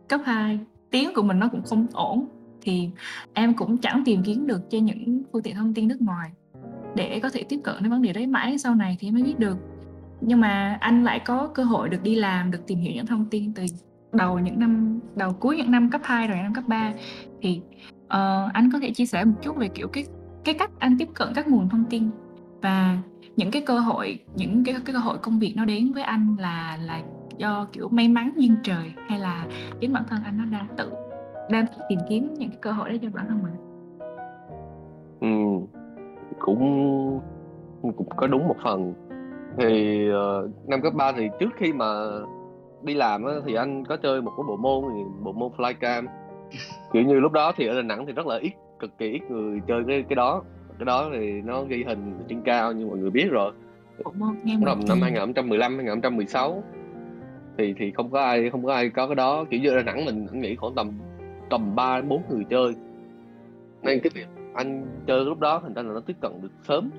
cấp 0.08 0.20
2 0.24 0.58
tiếng 0.90 1.14
của 1.14 1.22
mình 1.22 1.38
nó 1.38 1.48
cũng 1.48 1.62
không 1.62 1.86
ổn 1.92 2.28
thì 2.60 2.90
em 3.34 3.54
cũng 3.54 3.78
chẳng 3.78 4.02
tìm 4.04 4.22
kiếm 4.22 4.46
được 4.46 4.70
trên 4.70 4.84
những 4.84 5.22
phương 5.32 5.42
tiện 5.42 5.54
thông 5.54 5.74
tin 5.74 5.88
nước 5.88 6.00
ngoài 6.00 6.30
để 6.94 7.20
có 7.22 7.30
thể 7.30 7.44
tiếp 7.48 7.60
cận 7.64 7.74
đến 7.80 7.90
vấn 7.90 8.02
đề 8.02 8.12
đấy. 8.12 8.26
Mãi 8.26 8.58
sau 8.58 8.74
này 8.74 8.96
thì 9.00 9.10
mới 9.10 9.22
biết 9.22 9.38
được 9.38 9.56
nhưng 10.20 10.40
mà 10.40 10.78
anh 10.80 11.04
lại 11.04 11.20
có 11.20 11.50
cơ 11.54 11.64
hội 11.64 11.88
được 11.88 12.02
đi 12.02 12.14
làm 12.14 12.50
được 12.50 12.66
tìm 12.66 12.78
hiểu 12.78 12.92
những 12.94 13.06
thông 13.06 13.26
tin 13.30 13.54
từ 13.54 13.64
đầu 14.12 14.38
những 14.38 14.58
năm 14.58 15.00
đầu 15.16 15.32
cuối 15.32 15.56
những 15.56 15.70
năm 15.70 15.90
cấp 15.90 16.00
2 16.04 16.28
rồi 16.28 16.38
năm 16.42 16.54
cấp 16.54 16.64
3 16.66 16.92
thì 17.42 17.60
uh, 18.04 18.52
anh 18.52 18.70
có 18.72 18.78
thể 18.78 18.90
chia 18.90 19.06
sẻ 19.06 19.24
một 19.24 19.34
chút 19.42 19.56
về 19.56 19.68
kiểu 19.68 19.88
cái 19.88 20.04
cái 20.44 20.54
cách 20.54 20.70
anh 20.78 20.98
tiếp 20.98 21.08
cận 21.14 21.28
các 21.34 21.48
nguồn 21.48 21.68
thông 21.68 21.84
tin 21.84 22.10
và 22.62 22.98
những 23.36 23.50
cái 23.50 23.62
cơ 23.62 23.78
hội 23.78 24.18
những 24.36 24.64
cái, 24.64 24.74
cái 24.84 24.94
cơ 24.94 24.98
hội 24.98 25.18
công 25.18 25.38
việc 25.38 25.54
nó 25.56 25.64
đến 25.64 25.92
với 25.92 26.02
anh 26.02 26.36
là 26.38 26.78
là 26.82 27.02
do 27.36 27.66
kiểu 27.72 27.88
may 27.88 28.08
mắn 28.08 28.32
duyên 28.36 28.56
trời 28.62 28.92
hay 29.08 29.18
là 29.18 29.46
chính 29.80 29.92
bản 29.92 30.02
thân 30.08 30.20
anh 30.24 30.38
nó 30.38 30.44
đang 30.44 30.66
tự 30.76 30.92
đang 31.50 31.66
tìm 31.88 31.98
kiếm 32.08 32.34
những 32.34 32.50
cái 32.50 32.58
cơ 32.60 32.72
hội 32.72 32.90
đó 32.90 32.96
cho 33.02 33.08
bản 33.14 33.26
thân 33.28 33.38
mình? 33.42 33.54
Ừ, 35.20 35.66
cũng 36.38 37.20
cũng 37.82 38.08
có 38.16 38.26
đúng 38.26 38.48
một 38.48 38.56
phần 38.62 38.94
thì 39.56 40.08
uh, 40.10 40.68
năm 40.68 40.82
cấp 40.82 40.94
3 40.94 41.12
thì 41.12 41.28
trước 41.40 41.50
khi 41.56 41.72
mà 41.72 41.86
đi 42.82 42.94
làm 42.94 43.24
á, 43.24 43.32
thì 43.46 43.54
anh 43.54 43.84
có 43.84 43.96
chơi 43.96 44.22
một 44.22 44.32
cái 44.36 44.44
bộ 44.48 44.56
môn 44.56 44.84
thì 44.94 45.02
bộ 45.22 45.32
môn 45.32 45.50
flycam. 45.56 46.06
Kiểu 46.92 47.02
như 47.02 47.20
lúc 47.20 47.32
đó 47.32 47.52
thì 47.56 47.66
ở 47.66 47.76
Đà 47.76 47.82
Nẵng 47.82 48.06
thì 48.06 48.12
rất 48.12 48.26
là 48.26 48.38
ít 48.38 48.52
cực 48.78 48.98
kỳ 48.98 49.10
ít 49.10 49.30
người 49.30 49.60
chơi 49.68 49.82
cái 49.86 50.04
cái 50.08 50.16
đó. 50.16 50.42
Cái 50.78 50.86
đó 50.86 51.08
thì 51.12 51.32
nó 51.32 51.62
ghi 51.62 51.84
hình 51.84 52.14
trên 52.28 52.42
cao 52.42 52.72
như 52.72 52.86
mọi 52.86 52.98
người 52.98 53.10
biết 53.10 53.26
rồi. 53.30 53.52
Bộ 54.04 54.12
môn 54.18 54.36
nghe 54.44 54.56
năm 54.56 54.80
năm 54.88 55.00
2015 55.00 55.76
2016 55.76 56.62
thì 57.58 57.74
thì 57.78 57.90
không 57.90 58.10
có 58.10 58.20
ai 58.20 58.50
không 58.50 58.64
có 58.64 58.74
ai 58.74 58.88
có 58.90 59.06
cái 59.06 59.14
đó. 59.14 59.44
Kiểu 59.50 59.60
như 59.60 59.76
Đà 59.76 59.82
Nẵng 59.82 60.04
mình 60.04 60.26
nghĩ 60.32 60.56
khoảng 60.56 60.74
tầm 60.74 60.92
tầm 61.50 61.74
ba 61.74 62.00
bốn 62.00 62.22
người 62.30 62.44
chơi. 62.50 62.74
Nên 63.82 64.00
cái 64.00 64.10
việc 64.14 64.26
anh 64.54 64.86
chơi 65.06 65.24
lúc 65.24 65.40
đó 65.40 65.60
thành 65.62 65.74
ra 65.74 65.82
là 65.82 65.92
nó 65.94 66.00
tiếp 66.00 66.16
cận 66.20 66.32
được 66.42 66.52
sớm 66.62 66.90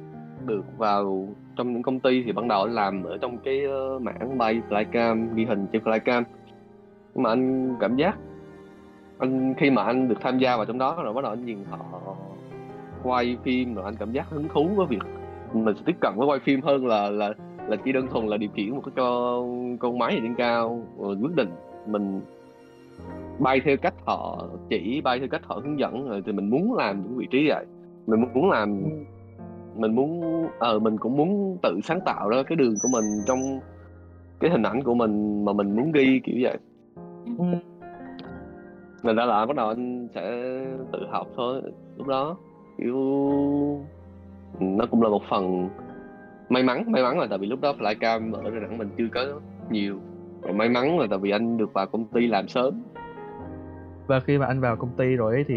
được 0.46 0.66
vào 0.78 1.28
trong 1.60 1.74
những 1.74 1.82
công 1.82 2.00
ty 2.00 2.24
thì 2.24 2.32
ban 2.32 2.48
đầu 2.48 2.62
anh 2.62 2.74
làm 2.74 3.04
ở 3.04 3.18
trong 3.18 3.38
cái 3.38 3.62
uh, 3.68 4.02
mảng 4.02 4.38
bay 4.38 4.62
flycam 4.70 5.36
ghi 5.36 5.46
hình 5.46 5.68
trên 5.72 5.84
flycam. 5.84 6.24
Nhưng 7.16 7.24
mà 7.24 7.30
anh 7.30 7.76
cảm 7.80 7.96
giác 7.96 8.18
anh 9.18 9.54
khi 9.58 9.70
mà 9.70 9.84
anh 9.84 10.08
được 10.08 10.22
tham 10.22 10.38
gia 10.38 10.58
vào 10.58 10.66
trong 10.66 10.78
đó 10.78 11.04
rồi 11.04 11.14
bắt 11.14 11.24
đầu 11.24 11.32
anh 11.32 11.46
nhìn 11.46 11.58
họ 11.70 11.80
quay 13.04 13.38
phim 13.44 13.76
rồi 13.76 13.86
anh 13.86 13.96
cảm 13.96 14.12
giác 14.12 14.30
hứng 14.30 14.48
thú 14.54 14.68
với 14.76 14.86
việc 14.86 15.02
mình 15.54 15.76
sẽ 15.76 15.82
tiếp 15.86 15.96
cận 16.02 16.14
với 16.16 16.28
quay 16.28 16.40
phim 16.40 16.62
hơn 16.62 16.88
là 16.88 17.10
là 17.10 17.34
là 17.68 17.76
chỉ 17.86 17.92
đơn 17.92 18.08
thuần 18.08 18.28
là 18.28 18.38
điều 18.38 18.50
khiển 18.56 18.70
một 18.70 18.82
cái 18.86 18.94
con 18.96 19.78
con 19.78 19.98
máy 19.98 20.16
ở 20.16 20.20
trên 20.24 20.36
cao 20.36 20.82
rồi 21.00 21.16
quyết 21.22 21.36
định 21.36 21.50
mình 21.88 22.22
bay 23.40 23.60
theo 23.60 23.78
cách 23.78 23.94
họ 24.06 24.48
chỉ 24.70 25.02
bay 25.02 25.20
theo 25.20 25.28
cách 25.28 25.42
họ 25.46 25.62
hướng 25.64 25.80
dẫn 25.80 26.10
rồi 26.10 26.24
thì 26.26 26.32
mình 26.32 26.50
muốn 26.50 26.76
làm 26.76 27.04
những 27.04 27.18
vị 27.18 27.28
trí 27.32 27.50
vậy. 27.50 27.66
Mình 28.08 28.24
muốn 28.34 28.50
làm 28.50 28.84
ừ 28.84 28.90
mình 29.80 29.96
muốn 29.96 30.22
ờ 30.60 30.76
uh, 30.76 30.82
mình 30.82 30.98
cũng 30.98 31.18
muốn 31.18 31.58
tự 31.62 31.80
sáng 31.84 32.00
tạo 32.06 32.30
ra 32.30 32.44
cái 32.44 32.56
đường 32.56 32.74
của 32.82 32.90
mình 32.92 33.24
trong 33.26 33.60
cái 34.40 34.52
hình 34.52 34.64
ảnh 34.64 34.84
của 34.84 34.94
mình 34.94 35.46
mà 35.46 35.54
mình 35.54 35.76
muốn 35.76 35.92
ghi 35.92 36.22
kiểu 36.24 36.36
vậy. 36.42 36.58
Ừ. 37.38 37.46
nên 39.04 39.16
ra 39.16 39.26
là 39.26 39.46
bắt 39.46 39.56
đầu 39.56 39.68
anh 39.68 40.08
sẽ 40.16 40.22
tự 40.92 41.00
học 41.10 41.28
thôi 41.36 41.62
lúc 41.98 42.08
đó 42.08 42.38
kiểu 42.78 42.96
nó 44.60 44.86
cũng 44.92 45.02
là 45.02 45.10
một 45.10 45.22
phần 45.30 45.70
may 46.50 46.64
mắn 46.64 46.84
may 46.92 47.04
mắn 47.04 47.20
là 47.20 47.28
tại 47.30 47.38
vì 47.38 47.48
lúc 47.48 47.62
đó 47.62 47.74
flycam 47.80 48.34
ở 48.34 48.44
Đà 48.44 48.60
Nẵng 48.60 48.78
mình 48.78 48.90
chưa 48.98 49.08
có 49.14 49.40
nhiều. 49.70 50.00
Và 50.42 50.52
may 50.52 50.70
mắn 50.70 51.00
là 51.00 51.08
tại 51.10 51.20
vì 51.20 51.32
anh 51.32 51.58
được 51.58 51.74
vào 51.74 51.88
công 51.88 52.06
ty 52.06 52.28
làm 52.28 52.48
sớm. 52.48 52.84
Và 54.08 54.20
khi 54.20 54.38
mà 54.38 54.46
anh 54.46 54.60
vào 54.60 54.76
công 54.76 54.90
ty 54.98 55.16
rồi 55.16 55.34
ấy 55.34 55.44
thì 55.48 55.56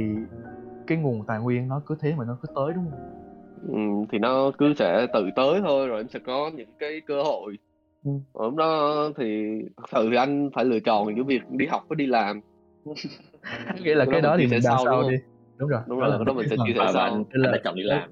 cái 0.86 0.98
nguồn 0.98 1.24
tài 1.26 1.40
nguyên 1.40 1.68
nó 1.68 1.80
cứ 1.86 1.96
thế 2.00 2.14
mà 2.18 2.24
nó 2.24 2.36
cứ 2.42 2.48
tới 2.54 2.72
đúng 2.74 2.84
không 2.90 3.21
ừ, 3.68 3.74
thì 4.12 4.18
nó 4.18 4.50
cứ 4.58 4.74
sẽ 4.78 5.06
tự 5.12 5.30
tới 5.36 5.60
thôi 5.60 5.88
rồi 5.88 5.98
em 6.00 6.08
sẽ 6.08 6.18
có 6.18 6.50
những 6.54 6.68
cái 6.78 7.00
cơ 7.06 7.22
hội. 7.22 7.58
Ừ. 8.04 8.10
ở 8.32 8.44
lúc 8.44 8.54
đó 8.54 8.94
thì 9.16 9.44
thật 9.76 9.84
sự 9.92 10.08
thì 10.10 10.16
anh 10.16 10.50
phải 10.54 10.64
lựa 10.64 10.80
chọn 10.80 11.16
giữa 11.16 11.22
việc 11.22 11.42
đi 11.50 11.66
học 11.66 11.82
với 11.88 11.96
đi 11.96 12.06
làm. 12.06 12.40
Nghĩa 13.82 13.94
là 13.94 14.04
Cái 14.10 14.20
đó 14.20 14.28
đó 14.30 14.36
thì 14.38 14.46
đào 14.46 14.60
sau, 14.62 14.84
sau 14.84 15.02
đúng 15.02 15.10
đi. 15.10 15.16
Đúng 15.58 15.68
rồi. 15.68 15.80
Đúng 15.86 15.98
rồi 16.00 16.10
cái 16.18 16.24
đó 16.24 16.32
mình 16.32 16.48
sẽ 16.48 16.56
chia 16.66 16.72
sẻ 16.74 16.86
sau. 16.92 17.02
anh, 17.02 17.24
là- 17.30 17.50
anh 17.50 17.52
đã 17.52 17.58
chọn 17.64 17.74
đi 17.74 17.82
làm. 17.82 18.10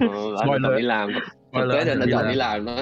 Ừ, 0.00 0.34
anh 0.40 0.48
chọn 0.62 0.76
đi 0.76 0.82
làm 0.82 1.12
thực 1.52 1.68
tế 1.72 1.84
thì 1.84 1.90
anh 1.90 2.00
đã 2.00 2.06
chọn 2.12 2.22
làm. 2.22 2.28
đi 2.32 2.34
làm 2.36 2.64
đó 2.64 2.76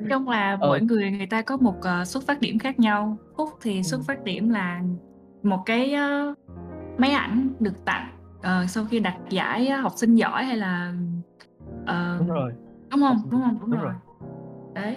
Nói 0.00 0.08
chung 0.10 0.28
là 0.28 0.58
Ờ. 0.60 0.68
mỗi 0.68 0.80
người 0.80 1.10
người 1.10 1.26
ta 1.26 1.42
có 1.42 1.56
một 1.56 1.74
ờ, 1.82 2.04
xuất 2.04 2.22
phát 2.26 2.40
điểm 2.40 2.58
khác 2.58 2.78
nhau. 2.78 3.16
Phúc 3.36 3.48
thì 3.62 3.82
xuất 3.82 4.00
phát 4.06 4.24
điểm 4.24 4.48
là 4.50 4.82
một 5.42 5.58
cái 5.66 5.92
ờ, 5.92 6.34
máy 6.98 7.10
ảnh 7.10 7.48
được 7.60 7.84
tặng 7.84 8.10
ờ, 8.46 8.66
sau 8.66 8.84
khi 8.84 9.00
đạt 9.00 9.14
giải 9.30 9.70
học 9.70 9.92
sinh 9.96 10.14
giỏi 10.14 10.44
hay 10.44 10.56
là 10.56 10.92
ờ, 11.86 12.16
đúng 12.18 12.28
rồi 12.28 12.52
đúng 12.90 13.00
không 13.00 13.22
đúng 13.30 13.42
không 13.42 13.58
đúng, 13.60 13.70
đúng 13.70 13.80
rồi. 13.80 13.92
rồi. 13.92 13.94
đấy 14.74 14.96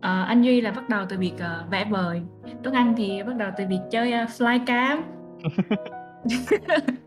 Ờ, 0.00 0.22
anh 0.22 0.42
Duy 0.42 0.60
là 0.60 0.70
bắt 0.70 0.88
đầu 0.88 1.04
từ 1.08 1.18
việc 1.18 1.32
ờ, 1.38 1.64
vẽ 1.70 1.84
vời 1.84 2.22
Tuấn 2.62 2.74
Anh 2.74 2.94
thì 2.96 3.22
bắt 3.22 3.36
đầu 3.36 3.50
từ 3.56 3.64
việc 3.68 3.80
chơi 3.90 4.12
uh, 4.22 4.28
flycam 4.28 5.00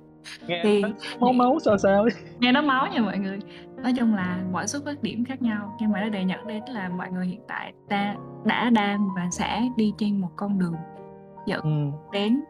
nghe 0.48 0.62
thì 0.64 0.84
máu 1.20 1.34
máu 1.34 1.60
sao 1.66 1.78
sao 1.78 2.02
ấy. 2.02 2.12
nghe 2.40 2.52
nó 2.52 2.62
máu 2.62 2.88
nha 2.88 3.02
mọi 3.02 3.18
người 3.18 3.40
nói 3.84 3.94
chung 3.98 4.16
là 4.16 4.40
mỗi 4.52 4.68
xuất 4.68 4.86
phát 4.86 5.04
điểm 5.04 5.26
khác 5.26 5.42
nhau 5.42 5.78
nhưng 5.80 5.92
mà 5.92 6.02
nó 6.02 6.10
đều 6.10 6.24
nhận 6.24 6.48
đến 6.48 6.64
là 6.68 6.90
mọi 6.90 7.12
người 7.12 7.28
hiện 7.28 7.42
tại 7.48 7.74
ta 7.90 8.16
đã 8.46 8.70
đang 8.70 9.08
và 9.16 9.28
sẽ 9.32 9.62
đi 9.78 9.94
trên 9.98 10.22
một 10.22 10.32
con 10.36 10.60
đường 10.60 10.76
dẫn 11.46 11.62
ừ. 11.62 11.98
đến 12.12 12.42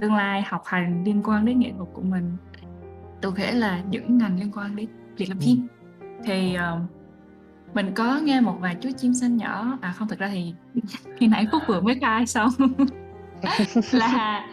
tương 0.00 0.14
lai 0.14 0.42
học 0.42 0.62
hành 0.64 1.04
liên 1.04 1.22
quan 1.24 1.44
đến 1.44 1.58
nghệ 1.58 1.72
thuật 1.76 1.88
của 1.92 2.02
mình 2.02 2.36
cụ 3.26 3.32
thể 3.36 3.52
là 3.52 3.82
những 3.90 4.18
ngành 4.18 4.38
liên 4.40 4.52
quan 4.54 4.76
đến 4.76 4.88
việc 5.16 5.28
làm 5.28 5.38
Ừ. 5.38 5.42
phim. 5.44 5.66
Thì 6.24 6.54
ờ, 6.54 6.80
mình 7.74 7.92
có 7.94 8.18
nghe 8.22 8.40
một 8.40 8.56
vài 8.60 8.76
chú 8.80 8.90
chim 8.96 9.14
xanh 9.14 9.36
nhỏ 9.36 9.78
à 9.80 9.92
không 9.92 10.08
thực 10.08 10.18
ra 10.18 10.28
thì 10.28 10.54
khi 11.16 11.26
nãy 11.26 11.46
phúc 11.52 11.62
vừa 11.68 11.80
mới 11.80 11.98
khai 12.00 12.26
xong. 12.26 12.50
Là 13.92 14.46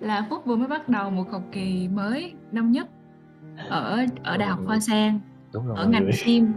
là 0.00 0.26
phúc 0.30 0.42
vừa 0.46 0.56
mới 0.56 0.68
bắt 0.68 0.88
đầu 0.88 1.10
một 1.10 1.32
học 1.32 1.42
kỳ 1.52 1.88
mới 1.88 2.32
năm 2.52 2.72
nhất 2.72 2.88
ở 3.68 4.06
ở 4.22 4.36
đại 4.36 4.48
học 4.48 4.58
hoa 4.66 4.80
sen 4.80 5.20
rồi 5.52 5.64
ở 5.76 5.86
ngành 5.86 6.10
phim. 6.12 6.52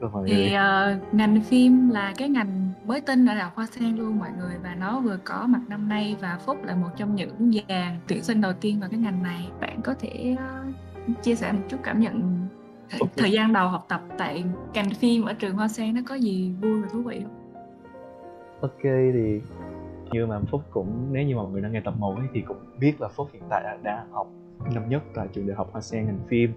Rồi 0.00 0.24
thì 0.26 0.52
ờ, 0.52 0.96
ngành 1.12 1.40
phim 1.42 1.88
là 1.88 2.12
cái 2.16 2.28
ngành 2.28 2.70
mới 2.86 3.00
tinh 3.00 3.26
ở 3.26 3.34
đại 3.34 3.44
học 3.44 3.52
Hoa 3.56 3.66
Sen 3.66 3.96
luôn 3.96 4.18
mọi 4.18 4.28
người 4.38 4.54
và 4.62 4.74
nó 4.74 5.00
vừa 5.00 5.18
có 5.24 5.46
mặt 5.46 5.60
năm 5.68 5.88
nay 5.88 6.16
và 6.20 6.38
Phúc 6.46 6.56
là 6.64 6.76
một 6.76 6.88
trong 6.96 7.14
những 7.14 7.52
dàn 7.68 7.98
tuyển 8.08 8.22
sinh 8.22 8.40
đầu 8.40 8.52
tiên 8.60 8.80
vào 8.80 8.88
cái 8.90 9.00
ngành 9.00 9.22
này. 9.22 9.48
Bạn 9.60 9.80
có 9.84 9.94
thể 9.94 10.36
ờ, 10.38 10.64
chia 11.22 11.34
sẻ 11.34 11.52
một 11.52 11.62
chút 11.68 11.76
cảm 11.82 12.00
nhận 12.00 12.46
thời, 12.90 13.00
Ok. 13.00 13.10
thời 13.16 13.32
gian 13.32 13.52
đầu 13.52 13.68
học 13.68 13.86
tập 13.88 14.00
tại 14.18 14.44
ngành 14.74 14.90
phim 14.90 15.24
ở 15.24 15.32
trường 15.32 15.56
Hoa 15.56 15.68
Sen 15.68 15.94
nó 15.94 16.00
có 16.08 16.14
gì 16.14 16.52
vui 16.60 16.82
và 16.82 16.88
thú 16.88 17.02
vị 17.02 17.20
không? 17.22 17.32
ok 18.60 18.82
thì 18.82 19.40
như 20.10 20.26
mà 20.26 20.40
phúc 20.50 20.62
cũng 20.70 21.08
nếu 21.10 21.26
như 21.26 21.36
mà 21.36 21.42
mọi 21.42 21.52
người 21.52 21.60
đang 21.60 21.72
nghe 21.72 21.80
tập 21.80 21.94
1 21.98 22.14
ấy, 22.16 22.26
thì 22.32 22.40
cũng 22.40 22.56
biết 22.80 23.00
là 23.00 23.08
phúc 23.08 23.28
hiện 23.32 23.42
tại 23.50 23.62
là 23.64 23.78
đang 23.82 24.12
học 24.12 24.26
năm 24.74 24.88
nhất 24.88 25.02
tại 25.14 25.28
trường 25.32 25.46
đại 25.46 25.56
học 25.56 25.68
hoa 25.72 25.80
sen 25.80 26.06
ngành 26.06 26.18
phim 26.28 26.52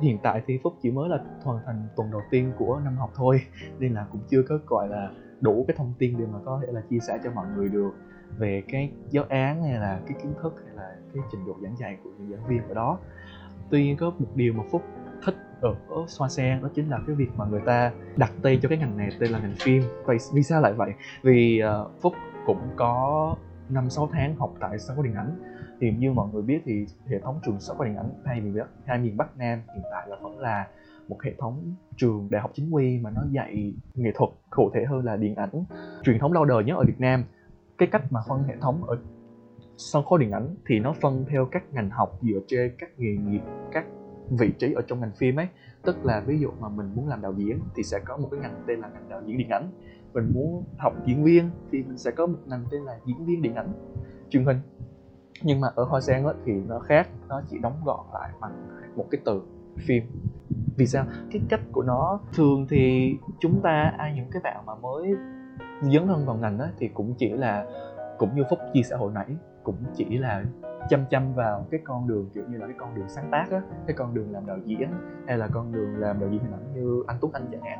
hiện 0.00 0.18
tại 0.22 0.42
thì 0.46 0.58
phúc 0.62 0.74
chỉ 0.82 0.90
mới 0.90 1.08
là 1.08 1.18
hoàn 1.42 1.58
thành 1.66 1.88
tuần 1.96 2.10
đầu 2.10 2.22
tiên 2.30 2.52
của 2.58 2.80
năm 2.84 2.96
học 2.96 3.10
thôi 3.14 3.42
nên 3.78 3.94
là 3.94 4.06
cũng 4.12 4.20
chưa 4.28 4.42
có 4.48 4.58
gọi 4.66 4.88
là 4.88 5.10
đủ 5.40 5.64
cái 5.68 5.76
thông 5.76 5.92
tin 5.98 6.18
để 6.18 6.24
mà 6.32 6.38
có 6.44 6.60
thể 6.66 6.72
là 6.72 6.80
chia 6.90 6.98
sẻ 6.98 7.18
cho 7.24 7.30
mọi 7.30 7.46
người 7.56 7.68
được 7.68 7.90
về 8.38 8.62
cái 8.68 8.90
giáo 9.10 9.24
án 9.28 9.62
hay 9.62 9.72
là 9.72 10.00
cái 10.06 10.16
kiến 10.22 10.32
thức 10.42 10.62
hay 10.66 10.76
là 10.76 10.96
cái 11.14 11.22
trình 11.32 11.46
độ 11.46 11.56
giảng 11.62 11.76
dạy 11.76 11.98
của 12.04 12.10
những 12.18 12.30
giảng 12.30 12.48
viên 12.48 12.68
ở 12.68 12.74
đó 12.74 12.98
tuy 13.72 13.84
nhiên 13.84 13.96
có 13.96 14.12
một 14.18 14.26
điều 14.34 14.52
mà 14.52 14.62
phúc 14.70 14.82
thích 15.24 15.34
ở 15.60 15.74
xoa 16.06 16.28
sen 16.28 16.62
đó 16.62 16.68
chính 16.74 16.90
là 16.90 17.00
cái 17.06 17.16
việc 17.16 17.30
mà 17.36 17.44
người 17.44 17.60
ta 17.66 17.92
đặt 18.16 18.32
tên 18.42 18.60
cho 18.60 18.68
cái 18.68 18.78
ngành 18.78 18.96
này 18.96 19.08
tên 19.20 19.30
là 19.30 19.38
ngành 19.38 19.54
phim. 19.60 19.82
Vậy 20.04 20.16
vì 20.34 20.42
sao 20.42 20.60
lại 20.60 20.72
vậy? 20.72 20.92
Vì 21.22 21.62
uh, 21.82 21.90
phúc 22.02 22.12
cũng 22.46 22.60
có 22.76 23.36
năm 23.68 23.90
sáu 23.90 24.08
tháng 24.12 24.36
học 24.36 24.54
tại 24.60 24.78
sân 24.78 24.96
khấu 24.96 25.04
điện 25.04 25.14
ảnh. 25.14 25.36
Thì 25.80 25.90
như 25.90 26.12
mọi 26.12 26.28
người 26.32 26.42
biết 26.42 26.62
thì 26.64 26.86
hệ 27.06 27.18
thống 27.18 27.40
trường 27.44 27.60
sân 27.60 27.76
khấu 27.76 27.86
điện 27.86 27.96
ảnh 27.96 28.10
hai 28.24 28.40
miền 28.40 28.54
bắc 28.54 28.66
hai 28.84 28.98
miền 28.98 29.16
bắc 29.16 29.38
nam 29.38 29.58
hiện 29.74 29.84
tại 29.90 30.08
là 30.08 30.16
vẫn 30.22 30.38
là 30.38 30.66
một 31.08 31.22
hệ 31.22 31.34
thống 31.38 31.74
trường 31.96 32.28
đại 32.30 32.42
học 32.42 32.50
chính 32.54 32.74
quy 32.74 32.98
mà 32.98 33.10
nó 33.10 33.22
dạy 33.30 33.74
nghệ 33.94 34.10
thuật 34.14 34.30
cụ 34.50 34.70
thể 34.74 34.84
hơn 34.84 35.04
là 35.04 35.16
điện 35.16 35.34
ảnh 35.34 35.64
truyền 36.02 36.18
thống 36.18 36.32
lâu 36.32 36.44
đời 36.44 36.64
nhất 36.64 36.76
ở 36.76 36.84
Việt 36.84 37.00
Nam. 37.00 37.24
Cái 37.78 37.88
cách 37.92 38.02
mà 38.10 38.20
phân 38.28 38.42
hệ 38.42 38.54
thống 38.60 38.84
ở 38.84 38.98
sân 39.82 40.04
khấu 40.04 40.18
điện 40.18 40.30
ảnh 40.30 40.54
thì 40.66 40.80
nó 40.80 40.92
phân 41.00 41.24
theo 41.28 41.46
các 41.50 41.62
ngành 41.72 41.90
học 41.90 42.18
dựa 42.22 42.40
trên 42.46 42.72
các 42.78 42.90
nghề 42.98 43.16
nghiệp 43.16 43.42
các 43.72 43.86
vị 44.30 44.52
trí 44.58 44.72
ở 44.72 44.82
trong 44.86 45.00
ngành 45.00 45.12
phim 45.12 45.36
ấy. 45.36 45.48
Tức 45.82 46.04
là 46.04 46.20
ví 46.20 46.38
dụ 46.38 46.50
mà 46.60 46.68
mình 46.68 46.90
muốn 46.94 47.08
làm 47.08 47.22
đạo 47.22 47.34
diễn 47.36 47.60
thì 47.74 47.82
sẽ 47.82 47.98
có 48.04 48.16
một 48.16 48.28
cái 48.30 48.40
ngành 48.40 48.62
tên 48.66 48.80
là 48.80 48.88
ngành 48.88 49.08
đạo 49.08 49.22
diễn 49.26 49.38
điện 49.38 49.48
ảnh. 49.48 49.70
Mình 50.12 50.32
muốn 50.34 50.64
học 50.78 50.92
diễn 51.06 51.24
viên 51.24 51.50
thì 51.70 51.82
mình 51.82 51.98
sẽ 51.98 52.10
có 52.10 52.26
một 52.26 52.38
ngành 52.46 52.64
tên 52.70 52.82
là 52.82 52.98
diễn 53.06 53.24
viên 53.26 53.42
điện 53.42 53.54
ảnh. 53.54 53.72
Truyền 54.30 54.44
hình. 54.44 54.60
Nhưng 55.42 55.60
mà 55.60 55.68
ở 55.74 55.84
hoa 55.84 56.00
sen 56.00 56.24
ấy, 56.24 56.34
thì 56.44 56.52
nó 56.52 56.78
khác 56.78 57.08
nó 57.28 57.42
chỉ 57.50 57.58
đóng 57.58 57.80
gọn 57.84 58.06
lại 58.14 58.30
bằng 58.40 58.68
một 58.96 59.06
cái 59.10 59.20
từ 59.24 59.42
phim. 59.76 60.02
Vì 60.76 60.86
sao? 60.86 61.06
Cái 61.30 61.42
cách 61.48 61.60
của 61.72 61.82
nó 61.82 62.20
thường 62.34 62.66
thì 62.70 63.14
chúng 63.40 63.60
ta 63.62 63.94
ai 63.98 64.14
những 64.14 64.30
cái 64.30 64.42
bạn 64.44 64.66
mà 64.66 64.74
mới 64.74 65.14
dấn 65.82 66.06
thân 66.06 66.26
vào 66.26 66.36
ngành 66.36 66.58
đó 66.58 66.66
thì 66.78 66.88
cũng 66.88 67.14
chỉ 67.18 67.28
là 67.28 67.66
cũng 68.18 68.36
như 68.36 68.42
phúc 68.50 68.58
chia 68.74 68.82
xã 68.82 68.96
hội 68.96 69.12
nãy 69.14 69.36
cũng 69.62 69.76
chỉ 69.94 70.18
là 70.18 70.44
chăm 70.88 71.04
chăm 71.10 71.34
vào 71.34 71.66
cái 71.70 71.80
con 71.84 72.08
đường 72.08 72.30
kiểu 72.34 72.44
như 72.48 72.58
là 72.58 72.66
cái 72.66 72.76
con 72.78 72.94
đường 72.94 73.08
sáng 73.08 73.28
tác 73.30 73.46
á, 73.50 73.60
cái 73.86 73.96
con 73.96 74.14
đường 74.14 74.32
làm 74.32 74.46
đạo 74.46 74.58
diễn 74.64 74.88
hay 75.26 75.38
là 75.38 75.48
con 75.52 75.72
đường 75.72 75.96
làm 75.96 76.20
đạo 76.20 76.28
diễn 76.32 76.40
hình 76.40 76.52
ảnh 76.52 76.74
như 76.74 77.02
anh 77.06 77.16
túc 77.20 77.32
Anh 77.32 77.46
chẳng 77.52 77.62
hạn. 77.62 77.78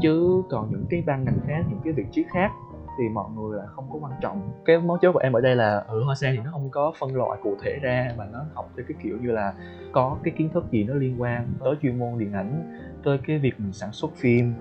Chứ 0.00 0.42
còn 0.50 0.70
những 0.70 0.84
cái 0.90 1.02
ban 1.06 1.24
ngành 1.24 1.38
khác, 1.46 1.62
những 1.68 1.80
cái 1.84 1.92
vị 1.92 2.04
trí 2.10 2.24
khác 2.32 2.50
thì 2.98 3.08
mọi 3.08 3.30
người 3.36 3.58
là 3.58 3.66
không 3.66 3.88
có 3.92 3.98
quan 4.02 4.12
trọng. 4.20 4.50
Cái 4.64 4.78
mấu 4.78 4.98
chốt 5.02 5.12
của 5.12 5.18
em 5.18 5.32
ở 5.32 5.40
đây 5.40 5.56
là 5.56 5.78
ở 5.78 6.04
hoa 6.04 6.14
sen 6.14 6.34
thì 6.36 6.42
nó 6.44 6.50
không 6.50 6.70
có 6.70 6.92
phân 6.98 7.16
loại 7.16 7.40
cụ 7.42 7.56
thể 7.62 7.78
ra 7.82 8.08
mà 8.18 8.24
nó 8.32 8.44
học 8.54 8.70
theo 8.76 8.84
cái 8.88 8.96
kiểu 9.02 9.18
như 9.22 9.30
là 9.30 9.54
có 9.92 10.16
cái 10.22 10.34
kiến 10.36 10.48
thức 10.48 10.64
gì 10.70 10.84
nó 10.84 10.94
liên 10.94 11.22
quan 11.22 11.46
tới 11.64 11.74
chuyên 11.82 11.98
môn 11.98 12.18
điện 12.18 12.32
ảnh, 12.32 12.80
tới 13.04 13.18
cái 13.26 13.38
việc 13.38 13.54
mình 13.58 13.72
sản 13.72 13.92
xuất 13.92 14.10
phim, 14.16 14.54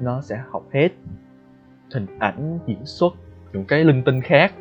nó 0.00 0.20
sẽ 0.20 0.42
học 0.50 0.62
hết 0.72 0.88
hình 1.94 2.06
ảnh, 2.18 2.58
diễn 2.66 2.84
xuất, 2.84 3.12
những 3.52 3.64
cái 3.64 3.84
linh 3.84 4.02
tinh 4.04 4.20
khác. 4.20 4.52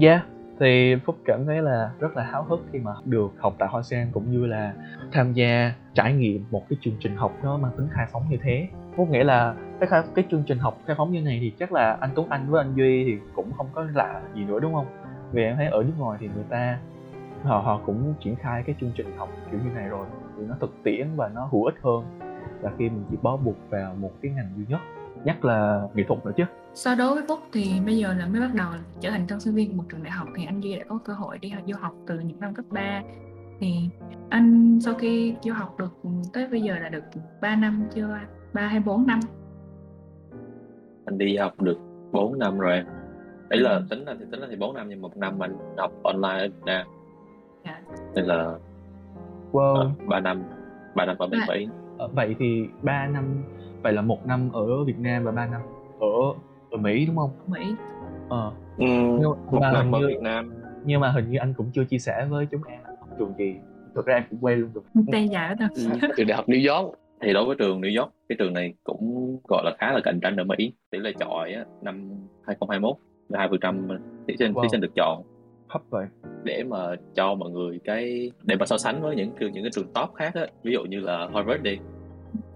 Yeah 0.00 0.22
thì 0.60 0.96
phúc 1.04 1.16
cảm 1.24 1.46
thấy 1.46 1.62
là 1.62 1.90
rất 1.98 2.16
là 2.16 2.22
háo 2.22 2.42
hức 2.42 2.60
khi 2.72 2.78
mà 2.78 2.92
được 3.04 3.32
học 3.38 3.54
tại 3.58 3.68
hoa 3.68 3.82
sen 3.82 4.08
cũng 4.12 4.30
như 4.30 4.46
là 4.46 4.74
tham 5.12 5.32
gia 5.32 5.72
trải 5.94 6.12
nghiệm 6.12 6.44
một 6.50 6.62
cái 6.68 6.76
chương 6.80 6.94
trình 7.00 7.16
học 7.16 7.32
nó 7.42 7.56
mang 7.56 7.72
tính 7.76 7.88
khai 7.90 8.06
phóng 8.12 8.22
như 8.30 8.36
thế. 8.42 8.68
Phúc 8.96 9.08
nghĩ 9.10 9.22
là 9.22 9.54
cái 9.80 9.88
khai, 9.88 10.02
cái 10.14 10.24
chương 10.30 10.42
trình 10.46 10.58
học 10.58 10.78
khai 10.86 10.96
phóng 10.98 11.12
như 11.12 11.22
này 11.22 11.38
thì 11.40 11.52
chắc 11.58 11.72
là 11.72 11.96
anh 12.00 12.10
Tuấn 12.14 12.28
Anh 12.28 12.50
với 12.50 12.64
anh 12.64 12.74
Duy 12.76 13.04
thì 13.04 13.18
cũng 13.34 13.52
không 13.56 13.66
có 13.72 13.86
lạ 13.94 14.22
gì 14.34 14.44
nữa 14.44 14.60
đúng 14.60 14.74
không? 14.74 14.86
Vì 15.32 15.42
em 15.42 15.56
thấy 15.56 15.66
ở 15.66 15.82
nước 15.82 15.94
ngoài 15.98 16.18
thì 16.20 16.28
người 16.34 16.44
ta 16.48 16.78
họ 17.42 17.58
họ 17.58 17.80
cũng 17.86 18.14
triển 18.20 18.36
khai 18.36 18.62
cái 18.66 18.74
chương 18.80 18.92
trình 18.96 19.16
học 19.16 19.28
kiểu 19.50 19.60
như 19.64 19.70
này 19.74 19.88
rồi 19.88 20.06
thì 20.36 20.42
nó 20.48 20.54
thực 20.60 20.74
tiễn 20.84 21.08
và 21.16 21.28
nó 21.34 21.48
hữu 21.52 21.64
ích 21.64 21.74
hơn 21.82 22.04
là 22.62 22.70
khi 22.78 22.88
mình 22.88 23.04
chỉ 23.10 23.16
bó 23.22 23.36
buộc 23.36 23.56
vào 23.70 23.94
một 23.94 24.10
cái 24.22 24.32
ngành 24.32 24.48
duy 24.56 24.64
nhất. 24.68 24.80
Nhất 25.24 25.44
là 25.44 25.82
nghệ 25.94 26.04
thuật 26.08 26.26
nữa 26.26 26.32
chứ. 26.36 26.44
So 26.74 26.94
đối 26.94 27.14
với 27.14 27.22
Phúc 27.28 27.38
thì 27.52 27.80
bây 27.86 27.96
giờ 27.98 28.14
là 28.18 28.26
mới 28.26 28.40
bắt 28.40 28.50
đầu 28.54 28.66
trở 29.00 29.10
thành 29.10 29.26
tân 29.28 29.40
sinh 29.40 29.54
viên 29.54 29.70
của 29.70 29.76
một 29.76 29.84
trường 29.90 30.02
đại 30.02 30.10
học 30.12 30.28
thì 30.36 30.44
anh 30.44 30.60
Duy 30.60 30.76
đã 30.76 30.84
có 30.88 30.98
cơ 31.04 31.12
hội 31.12 31.38
đi 31.38 31.48
học 31.48 31.62
du 31.66 31.74
học 31.80 31.92
từ 32.06 32.18
những 32.20 32.40
năm 32.40 32.54
cấp 32.54 32.64
3 32.70 33.02
thì 33.60 33.74
anh 34.30 34.78
sau 34.80 34.94
khi 34.94 35.34
du 35.42 35.52
học 35.52 35.78
được 35.78 35.92
tới 36.32 36.46
bây 36.50 36.60
giờ 36.62 36.74
là 36.78 36.88
được 36.88 37.02
3 37.40 37.56
năm 37.56 37.84
chưa 37.94 38.18
3 38.52 38.66
hay 38.66 38.80
4 38.80 39.06
năm? 39.06 39.20
Anh 41.04 41.18
đi 41.18 41.36
học 41.36 41.60
được 41.60 41.78
4 42.12 42.38
năm 42.38 42.58
rồi 42.58 42.72
em. 42.76 42.86
Ấy 43.50 43.60
là 43.60 43.70
Ừ. 43.70 43.82
tính 43.90 44.04
là 44.04 44.14
thì 44.18 44.24
tính 44.30 44.40
là 44.40 44.46
thì 44.50 44.56
4 44.56 44.74
năm 44.74 44.88
nhưng 44.88 45.02
một 45.02 45.16
năm 45.16 45.42
anh 45.42 45.56
học 45.78 45.92
online 46.02 46.38
ở 46.38 46.48
Việt 46.48 46.64
Nam. 46.64 46.86
Dạ. 47.64 47.80
nên 48.14 48.24
là 48.24 48.54
wow. 49.52 49.74
ờ, 49.74 49.90
3 50.06 50.20
năm 50.20 50.42
3 50.94 51.04
năm 51.06 51.16
ở 51.18 51.26
bên 51.26 51.40
Dạ. 51.40 51.54
Mỹ. 51.54 51.68
Ờ, 51.98 52.08
vậy 52.08 52.36
thì 52.38 52.66
3 52.82 53.06
năm 53.06 53.44
vậy 53.82 53.92
là 53.92 54.02
một 54.02 54.26
năm 54.26 54.50
ở 54.52 54.84
Việt 54.84 54.98
Nam 54.98 55.24
và 55.24 55.32
3 55.32 55.46
năm 55.46 55.60
ở 56.00 56.06
ở 56.72 56.78
Mỹ 56.78 57.06
đúng 57.06 57.16
không? 57.16 57.30
ở 57.38 57.44
Mỹ 57.58 57.74
Ờ, 58.28 58.52
ừ, 58.78 58.84
nhưng, 58.86 59.22
một 59.22 59.58
mà 59.60 59.72
năm 59.72 59.92
hình 59.92 59.94
ở 59.94 59.98
như, 60.00 60.06
Việt 60.06 60.20
Nam 60.22 60.52
nhưng 60.84 61.00
mà 61.00 61.10
hình 61.10 61.30
như 61.30 61.38
anh 61.38 61.54
cũng 61.56 61.70
chưa 61.74 61.84
chia 61.84 61.98
sẻ 61.98 62.26
với 62.30 62.46
chúng 62.50 62.60
em 62.68 62.80
học 63.00 63.08
trường 63.18 63.32
gì. 63.38 63.54
Thực 63.94 64.06
ra 64.06 64.14
em 64.14 64.22
cũng 64.30 64.38
quên 64.44 64.58
luôn 64.60 64.70
rồi. 64.74 64.84
tên 65.12 65.26
dài 65.28 65.54
đó 65.60 65.66
ừ, 65.74 65.82
từ 66.16 66.24
đại 66.24 66.36
học 66.36 66.48
New 66.48 66.74
York 66.76 66.94
thì 67.20 67.32
đối 67.32 67.44
với 67.44 67.56
trường 67.58 67.80
New 67.80 68.00
York 68.02 68.12
cái 68.28 68.36
trường 68.38 68.52
này 68.52 68.74
cũng 68.84 69.36
gọi 69.48 69.62
là 69.64 69.72
khá 69.78 69.92
là 69.92 70.00
cạnh 70.04 70.20
tranh 70.22 70.36
ở 70.36 70.44
Mỹ 70.44 70.72
tỷ 70.90 70.98
lệ 70.98 71.12
chọi 71.20 71.52
á, 71.52 71.64
năm 71.82 72.10
2021 72.46 72.96
là 73.28 73.38
hai 73.38 73.48
phần 73.48 73.58
trăm 73.60 73.88
thí 74.28 74.36
sinh 74.38 74.52
Wow. 74.52 74.62
thí 74.62 74.68
sinh 74.72 74.80
được 74.80 74.92
chọn 74.96 75.22
hấp 75.68 75.82
vậy 75.90 76.06
để 76.44 76.64
mà 76.68 76.78
cho 77.14 77.34
mọi 77.34 77.50
người 77.50 77.80
cái 77.84 78.30
để 78.42 78.56
mà 78.56 78.66
so 78.66 78.78
sánh 78.78 79.02
với 79.02 79.16
những 79.16 79.30
trường 79.40 79.52
những 79.52 79.64
cái 79.64 79.70
trường 79.74 79.92
top 79.94 80.14
khác 80.14 80.34
á 80.34 80.46
ví 80.62 80.72
dụ 80.72 80.82
như 80.84 81.00
là 81.00 81.28
Harvard 81.34 81.62
đi 81.62 81.78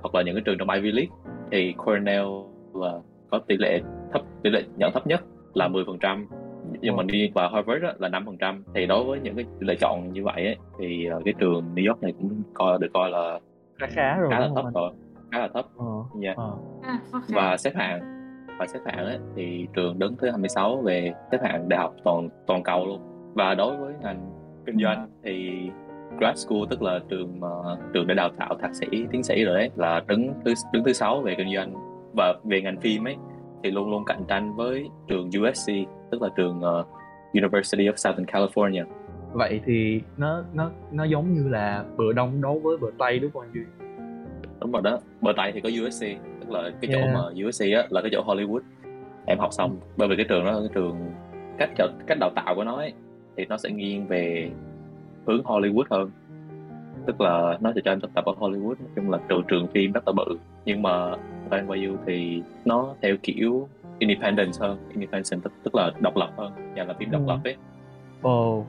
hoặc 0.02 0.14
là 0.14 0.22
những 0.22 0.35
cái 0.35 0.42
trường 0.46 0.59
trong 0.59 0.70
Ivy 0.70 0.92
League 0.92 1.11
thì 1.52 1.72
Cornell 1.72 2.26
là 2.74 2.92
có 3.31 3.38
tỷ 3.48 3.57
lệ 3.57 3.81
thấp 4.18 4.26
tỷ 4.42 4.50
lệ 4.50 4.62
nhận 4.76 4.92
thấp 4.92 5.07
nhất 5.07 5.20
là 5.55 5.68
10% 5.68 6.26
nhưng 6.81 6.96
mà 6.96 7.02
Wow. 7.02 7.07
đi 7.07 7.31
vào 7.35 7.48
Harvard 7.50 7.85
á, 7.85 7.92
là 7.98 8.09
5% 8.09 8.62
thì 8.74 8.87
đối 8.87 9.05
với 9.05 9.20
những 9.20 9.37
cái 9.37 9.44
tỷ 9.61 9.66
lệ 9.66 9.74
chọn 9.81 10.12
như 10.12 10.24
vậy 10.24 10.46
ấy, 10.46 10.57
thì 10.79 11.07
ờ, 11.07 11.20
cái 11.24 11.35
trường 11.38 11.74
New 11.74 11.88
York 11.88 12.02
này 12.02 12.12
cũng 12.18 12.42
coi 12.55 12.79
được 12.79 12.88
coi 12.94 13.11
là 13.11 13.38
khá 13.79 13.87
khá 13.90 14.16
rồi 14.16 14.31
khá 14.31 14.38
là 14.40 14.48
thấp 14.55 14.64
rồi 14.74 14.90
khá 15.33 15.38
là 15.38 15.48
thấp. 15.55 15.64
Ờ, 15.79 15.85
nha 16.14 16.35
ờ. 16.37 16.52
À, 16.83 16.98
và 17.29 17.57
xếp 17.57 17.70
hạng 17.74 18.00
và 18.59 18.66
xếp 18.66 18.79
hạng 18.87 19.05
ấy, 19.05 19.18
thì 19.37 19.66
trường 19.74 19.98
đứng 19.98 20.16
thứ 20.16 20.31
26 20.31 20.76
về 20.83 21.12
xếp 21.33 21.38
hạng 21.42 21.68
đại 21.68 21.81
học 21.81 21.94
toàn 22.05 22.29
toàn 22.46 22.62
cầu 22.62 22.87
luôn. 22.87 23.00
Và 23.35 23.55
đối 23.55 23.76
với 23.76 23.94
ngành 24.02 24.31
kinh 24.66 24.76
doanh 24.83 25.09
thì 25.24 25.50
grad 26.18 26.38
school 26.38 26.59
tức 26.70 26.83
là 26.83 27.00
trường 27.09 27.40
mà 27.40 27.48
trường 27.94 28.07
để 28.07 28.14
đào 28.14 28.29
tạo 28.38 28.57
thạc 28.62 28.74
sĩ 28.74 28.87
tiến 29.12 29.22
sĩ 29.22 29.44
rồi 29.44 29.55
đấy 29.59 29.70
là 29.76 30.00
đứng 30.09 30.33
thứ 30.44 30.55
đứng 30.72 30.85
thứ 30.85 30.92
sáu 30.92 31.20
về 31.20 31.35
kinh 31.38 31.55
doanh. 31.55 31.72
Và 32.16 32.35
về 32.44 32.61
ngành 32.62 32.81
phim 32.81 33.07
ấy 33.07 33.16
thì 33.66 33.72
luôn 33.72 33.90
luôn 33.90 34.05
cạnh 34.05 34.24
tranh 34.29 34.57
với 34.57 34.88
trường 35.09 35.29
USC 35.29 35.72
tức 36.11 36.22
là 36.22 36.29
trường 36.37 36.61
ờ, 36.61 36.85
University 37.33 37.85
of 37.85 37.96
Southern 37.96 38.24
California. 38.24 38.85
Vậy 39.33 39.61
thì 39.64 40.00
nó 40.16 40.42
nó 40.55 40.70
nó 40.92 41.05
giống 41.05 41.35
như 41.35 41.48
là 41.48 41.85
bờ 41.96 42.12
đông 42.12 42.42
đấu 42.42 42.61
với 42.62 42.76
bờ 42.76 42.88
tây 42.98 43.18
đúng 43.18 43.31
không 43.31 43.42
anh 43.42 43.52
duy? 43.55 43.62
Đúng 44.61 44.72
rồi 44.72 44.83
đó 44.83 44.98
bờ 45.20 45.33
tây 45.37 45.52
thì 45.52 45.61
có 45.61 45.68
USC 45.68 46.07
tức 46.40 46.50
là 46.50 46.70
cái 46.81 46.90
chỗ 46.92 46.98
Yeah. 46.98 47.14
mà 47.14 47.48
USC 47.48 47.62
á 47.62 47.87
là 47.90 48.00
cái 48.00 48.11
chỗ 48.12 48.22
Hollywood. 48.24 48.61
Em 49.26 49.38
học 49.38 49.52
xong 49.52 49.76
bởi 49.96 50.09
vì 50.09 50.16
cái 50.16 50.26
trường 50.29 50.44
đó 50.44 50.52
là 50.52 50.59
cái 50.59 50.70
trường 50.74 50.96
cách 51.59 51.70
cách 52.07 52.18
đào 52.20 52.31
tạo 52.37 52.55
của 52.55 52.64
nó 52.64 52.76
ấy, 52.76 52.92
thì 53.37 53.44
nó 53.48 53.57
sẽ 53.57 53.70
nghiêng 53.70 54.07
về 54.07 54.50
hướng 55.26 55.42
Hollywood 55.42 55.85
hơn. 55.90 56.11
Tức 57.07 57.20
là 57.20 57.59
nó 57.61 57.72
sẽ 57.74 57.81
cho 57.85 57.92
em 57.92 58.00
thực 58.00 58.14
tập 58.14 58.24
ở 58.24 58.33
Hollywood 58.33 58.74
nói 58.79 58.88
chung 58.96 59.11
là 59.11 59.18
trường 59.29 59.42
trường 59.48 59.66
phim 59.66 59.92
rất 59.92 60.02
là 60.07 60.12
bự. 60.12 60.38
Nhưng 60.64 60.83
mà 60.83 61.12
ở 61.51 61.59
NYU 61.59 61.97
thì 62.07 62.43
nó 62.65 62.95
theo 63.03 63.17
kiểu 63.23 63.69
independent 63.99 64.53
hơn 64.61 64.79
independent 64.91 65.43
tức, 65.45 65.53
tức 65.63 65.75
là 65.75 65.91
độc 66.01 66.17
lập 66.17 66.31
hơn 66.37 66.53
nhà 66.75 66.85
làm 66.85 66.97
phim 66.99 67.11
độc 67.11 67.23
Ừ. 67.23 67.29
lập 67.29 67.39
ấy. 67.45 67.57
Ồ 68.23 68.65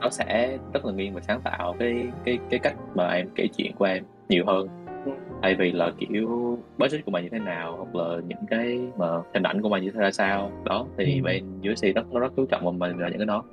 nó 0.00 0.10
sẽ 0.10 0.58
rất 0.74 0.84
là 0.84 0.92
nghiêng 0.92 1.14
về 1.14 1.20
sáng 1.22 1.40
tạo 1.40 1.74
cái 1.78 2.06
cái 2.24 2.38
cái 2.50 2.60
cách 2.60 2.74
mà 2.94 3.08
em 3.08 3.28
kể 3.34 3.48
chuyện 3.56 3.72
của 3.78 3.84
em 3.84 4.04
nhiều 4.28 4.44
hơn. 4.46 4.68
Thay 5.42 5.54
vì 5.54 5.72
là 5.72 5.90
kiểu 5.98 6.58
budget 6.78 7.04
của 7.04 7.10
mày 7.10 7.22
như 7.22 7.28
thế 7.32 7.38
nào 7.38 7.76
hoặc 7.76 7.94
là 7.94 8.20
những 8.26 8.38
cái 8.50 8.78
mà 8.98 9.06
hình 9.34 9.42
ảnh 9.42 9.62
của 9.62 9.68
mày 9.68 9.80
như 9.80 9.90
thế 9.90 10.00
ra 10.00 10.10
sao. 10.10 10.50
Đó 10.64 10.86
thì 10.98 11.16
Ừ. 11.18 11.24
bên 11.24 11.44
USC 11.72 11.94
rất 11.94 12.12
nó 12.12 12.20
rất 12.20 12.32
chú 12.36 12.46
trọng 12.46 12.62
vào 12.64 12.72
mình 12.72 12.98
là 12.98 13.08
những 13.08 13.18
cái 13.18 13.26
đó. 13.26 13.44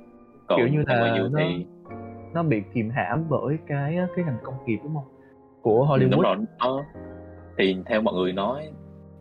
Còn 0.46 0.58
Kiểu 0.58 0.68
như 0.68 0.84
là 0.86 1.00
nó- 1.32 1.38
thì 1.38 1.66
nó 2.34 2.42
bị 2.42 2.62
kìm 2.74 2.90
hãm 2.90 3.24
bởi 3.28 3.56
cái 3.66 3.98
cái 4.16 4.24
ngành 4.24 4.38
công 4.42 4.54
nghiệp 4.66 4.78
đúng 4.84 4.94
không? 4.94 5.04
Của 5.62 5.86
Hollywood 5.86 6.10
đúng 6.10 6.20
rồi 6.20 6.36
nó 6.58 6.84
thì 7.58 7.76
theo 7.86 8.00
mọi 8.00 8.14
người 8.14 8.32
nói 8.32 8.68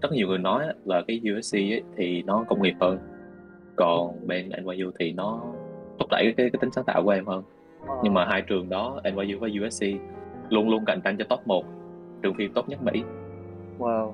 rất 0.01 0.11
nhiều 0.11 0.27
người 0.27 0.37
nói 0.37 0.67
là 0.85 1.01
cái 1.07 1.21
USC 1.37 1.55
ấy, 1.55 1.83
thì 1.97 2.23
nó 2.23 2.45
công 2.47 2.61
nghiệp 2.61 2.75
hơn. 2.79 2.97
Còn 3.75 4.27
bên 4.27 4.49
NYU 4.49 4.91
thì 4.99 5.11
nó 5.11 5.41
thúc 5.99 6.09
đẩy 6.11 6.33
cái, 6.37 6.49
cái 6.49 6.59
tính 6.61 6.71
sáng 6.71 6.85
tạo 6.85 7.03
của 7.03 7.09
em 7.09 7.25
hơn. 7.25 7.43
Ờ. 7.87 7.95
nhưng 8.03 8.13
mà 8.13 8.25
hai 8.25 8.41
trường 8.41 8.69
đó 8.69 9.01
NYU 9.03 9.39
và 9.39 9.47
USC 9.65 9.85
luôn 10.49 10.69
luôn 10.69 10.85
cạnh 10.85 11.01
tranh 11.03 11.17
cho 11.17 11.25
top 11.29 11.47
1 11.47 11.65
trường 12.23 12.33
phim 12.33 12.53
tốt 12.53 12.69
nhất 12.69 12.83
Mỹ. 12.83 13.03
Wow. 13.79 14.11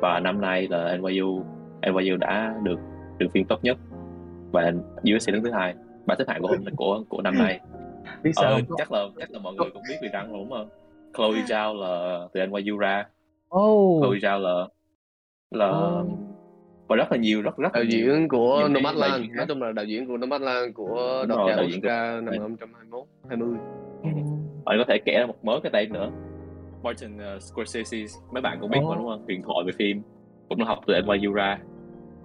Và 0.00 0.20
năm 0.20 0.40
nay 0.40 0.68
là 0.70 0.96
NYU 0.96 1.42
NYU 1.82 2.16
đã 2.16 2.54
được 2.62 2.80
trường 3.18 3.30
phim 3.30 3.44
tốt 3.46 3.64
nhất. 3.64 3.78
Và 4.52 4.72
USC 5.16 5.32
đứng 5.32 5.44
thứ 5.44 5.50
hai. 5.50 5.74
Bảng 6.06 6.18
xếp 6.18 6.24
hạng 6.28 6.42
của 6.42 6.48
hôm 6.48 6.58
của 6.76 7.04
của 7.08 7.22
năm 7.22 7.34
nay. 7.38 7.60
Biết 8.22 8.30
sao 8.34 8.50
ờ, 8.50 8.60
chắc 8.78 8.92
là 8.92 9.06
chắc 9.18 9.30
là 9.30 9.38
mọi 9.38 9.54
người 9.54 9.70
cũng 9.72 9.82
biết 9.88 9.96
vì 10.02 10.08
răng 10.12 10.32
đúng 10.32 10.50
không 10.50 10.68
Chloe 11.16 11.42
Zhao 11.42 11.74
là 11.80 12.20
từ 12.32 12.40
NYU 12.46 12.78
ra. 12.78 13.06
Oh. 13.56 14.02
Chloe 14.04 14.18
Zhao 14.18 14.38
là 14.40 14.68
là 15.50 15.68
Oh. 15.70 16.06
và 16.88 16.96
rất 16.96 17.10
là 17.12 17.16
nhiều 17.18 17.42
rất 17.42 17.56
rất 17.56 17.72
đạo 17.72 17.84
nhiều. 17.84 17.90
diễn 18.14 18.28
của 18.28 18.58
Nhiều 18.58 18.68
Nomadland 18.68 19.24
nói 19.36 19.46
chung 19.48 19.62
là 19.62 19.72
đạo 19.72 19.84
diễn 19.84 20.06
của 20.06 20.16
Nomadland 20.16 20.74
của 20.74 21.24
đoạt 21.28 21.40
giải 21.46 21.56
đạo 21.56 21.64
diễn 21.68 21.80
của- 21.80 21.86
Oscar 21.88 22.22
năm 22.24 22.26
2021 22.30 23.04
20 23.28 23.48
bạn 24.64 24.76
có 24.78 24.84
thể 24.88 24.98
kể 25.04 25.12
ra 25.18 25.26
một 25.26 25.44
mớ 25.44 25.60
cái 25.62 25.70
tên 25.72 25.92
nữa. 25.92 26.10
Martin 26.82 27.16
uh, 27.16 27.42
Scorsese. 27.42 27.98
Mấy 28.32 28.42
bạn 28.42 28.58
cũng 28.60 28.70
biết 28.70 28.78
Ồ. 28.82 28.88
mà 28.90 28.96
đúng 28.96 29.06
không? 29.08 29.24
Huyền 29.24 29.42
thoại 29.42 29.58
về 29.66 29.72
phim. 29.78 30.02
Cũng 30.48 30.60
học 30.64 30.78
từ 30.86 30.94
NYU 31.02 31.32
ra. 31.32 31.58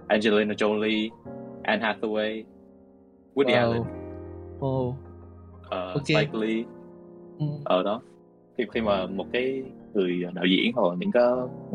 Angelina 0.08 0.54
Jolie 0.54 1.08
Anne 1.62 1.86
Hathaway 1.86 2.44
Woody 3.34 3.46
Wow. 3.46 3.54
Allen. 3.56 3.82
Oh. 4.60 4.94
Uh, 5.66 5.70
Ok. 5.70 6.04
Spike 6.04 6.30
Lee. 6.32 6.62
Ừ. 7.38 7.46
ở 7.64 7.82
đó 7.82 8.02
khi 8.60 8.66
khi 8.74 8.80
mà 8.80 9.06
một 9.06 9.26
cái 9.32 9.62
người 9.94 10.24
đạo 10.34 10.44
diễn 10.44 10.72
hoặc 10.74 10.88
là 10.88 10.94
những 10.98 11.12
cái 11.12 11.22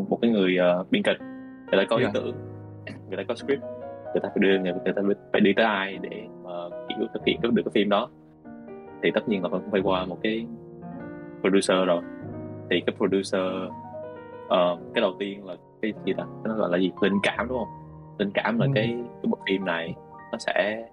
một 0.09 0.19
cái 0.21 0.31
người 0.31 0.57
uh, 0.81 0.91
biên 0.91 1.03
kịch 1.03 1.17
người 1.71 1.77
ta 1.77 1.85
có 1.89 1.95
ý 1.95 2.03
Yeah. 2.03 2.13
tưởng 2.13 2.35
người 3.09 3.17
ta 3.17 3.23
có 3.27 3.35
script 3.35 3.61
người 4.13 4.21
ta 4.23 4.29
phải 4.29 4.37
đưa 4.39 4.59
người, 4.59 4.73
người 4.83 4.93
ta 4.95 5.01
phải 5.31 5.41
đi 5.41 5.53
tới 5.53 5.65
ai 5.65 5.97
để 6.01 6.23
mà 6.43 6.51
kiểu 6.89 7.07
thực 7.13 7.25
hiện 7.25 7.41
được 7.41 7.63
cái 7.65 7.71
phim 7.73 7.89
đó. 7.89 8.09
Thì 9.03 9.11
tất 9.13 9.29
nhiên 9.29 9.43
là 9.43 9.49
phải 9.49 9.59
phải 9.71 9.81
qua 9.81 10.05
một 10.05 10.17
cái 10.23 10.45
producer 11.41 11.87
rồi. 11.87 12.01
Thì 12.69 12.81
cái 12.85 12.95
producer 12.97 13.41
ờ, 14.49 14.77
cái 14.93 15.01
đầu 15.01 15.15
tiên 15.19 15.45
là 15.45 15.55
cái 15.81 15.93
gì 16.05 16.13
ta? 16.17 16.23
Nó 16.43 16.55
gọi 16.55 16.69
là 16.71 16.77
gì? 16.77 16.91
Linh 17.01 17.19
cảm 17.23 17.47
đúng 17.47 17.57
không? 17.57 17.67
Linh 18.17 18.31
cảm 18.33 18.59
là 18.59 18.65
Ừ. 18.65 18.71
cái 18.75 18.87
cái 18.87 19.29
bộ 19.29 19.37
phim 19.47 19.65
này 19.65 19.95
nó 20.31 20.37
sẽ 20.37 20.85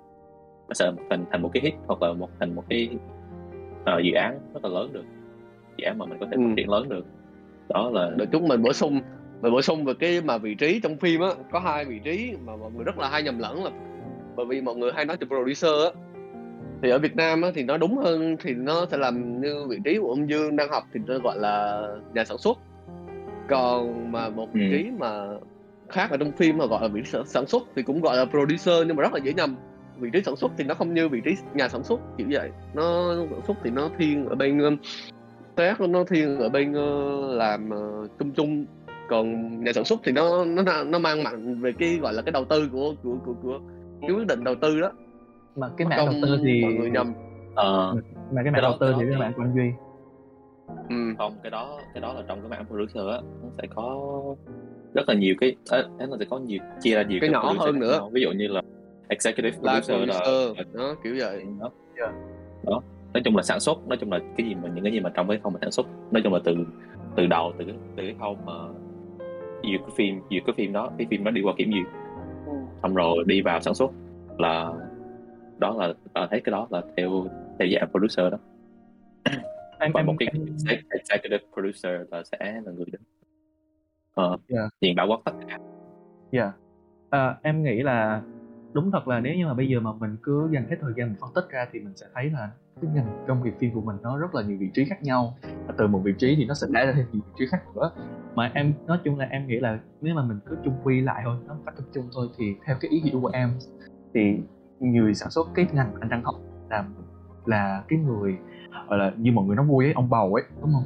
nó 0.68 0.74
sẽ 0.74 0.92
thành 1.11 1.24
thành 1.31 1.42
một 1.42 1.50
cái 1.55 1.62
hit 1.62 1.74
hoặc 1.87 2.02
là 2.02 2.12
một 2.12 2.28
thành 2.40 2.55
một 2.55 2.64
cái 2.68 2.88
ờ, 3.85 3.98
dự 3.98 4.12
án 4.12 4.38
rất 4.55 4.64
là 4.64 4.70
lớn 4.70 4.92
được 4.92 5.05
án 5.83 5.99
mà 5.99 6.07
mình 6.07 6.18
có 6.21 6.27
thể 6.27 6.37
Ừ. 6.37 6.40
phát 6.49 6.55
triển 6.57 6.71
lớn 6.71 6.88
được. 6.88 7.07
Đó 7.68 7.90
là 7.92 8.11
đợi 8.16 8.27
chút 8.33 8.42
mình 8.42 8.62
bổ 8.62 8.73
sung 8.73 9.01
mình 9.42 9.53
bổ 9.53 9.62
sung 9.62 9.85
về 9.85 9.92
cái 10.01 10.21
mà 10.21 10.38
vị 10.38 10.55
trí 10.55 10.81
trong 10.83 10.97
phim 10.97 11.21
á 11.21 11.29
có 11.53 11.59
hai 11.59 11.85
vị 11.85 12.01
trí 12.05 12.33
mà 12.45 12.57
mọi 12.57 12.71
người 12.73 12.85
rất 12.85 12.99
là 12.99 13.09
hay 13.09 13.23
nhầm 13.23 13.38
lẫn 13.38 13.64
là 13.64 13.71
bởi 14.37 14.47
vì 14.47 14.61
mọi 14.61 14.75
người 14.77 14.92
hay 14.95 15.05
nói 15.05 15.16
từ 15.21 15.27
producer 15.27 15.71
á. 15.95 16.01
Thì 16.83 16.90
ở 16.90 16.99
Việt 16.99 17.16
Nam 17.16 17.42
á 17.42 17.51
thì 17.55 17.62
nó 17.62 17.77
đúng 17.77 17.97
hơn 17.99 18.37
thì 18.40 18.55
nó 18.55 18.87
sẽ 18.90 18.97
làm 18.97 19.40
như 19.40 19.66
vị 19.68 19.79
trí 19.85 19.99
của 19.99 20.09
ông 20.09 20.29
Dương 20.31 20.57
đang 20.57 20.68
học 20.71 20.83
thì 20.95 21.01
nó 21.07 21.18
gọi 21.18 21.38
là 21.38 21.83
nhà 22.14 22.25
sản 22.25 22.38
xuất. 22.38 22.59
Còn 23.49 24.12
mà 24.12 24.29
một 24.29 24.49
vị 24.53 24.62
Ừ. 24.71 24.77
trí 24.77 24.90
mà 24.99 25.27
khác 25.88 26.11
ở 26.11 26.16
trong 26.16 26.33
phim 26.33 26.59
mà 26.59 26.66
gọi 26.66 26.83
là 26.83 26.88
vị 26.88 27.01
trí 27.05 27.11
sản- 27.11 27.27
sản 27.27 27.47
xuất 27.47 27.62
thì 27.77 27.83
cũng 27.83 28.01
gọi 28.01 28.16
là 28.16 28.25
producer 28.25 28.87
nhưng 28.87 28.97
mà 28.97 29.03
rất 29.03 29.12
là 29.12 29.21
dễ 29.25 29.33
nhầm. 29.33 29.57
Vị 29.99 30.11
trí 30.12 30.23
sản 30.23 30.37
xuất 30.37 30.53
thì 30.59 30.64
nó 30.64 30.75
không 30.75 30.95
như 30.95 31.09
vị 31.09 31.21
trí 31.25 31.35
nhà 31.55 31.68
sản 31.68 31.85
xuất 31.85 32.01
kiểu 32.18 32.27
vậy. 32.31 32.51
Nó 32.75 33.14
sản 33.31 33.40
xuất 33.47 33.57
thì 33.64 33.71
nó 33.71 33.90
thiên 33.99 34.29
ở 34.29 34.35
bên 34.35 34.79
test 35.57 35.81
nó 35.81 36.05
thiên 36.05 36.38
ở 36.38 36.49
bên 36.49 36.73
ờ, 36.73 37.35
làm 37.35 37.71
ờ, 37.71 38.07
chung 38.19 38.31
chung 38.33 38.65
còn 39.09 39.59
nhà 39.65 39.73
sản 39.75 39.85
xuất 39.85 40.01
thì 40.05 40.12
nó 40.12 40.45
nó 40.45 40.85
nó 40.85 40.99
mang 40.99 41.23
mạnh 41.23 41.61
về 41.61 41.73
cái 41.79 41.99
gọi 42.03 42.15
là 42.15 42.23
cái 42.23 42.33
đầu 42.33 42.45
tư 42.45 42.69
của 42.73 42.95
của 43.03 43.17
của, 43.27 43.35
của 43.43 43.61
cái 44.01 44.11
quyết 44.11 44.27
định 44.27 44.45
đầu 44.45 44.55
tư 44.55 44.81
đó 44.81 44.93
mà 45.57 45.71
cái 45.77 45.87
mảng 45.87 45.99
đầu 46.07 46.15
tư 46.23 46.38
thì 46.45 46.62
mọi 46.62 46.73
người 46.73 46.91
nhầm 46.91 47.12
ờ, 47.55 47.95
mà 47.95 48.43
cái 48.43 48.45
Cái 48.45 48.53
mảng 48.53 48.62
đó- 48.62 48.69
đầu 48.69 48.77
tư 48.81 48.93
cái 48.93 49.01
thì 49.01 49.12
các 49.12 49.19
bạn 49.21 49.33
của 49.37 49.43
anh 49.43 49.55
duy 49.55 49.71
ừ. 50.88 51.15
không 51.19 51.33
cái 51.43 51.51
đó 51.51 51.79
cái 51.95 52.01
đó 52.01 52.12
là 52.12 52.23
trong 52.29 52.41
cái 52.41 52.51
mảng 52.51 52.67
producer 52.67 53.07
á 53.09 53.21
nó 53.43 53.49
sẽ 53.59 53.69
có 53.75 53.97
rất 54.95 55.09
là 55.09 55.15
nhiều 55.15 55.35
cái 55.41 55.57
à, 55.71 55.83
nó 55.99 56.17
sẽ 56.19 56.25
có 56.31 56.38
nhiều 56.38 56.59
chia 56.81 56.95
ra 56.95 57.03
nhiều 57.03 57.19
Cái 57.21 57.31
nhỏ 57.31 57.41
producer 57.43 57.65
hơn 57.67 57.79
nữa. 57.81 58.01
ví 58.12 58.23
dụ 58.23 58.31
như 58.33 58.47
là 58.49 58.62
executive 59.09 59.51
producer 59.59 60.09
là 60.09 60.15
producer 60.21 60.75
đó 60.75 60.95
kiểu 61.05 61.15
vậy 61.19 61.45
đó. 61.61 61.71
Yeah. 61.99 62.15
đó 62.62 62.81
nói 63.14 63.22
chung 63.25 63.37
là 63.37 63.42
sản 63.42 63.61
xuất 63.61 63.88
nói 63.88 63.98
chung 64.01 64.12
là 64.12 64.18
cái 64.37 64.46
gì 64.46 64.55
mà 64.55 64.68
những 64.68 64.85
cái 64.85 64.92
gì 64.92 65.01
mà 65.01 65.11
trong 65.14 65.29
cái 65.29 65.38
khâu 65.42 65.53
mà 65.53 65.59
sản 65.62 65.70
xuất 65.70 65.87
nói 66.11 66.22
chung 66.25 66.33
là 66.33 66.40
từ 66.44 66.57
từ 67.16 67.27
đầu 67.27 67.53
từ 67.59 67.64
từ 67.64 67.72
cái 67.96 68.14
khâu 68.18 68.37
mà 68.46 68.53
duyệt 69.62 69.81
cái 69.81 69.90
phim 69.96 70.20
duyệt 70.31 70.42
cái 70.46 70.55
phim 70.57 70.72
đó 70.72 70.90
cái 70.98 71.07
phim 71.11 71.25
đó 71.25 71.31
đi 71.31 71.42
qua 71.42 71.55
kiểm 71.57 71.72
duyệt. 71.72 71.87
Xong 72.83 72.94
rồi 72.94 73.25
đi 73.27 73.42
vào 73.42 73.61
sản 73.61 73.75
xuất 73.75 73.90
là 74.38 74.72
đó 75.59 75.75
là 75.79 75.94
à, 76.12 76.27
thấy 76.31 76.40
cái 76.40 76.51
đó 76.51 76.66
là 76.70 76.83
theo 76.96 77.27
theo 77.59 77.68
dạng 77.72 77.90
producer 77.90 78.33
đó. 78.33 78.38
Em 79.79 79.92
và 79.94 80.01
em, 80.01 80.07
một 80.07 80.14
cái 80.18 80.29
em 80.33 80.46
executive 80.90 81.44
producer 81.53 82.01
là 82.11 82.22
sẽ 82.25 82.61
là 82.64 82.72
người 82.72 82.85
đứng 82.92 83.03
ờ, 84.14 84.37
Yeah. 84.48 84.72
nhìn 84.81 84.96
bao 84.96 85.07
quát 85.09 85.18
tất 85.25 85.33
cả. 85.48 85.59
Dạ. 86.33 86.53
À, 87.11 87.37
em 87.42 87.62
nghĩ 87.62 87.83
là 87.83 88.22
đúng 88.73 88.91
thật 88.91 89.09
là 89.09 89.21
nếu 89.21 89.35
như 89.35 89.47
mà 89.47 89.55
bây 89.55 89.69
giờ 89.69 89.81
mà 89.81 89.91
mình 90.01 90.17
cứ 90.23 90.49
dành 90.53 90.67
hết 90.71 90.77
thời 90.81 90.93
gian 90.97 91.09
mình 91.09 91.17
phân 91.21 91.31
tích 91.35 91.45
ra 91.51 91.67
thì 91.73 91.81
mình 91.81 91.93
sẽ 91.97 92.07
thấy 92.15 92.31
là 92.31 92.51
cái 92.83 92.91
ngành 92.95 93.25
công 93.29 93.45
nghiệp 93.45 93.55
phim 93.59 93.75
của 93.75 93.81
mình 93.81 93.97
nó 94.03 94.19
rất 94.19 94.35
là 94.35 94.43
nhiều 94.43 94.57
vị 94.61 94.71
trí 94.75 94.85
khác 94.85 95.03
nhau. 95.03 95.35
Và 95.67 95.75
từ 95.79 95.87
một 95.87 95.99
vị 96.05 96.15
trí 96.19 96.37
thì 96.37 96.45
nó 96.45 96.55
sẽ 96.55 96.67
đá 96.71 96.85
ra 96.85 96.93
thêm 96.97 97.07
nhiều 97.13 97.23
vị 97.27 97.33
trí 97.39 97.47
khác 97.47 97.63
nữa. 97.75 97.91
Mà 98.35 98.51
em 98.55 98.73
nói 98.87 98.99
chung 99.05 99.19
là 99.19 99.27
em 99.31 99.47
nghĩ 99.47 99.61
là 99.61 99.79
nếu 100.01 100.15
mà 100.15 100.23
mình 100.23 100.39
cứ 100.47 100.57
chung 100.65 100.75
quy 100.85 101.01
lại 101.01 101.23
thôi 101.25 101.37
nó 101.49 101.55
cách 101.67 101.75
tập 101.77 101.85
trung 101.95 102.05
thôi 102.15 102.29
thì 102.39 102.55
theo 102.67 102.77
cái 102.81 102.91
ý 102.91 103.01
hiểu 103.01 103.21
của 103.21 103.31
em 103.33 103.51
thì 104.15 104.39
người 104.81 105.15
sản 105.15 105.31
xuất 105.31 105.49
cái 105.55 105.67
ngành 105.73 105.93
anh 106.01 106.09
đang 106.09 106.23
học 106.25 106.35
là 106.71 106.85
là 107.47 107.83
cái 107.89 107.99
người 107.99 108.37
gọi 108.89 108.99
là 108.99 109.13
như 109.17 109.33
mọi 109.33 109.45
người 109.47 109.57
nói 109.57 109.67
vui 109.67 109.85
ấy 109.85 109.93
ông 109.93 110.11
bầu 110.11 110.35
ấy 110.35 110.45
đúng 110.61 110.73
không? 110.73 110.85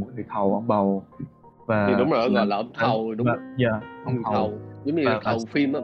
Một 0.00 0.06
người 0.14 0.24
thầu 0.28 0.54
ông 0.54 0.66
bầu. 0.66 1.04
Và 1.66 1.86
thì 1.88 1.94
đúng 1.98 2.10
rồi 2.10 2.30
gọi 2.30 2.46
là 2.46 2.56
ông 2.56 2.70
thầu 2.74 3.14
đúng 3.14 3.26
và, 3.26 3.36
dạ 3.58 3.80
ông 4.04 4.14
người 4.14 4.22
thầu. 4.24 4.34
thầu 4.34 4.52
giống 4.84 4.96
như 4.96 5.02
Và- 5.06 5.20
thầu 5.24 5.38
phim 5.50 5.72
á. 5.72 5.80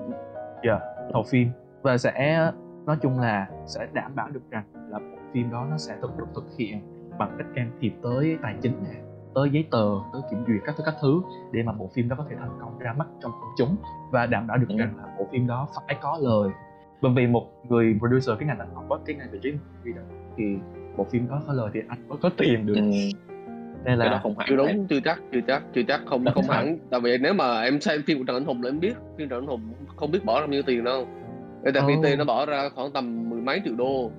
Dạ 0.65 0.81
thầu 1.13 1.23
phim 1.23 1.49
và 1.83 1.99
sẽ 1.99 2.51
nói 2.87 2.97
chung 3.03 3.19
là 3.19 3.49
sẽ 3.67 3.87
đảm 3.93 4.15
bảo 4.15 4.29
được 4.29 4.51
rằng 4.51 4.65
là 4.91 4.99
bộ 4.99 5.19
phim 5.33 5.51
đó 5.51 5.67
nó 5.71 5.77
sẽ 5.79 5.97
thực 6.03 6.19
được 6.19 6.27
thực 6.35 6.45
hiện 6.59 6.81
bằng 7.19 7.35
cách 7.39 7.47
can 7.55 7.71
thiệp 7.81 7.93
tới 8.03 8.39
tài 8.43 8.57
chính 8.63 8.73
nè 8.85 9.01
tới 9.35 9.51
giấy 9.51 9.69
tờ 9.71 9.87
tới 10.13 10.23
kiểm 10.31 10.45
duyệt 10.47 10.61
các 10.67 10.75
thứ 10.79 10.83
các 10.87 10.95
thứ 11.03 11.23
để 11.53 11.63
mà 11.63 11.73
bộ 11.73 11.91
phim 11.95 12.09
đó 12.09 12.17
có 12.19 12.25
thể 12.31 12.37
thành 12.39 12.59
công 12.61 12.79
ra 12.79 12.93
mắt 12.93 13.07
trong 13.23 13.33
công 13.33 13.51
chúng 13.57 13.77
và 14.11 14.27
đảm 14.27 14.47
bảo 14.47 14.57
được 14.59 14.69
Ừ. 14.69 14.77
rằng 14.79 14.97
là 14.97 15.15
bộ 15.19 15.27
phim 15.33 15.47
đó 15.47 15.69
phải 15.87 15.99
có 16.03 16.19
lời 16.23 16.51
bởi 17.03 17.13
vì 17.17 17.27
một 17.27 17.47
người 17.69 17.97
producer 17.99 18.39
cái 18.39 18.47
ngành 18.47 18.59
anh 18.59 18.75
học 18.75 18.85
cái 19.07 19.17
ngành 19.17 19.29
về 19.33 19.39
đó 19.93 20.03
thì 20.37 20.57
bộ 20.97 21.05
phim 21.05 21.29
đó 21.29 21.43
có 21.47 21.53
lời 21.53 21.71
thì 21.75 21.81
anh 21.89 22.09
mới 22.09 22.19
có 22.23 22.31
tiền 22.37 22.67
được 22.67 22.75
ừ. 22.75 22.81
Nên 23.85 23.99
cái 23.99 24.09
đó 24.09 24.13
là 24.13 24.21
không 24.23 24.39
hẳn 24.39 24.49
chưa 24.51 24.67
em. 24.67 24.77
đúng 24.77 24.87
chưa 24.87 25.01
chắc 25.05 25.21
chưa 25.33 25.41
chắc 25.47 25.63
chưa 25.75 25.83
chắc 25.89 26.01
không 26.07 26.25
Đúng 26.25 26.35
không 26.35 26.49
hẳn. 26.49 26.79
Tại 26.91 27.01
vì 27.01 27.19
nếu 27.19 27.35
mà 27.35 27.63
em 27.63 27.81
xem 27.81 28.03
phim 28.07 28.19
của 28.19 28.25
trần 28.25 28.37
anh 28.37 28.45
hùng 28.45 28.63
là 28.63 28.69
em 28.69 28.81
biết 28.81 28.95
phim 29.19 29.29
trần 29.29 29.41
anh 29.41 29.47
hùng 29.47 29.61
không 29.97 30.11
biết 30.11 30.25
bỏ 30.25 30.35
ra 30.35 30.47
bao 30.47 30.49
nhiêu 30.49 30.63
tiền 30.63 30.85
đâu. 30.85 31.07
FPT 31.63 32.13
Oh. 32.13 32.19
nó 32.19 32.25
bỏ 32.25 32.47
ra 32.47 32.69
khoảng 32.75 32.93
tầm 32.93 33.31
mười 33.31 33.41
mấy 33.41 33.61
triệu 33.65 33.75
đô 33.75 34.11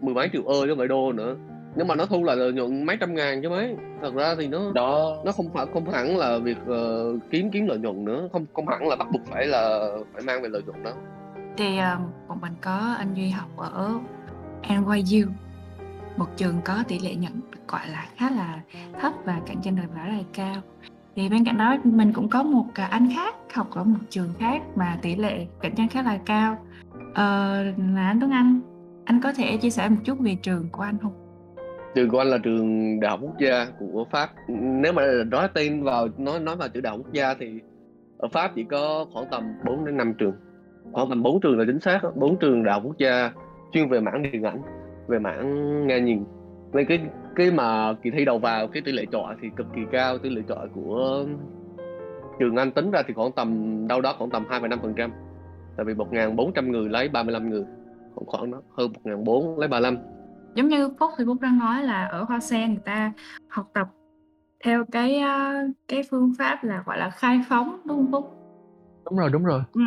mười 0.00 0.14
mấy 0.14 0.28
triệu 0.32 0.42
ơ 0.42 0.60
chứ 0.62 0.68
không 0.68 0.78
phải 0.78 0.88
đô 0.88 1.12
nữa. 1.12 1.36
Nhưng 1.76 1.88
mà 1.88 1.94
nó 1.94 2.06
thu 2.06 2.24
lại 2.24 2.36
lợi 2.36 2.52
nhuận 2.52 2.84
mấy 2.84 2.96
trăm 3.00 3.14
ngàn 3.14 3.42
chứ 3.42 3.48
mấy. 3.48 3.74
Thật 4.02 4.14
ra 4.14 4.34
thì 4.38 4.46
nó 4.46 4.72
đó. 4.74 5.16
nó 5.24 5.32
không 5.32 5.46
phải 5.54 5.66
không 5.72 5.90
hẳn 5.90 6.16
là 6.16 6.38
việc 6.38 6.58
ờ, 6.66 7.12
kiếm 7.30 7.50
kiếm 7.50 7.66
lợi 7.66 7.78
nhuận 7.78 8.04
nữa. 8.04 8.28
Không 8.32 8.46
không 8.52 8.68
hẳn 8.68 8.88
là 8.88 8.96
bắt 8.96 9.08
buộc 9.12 9.22
phải 9.26 9.46
là 9.46 9.88
phải 10.12 10.22
mang 10.22 10.42
về 10.42 10.48
lợi 10.48 10.62
nhuận 10.66 10.82
đó 10.82 10.92
thì 11.56 11.78
um, 11.78 12.02
bọn 12.28 12.40
mình 12.40 12.52
có 12.60 12.94
anh 12.98 13.14
Duy 13.14 13.28
học 13.28 13.48
ở 13.56 13.92
NYU 14.68 15.26
một 16.16 16.26
trường 16.36 16.54
có 16.64 16.84
tỷ 16.88 16.98
lệ 16.98 17.14
nhận 17.14 17.32
gọi 17.68 17.88
là 17.88 18.06
khá 18.16 18.30
là 18.30 18.60
thấp 19.00 19.12
và 19.24 19.40
cạnh 19.46 19.62
tranh 19.62 19.76
đòi 19.76 19.86
hỏi 19.86 20.08
là 20.08 20.22
cao. 20.34 20.54
Thì 21.16 21.28
bên 21.28 21.44
cạnh 21.44 21.58
đó 21.58 21.76
mình 21.84 22.12
cũng 22.12 22.28
có 22.28 22.42
một 22.42 22.66
à, 22.74 22.84
anh 22.84 23.08
khác 23.14 23.34
học 23.54 23.70
ở 23.70 23.84
một 23.84 23.98
trường 24.10 24.28
khác 24.38 24.62
mà 24.76 24.98
tỷ 25.02 25.16
lệ 25.16 25.46
cạnh 25.60 25.74
tranh 25.74 25.88
khá 25.88 26.02
là 26.02 26.18
cao. 26.26 26.58
Ờ, 27.14 27.62
là 27.94 28.06
anh 28.06 28.20
Tuấn 28.20 28.30
Anh. 28.30 28.60
Anh 29.04 29.20
có 29.22 29.32
thể 29.32 29.56
chia 29.56 29.70
sẻ 29.70 29.88
một 29.88 29.96
chút 30.04 30.18
về 30.20 30.36
trường 30.42 30.68
của 30.72 30.82
anh 30.82 30.98
không? 31.02 31.12
trường 31.96 32.10
của 32.10 32.18
anh 32.18 32.28
là 32.28 32.38
trường 32.38 33.00
đại 33.00 33.10
học 33.10 33.20
quốc 33.22 33.38
gia 33.38 33.66
của 33.78 34.06
pháp. 34.10 34.30
Nếu 34.58 34.92
mà 34.92 35.02
nói 35.26 35.48
tên 35.54 35.82
vào 35.82 36.08
nói 36.18 36.40
nói 36.40 36.56
vào 36.56 36.68
chữ 36.68 36.80
đại 36.80 36.90
học 36.90 37.00
quốc 37.04 37.12
gia 37.12 37.34
thì 37.34 37.60
ở 38.18 38.28
pháp 38.28 38.52
chỉ 38.54 38.64
có 38.64 39.06
khoảng 39.12 39.26
tầm 39.30 39.44
4 39.66 39.84
đến 39.84 39.96
5 39.96 40.14
trường. 40.18 40.34
Khoảng 40.92 41.08
tầm 41.08 41.22
4 41.22 41.40
trường 41.40 41.58
là 41.58 41.64
chính 41.66 41.80
xác 41.80 42.00
bốn 42.16 42.38
trường 42.38 42.64
đại 42.64 42.72
học 42.72 42.82
quốc 42.86 42.98
gia 42.98 43.32
chuyên 43.72 43.88
về 43.88 44.00
mảng 44.00 44.32
điện 44.32 44.42
ảnh 44.42 44.62
về 45.08 45.18
mảng 45.18 45.86
nghe 45.86 46.00
nhìn. 46.00 46.24
Nên 46.72 46.86
cái 46.86 47.00
cái 47.36 47.50
mà 47.50 47.94
kỳ 48.02 48.10
thi 48.10 48.24
đầu 48.24 48.38
vào 48.38 48.68
cái 48.68 48.82
tỷ 48.82 48.92
lệ 48.92 49.04
chọi 49.12 49.36
thì 49.42 49.48
cực 49.56 49.66
kỳ 49.74 49.80
cao. 49.92 50.18
Tỷ 50.18 50.30
lệ 50.30 50.42
chọi 50.48 50.68
của 50.74 51.24
trường 52.38 52.56
anh 52.56 52.72
tính 52.72 52.90
ra 52.90 53.02
thì 53.06 53.14
khoảng 53.14 53.32
tầm 53.32 53.78
đâu 53.88 54.00
đó 54.00 54.14
khoảng 54.18 54.30
tầm 54.30 54.44
2,5 54.48 54.78
phần 54.82 54.94
trăm. 54.96 55.12
Tại 55.76 55.86
vì 55.86 55.94
1.400 55.94 56.70
người 56.70 56.88
lấy 56.88 57.08
35 57.08 57.50
người. 57.50 57.64
Khoảng 58.14 58.26
khoảng 58.26 58.50
đó 58.50 58.62
hơn 58.76 58.92
1.400 59.04 59.58
lấy 59.58 59.68
35 59.68 59.96
giống 60.56 60.68
như 60.68 60.90
Phúc 61.00 61.10
thì 61.18 61.24
Phúc 61.26 61.36
đang 61.40 61.58
nói 61.58 61.82
là 61.82 62.04
ở 62.04 62.24
Hoa 62.24 62.40
Sen 62.40 62.68
người 62.68 62.82
ta 62.84 63.12
học 63.48 63.70
tập 63.74 63.88
theo 64.64 64.84
cái 64.92 65.22
uh, 65.22 65.76
cái 65.88 66.02
phương 66.10 66.32
pháp 66.38 66.64
là 66.64 66.82
gọi 66.86 66.98
là 66.98 67.10
khai 67.10 67.40
phóng 67.48 67.80
đúng 67.84 67.96
không 67.96 68.12
Phúc? 68.12 68.32
đúng 69.10 69.18
rồi 69.18 69.30
đúng 69.32 69.44
rồi. 69.44 69.62
Ừ. 69.72 69.80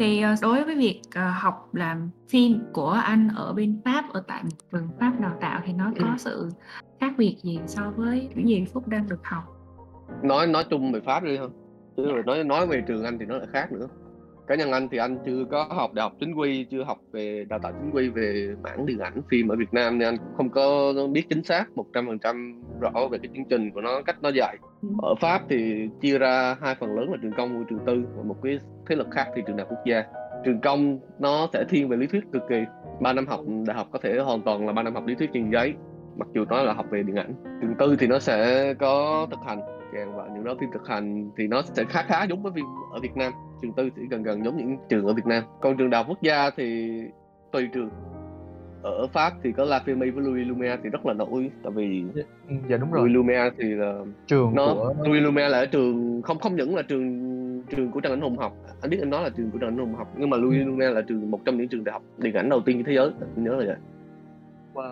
Thì 0.00 0.22
uh, 0.32 0.38
đối 0.42 0.64
với 0.64 0.74
việc 0.74 1.00
uh, 1.08 1.42
học 1.42 1.74
làm 1.74 2.10
phim 2.28 2.58
của 2.72 2.90
anh 2.90 3.28
ở 3.36 3.52
bên 3.52 3.80
Pháp 3.84 4.04
ở 4.12 4.22
tại 4.28 4.42
một 4.42 4.50
trường 4.72 4.88
Pháp 5.00 5.12
đào 5.20 5.38
tạo 5.40 5.60
thì 5.64 5.72
nó 5.72 5.92
có 6.00 6.14
sự 6.16 6.48
khác 7.00 7.12
biệt 7.18 7.36
gì 7.42 7.58
so 7.66 7.92
với 7.96 8.28
những 8.34 8.48
gì 8.48 8.64
Phúc 8.72 8.88
đang 8.88 9.08
được 9.08 9.20
học? 9.24 9.44
nói 10.22 10.46
nói 10.46 10.64
chung 10.70 10.92
về 10.92 11.00
pháp 11.00 11.24
đi 11.24 11.36
thôi 11.36 11.48
chứ 11.96 12.12
rồi 12.12 12.22
nói 12.26 12.44
nói 12.44 12.66
về 12.66 12.82
trường 12.88 13.04
anh 13.04 13.18
thì 13.18 13.26
nó 13.26 13.36
lại 13.36 13.46
khác 13.52 13.72
nữa 13.72 13.86
cá 14.50 14.56
nhân 14.56 14.72
anh 14.72 14.88
thì 14.88 14.98
anh 14.98 15.18
chưa 15.26 15.44
có 15.50 15.66
học 15.70 15.94
đại 15.94 16.02
học 16.02 16.12
chính 16.20 16.34
quy 16.34 16.64
chưa 16.64 16.84
học 16.84 16.98
về 17.12 17.44
đào 17.48 17.58
tạo 17.58 17.72
chính 17.72 17.90
quy 17.90 18.08
về 18.08 18.54
mảng 18.62 18.86
điện 18.86 18.98
ảnh 18.98 19.22
phim 19.30 19.48
ở 19.48 19.56
Việt 19.56 19.72
Nam 19.72 19.98
nên 19.98 20.08
anh 20.08 20.16
cũng 20.18 20.34
không 20.36 20.50
có 20.50 20.92
biết 21.12 21.26
chính 21.28 21.42
xác 21.42 21.64
100% 21.92 22.62
rõ 22.80 22.90
về 23.10 23.18
cái 23.18 23.30
chương 23.34 23.44
trình 23.50 23.70
của 23.70 23.80
nó 23.80 24.02
cách 24.02 24.16
nó 24.22 24.28
dạy. 24.28 24.56
Ừ. 24.82 24.88
ở 25.02 25.14
Pháp 25.20 25.42
thì 25.48 25.88
chia 26.00 26.18
ra 26.18 26.56
hai 26.60 26.74
phần 26.80 26.96
lớn 26.96 27.10
là 27.10 27.16
trường 27.22 27.32
công 27.36 27.58
và 27.58 27.64
trường 27.70 27.78
tư 27.86 28.02
và 28.16 28.22
một 28.22 28.36
cái 28.42 28.58
thế 28.88 28.96
lực 28.96 29.08
khác 29.10 29.26
thì 29.36 29.42
trường 29.46 29.56
đại 29.56 29.66
học 29.66 29.76
quốc 29.76 29.84
gia. 29.86 30.04
Trường 30.44 30.60
công 30.60 30.98
nó 31.18 31.48
sẽ 31.52 31.64
thiên 31.68 31.88
về 31.88 31.96
lý 31.96 32.06
thuyết 32.06 32.24
cực 32.32 32.42
kỳ. 32.48 32.64
Ba 33.00 33.12
năm 33.12 33.26
học 33.26 33.40
đại 33.66 33.76
học 33.76 33.88
có 33.92 33.98
thể 34.02 34.18
hoàn 34.18 34.42
toàn 34.42 34.66
là 34.66 34.72
ba 34.72 34.82
năm 34.82 34.94
học 34.94 35.06
lý 35.06 35.14
thuyết 35.14 35.30
trên 35.34 35.50
giấy 35.50 35.74
mặc 36.16 36.28
dù 36.34 36.44
nó 36.44 36.62
là 36.62 36.72
học 36.72 36.86
về 36.90 37.02
điện 37.02 37.16
ảnh. 37.16 37.34
Trường 37.62 37.74
tư 37.78 37.96
thì 37.98 38.06
nó 38.06 38.18
sẽ 38.18 38.74
có 38.74 39.26
thực 39.30 39.40
hành 39.46 39.79
kèm 39.92 40.12
vào 40.12 40.28
những 40.34 40.44
đó 40.44 40.54
phim 40.60 40.70
thực 40.72 40.88
hành 40.88 41.30
thì 41.36 41.46
nó 41.46 41.62
sẽ 41.62 41.84
khá 41.84 42.02
khá 42.02 42.24
giống 42.24 42.42
với 42.42 42.52
phim 42.52 42.64
ở 42.92 43.00
Việt 43.00 43.16
Nam. 43.16 43.32
Trường 43.62 43.72
tư 43.72 43.88
thì 43.96 44.02
gần 44.10 44.22
gần 44.22 44.44
giống 44.44 44.56
những 44.56 44.76
trường 44.88 45.06
ở 45.06 45.14
Việt 45.14 45.26
Nam. 45.26 45.42
Còn 45.60 45.76
trường 45.76 45.90
đại 45.90 45.98
học 46.02 46.06
quốc 46.08 46.22
gia 46.22 46.50
thì 46.50 47.00
tùy 47.52 47.68
trường. 47.72 47.90
Ở 48.82 49.06
Pháp 49.06 49.32
thì 49.42 49.52
có 49.52 49.64
La 49.64 49.82
Fermi 49.86 50.14
với 50.14 50.24
Louis 50.24 50.48
Lumière 50.48 50.76
thì 50.82 50.90
rất 50.90 51.06
là 51.06 51.12
nổi 51.12 51.50
tại 51.62 51.72
vì 51.72 52.04
Ừ, 52.48 52.54
dạ 52.68 52.76
đúng 52.76 52.92
rồi. 52.92 53.08
Louis 53.08 53.14
Lumière 53.14 53.50
thì 53.58 53.68
là 53.68 53.94
trường 54.26 54.54
nó 54.54 54.74
của 54.74 54.94
Louis 55.04 55.22
Lumière 55.22 55.48
là 55.48 55.58
ở 55.58 55.66
trường 55.66 56.22
không 56.22 56.38
không 56.38 56.56
những 56.56 56.76
là 56.76 56.82
trường 56.82 57.62
trường 57.62 57.90
của 57.90 58.00
Trần 58.00 58.12
Anh 58.12 58.20
Hùng 58.20 58.36
học. 58.38 58.56
Anh 58.82 58.90
biết 58.90 58.98
anh 59.00 59.10
nói 59.10 59.22
là 59.22 59.30
trường 59.36 59.50
của 59.50 59.58
Trần 59.58 59.70
Anh 59.70 59.78
Hùng 59.78 59.94
học 59.94 60.08
nhưng 60.16 60.30
mà 60.30 60.36
Louis 60.36 60.66
Lumière 60.66 60.90
là 60.90 61.00
trường 61.00 61.30
một 61.30 61.40
trong 61.44 61.56
những 61.58 61.68
trường 61.68 61.84
đại 61.84 61.92
học 61.92 62.02
điện 62.18 62.34
ảnh 62.34 62.48
đầu 62.48 62.60
tiên 62.60 62.76
trên 62.76 62.84
thế 62.84 62.92
giới 62.92 63.10
anh 63.36 63.44
nhớ 63.44 63.50
là 63.50 63.64
vậy. 63.66 63.76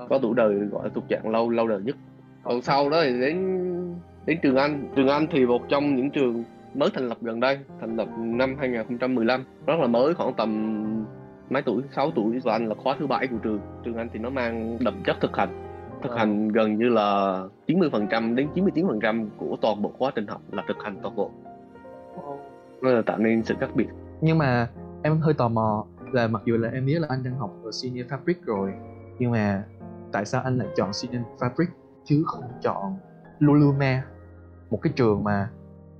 Có 0.08 0.18
tuổi 0.22 0.34
đời 0.36 0.54
gọi 0.54 0.84
là 0.84 0.90
thuộc 0.94 1.04
dạng 1.10 1.28
lâu 1.28 1.50
lâu 1.50 1.68
đời 1.68 1.80
nhất. 1.84 1.96
Còn 2.42 2.62
sau 2.62 2.90
đó 2.90 3.02
thì 3.04 3.20
đến 3.20 3.36
đến 4.28 4.38
trường 4.42 4.56
Anh 4.56 4.88
trường 4.96 5.08
Anh 5.08 5.26
thì 5.30 5.46
một 5.46 5.62
trong 5.68 5.96
những 5.96 6.10
trường 6.10 6.44
mới 6.74 6.90
thành 6.94 7.08
lập 7.08 7.18
gần 7.20 7.40
đây 7.40 7.58
thành 7.80 7.96
lập 7.96 8.08
năm 8.18 8.56
2015 8.58 9.44
rất 9.66 9.74
là 9.80 9.86
mới 9.86 10.14
khoảng 10.14 10.34
tầm 10.34 10.74
mấy 11.50 11.62
tuổi 11.62 11.82
6 11.96 12.10
tuổi 12.10 12.38
và 12.44 12.52
anh 12.52 12.68
là 12.68 12.74
khóa 12.74 12.96
thứ 12.98 13.06
bảy 13.06 13.26
của 13.26 13.36
trường. 13.42 13.60
Trường 13.84 13.96
Anh 13.96 14.08
thì 14.12 14.18
nó 14.18 14.30
mang 14.30 14.78
đậm 14.80 15.02
chất 15.04 15.16
thực 15.20 15.36
hành. 15.36 15.48
Thực 16.02 16.10
Ờ. 16.10 16.16
hành 16.16 16.48
gần 16.48 16.78
như 16.78 16.88
là 16.88 17.42
90% 17.66 18.34
đến 18.34 18.48
99% 18.54 19.28
của 19.36 19.56
toàn 19.60 19.82
bộ 19.82 19.92
quá 19.98 20.12
trình 20.14 20.26
học 20.26 20.40
là 20.52 20.64
thực 20.68 20.76
hành 20.82 20.96
toàn 21.02 21.16
bộ. 21.16 21.30
Nó 22.82 22.90
là 22.90 23.02
tạo 23.02 23.18
nên 23.18 23.42
sự 23.42 23.54
khác 23.60 23.70
biệt. 23.74 23.88
Nhưng 24.20 24.38
mà 24.38 24.68
em 25.02 25.20
hơi 25.20 25.34
tò 25.34 25.48
mò 25.48 25.84
là 26.12 26.26
mặc 26.26 26.42
dù 26.44 26.56
là 26.56 26.70
em 26.70 26.86
biết 26.86 26.98
là 27.00 27.08
anh 27.10 27.22
đang 27.24 27.34
học 27.34 27.50
ở 27.64 27.70
senior 27.72 28.06
fabric 28.06 28.34
rồi 28.44 28.72
nhưng 29.18 29.30
mà 29.30 29.62
tại 30.12 30.24
sao 30.24 30.42
anh 30.44 30.58
lại 30.58 30.68
chọn 30.76 30.92
senior 30.92 31.22
fabric 31.38 31.66
chứ 32.04 32.22
không 32.26 32.44
chọn 32.62 32.96
Lululemon 33.38 34.00
một 34.70 34.78
cái 34.82 34.92
trường 34.96 35.24
mà 35.24 35.48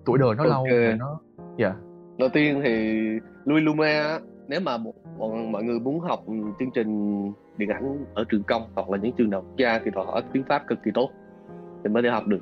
tuổi 0.05 0.19
đời 0.19 0.35
nó 0.37 0.45
lâu 0.45 0.59
Ok. 0.59 0.69
và 0.71 0.97
nó 0.99 1.21
dạ. 1.59 1.75
Đầu 2.19 2.29
tiên 2.29 2.61
thì 2.65 3.03
Louis 3.45 3.65
Lumière 3.65 4.21
nếu 4.49 4.61
mà 4.61 4.77
một- 4.77 4.95
bọn 5.19 5.53
mọi 5.53 5.63
người 5.63 5.81
muốn 5.81 6.01
học 6.01 6.21
chương 6.59 6.71
trình 6.75 7.23
điện 7.57 7.69
ảnh 7.69 8.05
ở 8.15 8.25
trường 8.29 8.43
công 8.43 8.63
hoặc 8.75 8.91
là 8.91 8.99
những 8.99 9.13
trường 9.13 9.31
đại 9.31 9.41
học 9.41 9.51
gia 9.57 9.79
thì 9.85 9.91
đòi 9.91 10.05
hỏi 10.07 10.23
tiếng 10.33 10.45
Pháp 10.49 10.67
cực 10.67 10.79
kỳ 10.85 10.91
tốt 10.95 11.11
thì 11.85 11.91
mới 11.91 12.03
đi 12.03 12.09
học 12.09 12.27
được. 12.27 12.41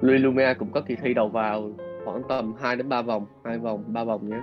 Louis 0.00 0.20
Lumière 0.22 0.54
cũng 0.54 0.70
có 0.72 0.80
kỳ 0.80 0.96
thi 0.96 1.14
đầu 1.14 1.28
vào 1.28 1.70
khoảng 2.04 2.22
tầm 2.28 2.54
2 2.60 2.76
đến 2.76 2.88
3 2.88 3.02
vòng 3.02 3.26
hai 3.44 3.58
vòng 3.58 3.84
ba 3.86 4.04
vòng 4.04 4.28
nhé. 4.30 4.40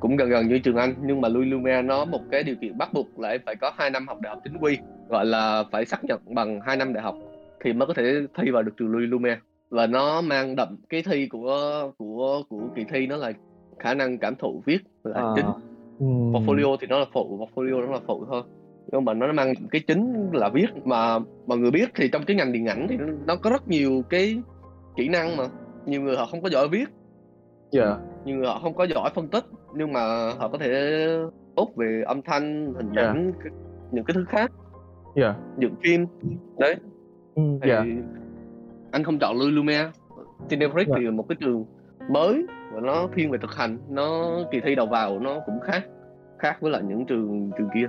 Cũng 0.00 0.16
gần 0.16 0.28
gần 0.28 0.48
như 0.48 0.58
trường 0.58 0.76
Anh 0.76 0.94
nhưng 1.02 1.20
mà 1.20 1.28
Louis 1.28 1.48
Lumière 1.52 1.82
nó 1.82 2.04
một 2.04 2.20
cái 2.30 2.42
điều 2.42 2.56
kiện 2.60 2.78
bắt 2.78 2.92
buộc 2.92 3.18
là 3.18 3.28
em 3.28 3.40
phải 3.46 3.56
có 3.56 3.72
2 3.76 3.90
năm 3.90 4.08
học 4.08 4.18
đại 4.20 4.34
học 4.34 4.42
chính 4.44 4.58
quy 4.60 4.78
gọi 5.08 5.26
là 5.26 5.64
phải 5.72 5.84
xác 5.84 6.04
nhận 6.04 6.20
bằng 6.34 6.60
2 6.60 6.76
năm 6.76 6.92
đại 6.92 7.02
học 7.02 7.14
thì 7.64 7.72
mới 7.72 7.86
có 7.86 7.94
thể 7.94 8.26
thi 8.38 8.50
vào 8.50 8.62
được 8.62 8.72
trường 8.76 8.92
Louis 8.92 9.08
Lumière 9.10 9.36
và 9.72 9.86
nó 9.86 10.20
mang 10.20 10.56
đậm 10.56 10.76
cái 10.88 11.02
thi 11.02 11.26
của 11.28 11.90
của 11.98 12.42
của 12.48 12.60
kỳ 12.76 12.84
thi 12.92 13.06
nó 13.06 13.16
là 13.16 13.32
khả 13.78 13.94
năng 13.94 14.18
cảm 14.18 14.34
thụ 14.36 14.62
viết 14.66 14.78
là 15.04 15.20
Ờ. 15.20 15.32
chính. 15.36 15.46
Ừm, 15.98 16.32
portfolio 16.32 16.76
thì 16.80 16.86
nó 16.86 16.98
là 16.98 17.04
phụ 17.12 17.38
portfolio 17.38 17.80
nó 17.86 17.92
là 17.92 18.00
phụ 18.06 18.24
thôi. 18.28 18.42
Nhưng 18.92 19.04
mà 19.04 19.14
nó 19.14 19.32
mang 19.32 19.54
cái 19.70 19.80
chính 19.86 20.30
là 20.32 20.48
viết 20.48 20.66
mà 20.84 21.18
mọi 21.46 21.58
người 21.58 21.70
biết 21.70 21.90
thì 21.94 22.08
trong 22.08 22.22
cái 22.26 22.36
ngành 22.36 22.52
điện 22.52 22.66
ảnh 22.66 22.86
thì 22.90 22.96
nó, 22.96 23.04
nó 23.26 23.36
có 23.36 23.50
rất 23.50 23.68
nhiều 23.68 24.02
cái 24.08 24.38
kỹ 24.96 25.08
năng 25.08 25.36
mà. 25.36 25.44
Nhiều 25.86 26.00
người 26.02 26.16
họ 26.16 26.26
không 26.26 26.42
có 26.42 26.48
giỏi 26.48 26.68
viết. 26.68 26.84
Dạ. 27.70 27.96
Nhiều 28.24 28.36
người 28.36 28.46
họ 28.46 28.58
không 28.62 28.74
có 28.74 28.84
giỏi 28.84 29.10
phân 29.14 29.28
tích 29.28 29.44
nhưng 29.74 29.92
mà 29.92 30.32
họ 30.38 30.48
có 30.48 30.58
thể 30.58 30.70
tốt 31.56 31.68
về 31.76 32.02
âm 32.06 32.22
thanh 32.22 32.74
hình 32.76 32.90
Dạ. 32.96 33.02
ảnh 33.02 33.32
những 33.92 34.04
cái 34.04 34.14
thứ 34.14 34.24
khác. 34.28 34.52
Dạ. 35.16 35.34
Dựng 35.58 35.74
phim. 35.84 36.06
Đấy. 36.58 36.76
Ừm, 37.34 37.60
thì 37.62 37.70
anh 38.92 39.04
không 39.04 39.18
chọn 39.18 39.36
Louis 39.36 39.54
Lumière 39.54 39.90
Cinebrick 40.48 40.88
Dạ. 40.88 40.94
thì 40.98 41.04
là 41.04 41.10
một 41.10 41.28
cái 41.28 41.36
trường 41.40 41.64
mới 42.10 42.46
và 42.72 42.80
nó 42.80 43.08
thiên 43.14 43.30
về 43.30 43.38
thực 43.38 43.54
hành. 43.54 43.78
Nó 43.88 44.38
kỳ 44.50 44.60
thi 44.60 44.74
đầu 44.74 44.86
vào 44.86 45.18
nó 45.18 45.40
cũng 45.46 45.60
khác 45.60 45.82
khác 46.38 46.56
với 46.60 46.70
lại 46.70 46.82
những 46.88 47.06
trường 47.06 47.50
trường 47.58 47.68
kia. 47.74 47.86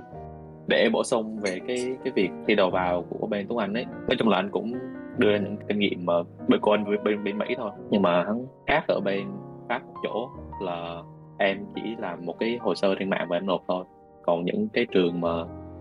Để 0.68 0.88
bổ 0.92 1.04
sung 1.04 1.38
về 1.40 1.60
cái 1.66 1.96
cái 2.04 2.12
việc 2.16 2.30
thi 2.46 2.54
đầu 2.54 2.70
vào 2.70 3.02
của 3.02 3.26
bên 3.26 3.46
Tuấn 3.48 3.58
Anh 3.58 3.74
ấy 3.74 3.84
nói 3.84 4.16
chung 4.18 4.28
là 4.28 4.36
anh 4.36 4.50
cũng 4.50 4.72
đưa 5.18 5.32
ra 5.32 5.38
những 5.38 5.56
kinh 5.68 5.78
nghiệm 5.78 6.06
mà 6.06 6.12
bên 6.48 6.60
của 6.60 6.72
anh 6.72 6.84
bên, 6.84 7.04
bên, 7.04 7.24
bên 7.24 7.38
Mỹ 7.38 7.46
thôi. 7.56 7.70
Nhưng 7.90 8.02
mà 8.02 8.24
hắn 8.24 8.46
khác 8.66 8.84
ở 8.88 9.00
bên 9.00 9.26
Pháp 9.68 9.82
một 9.86 10.00
chỗ 10.02 10.28
là 10.60 11.02
em 11.38 11.58
chỉ 11.74 11.82
làm 11.98 12.26
một 12.26 12.38
cái 12.38 12.58
hồ 12.60 12.74
sơ 12.74 12.94
trên 12.98 13.10
mạng 13.10 13.26
và 13.28 13.36
em 13.36 13.46
nộp 13.46 13.64
thôi. 13.68 13.84
Còn 14.22 14.44
những 14.44 14.68
cái 14.72 14.86
trường 14.90 15.20
mà 15.20 15.28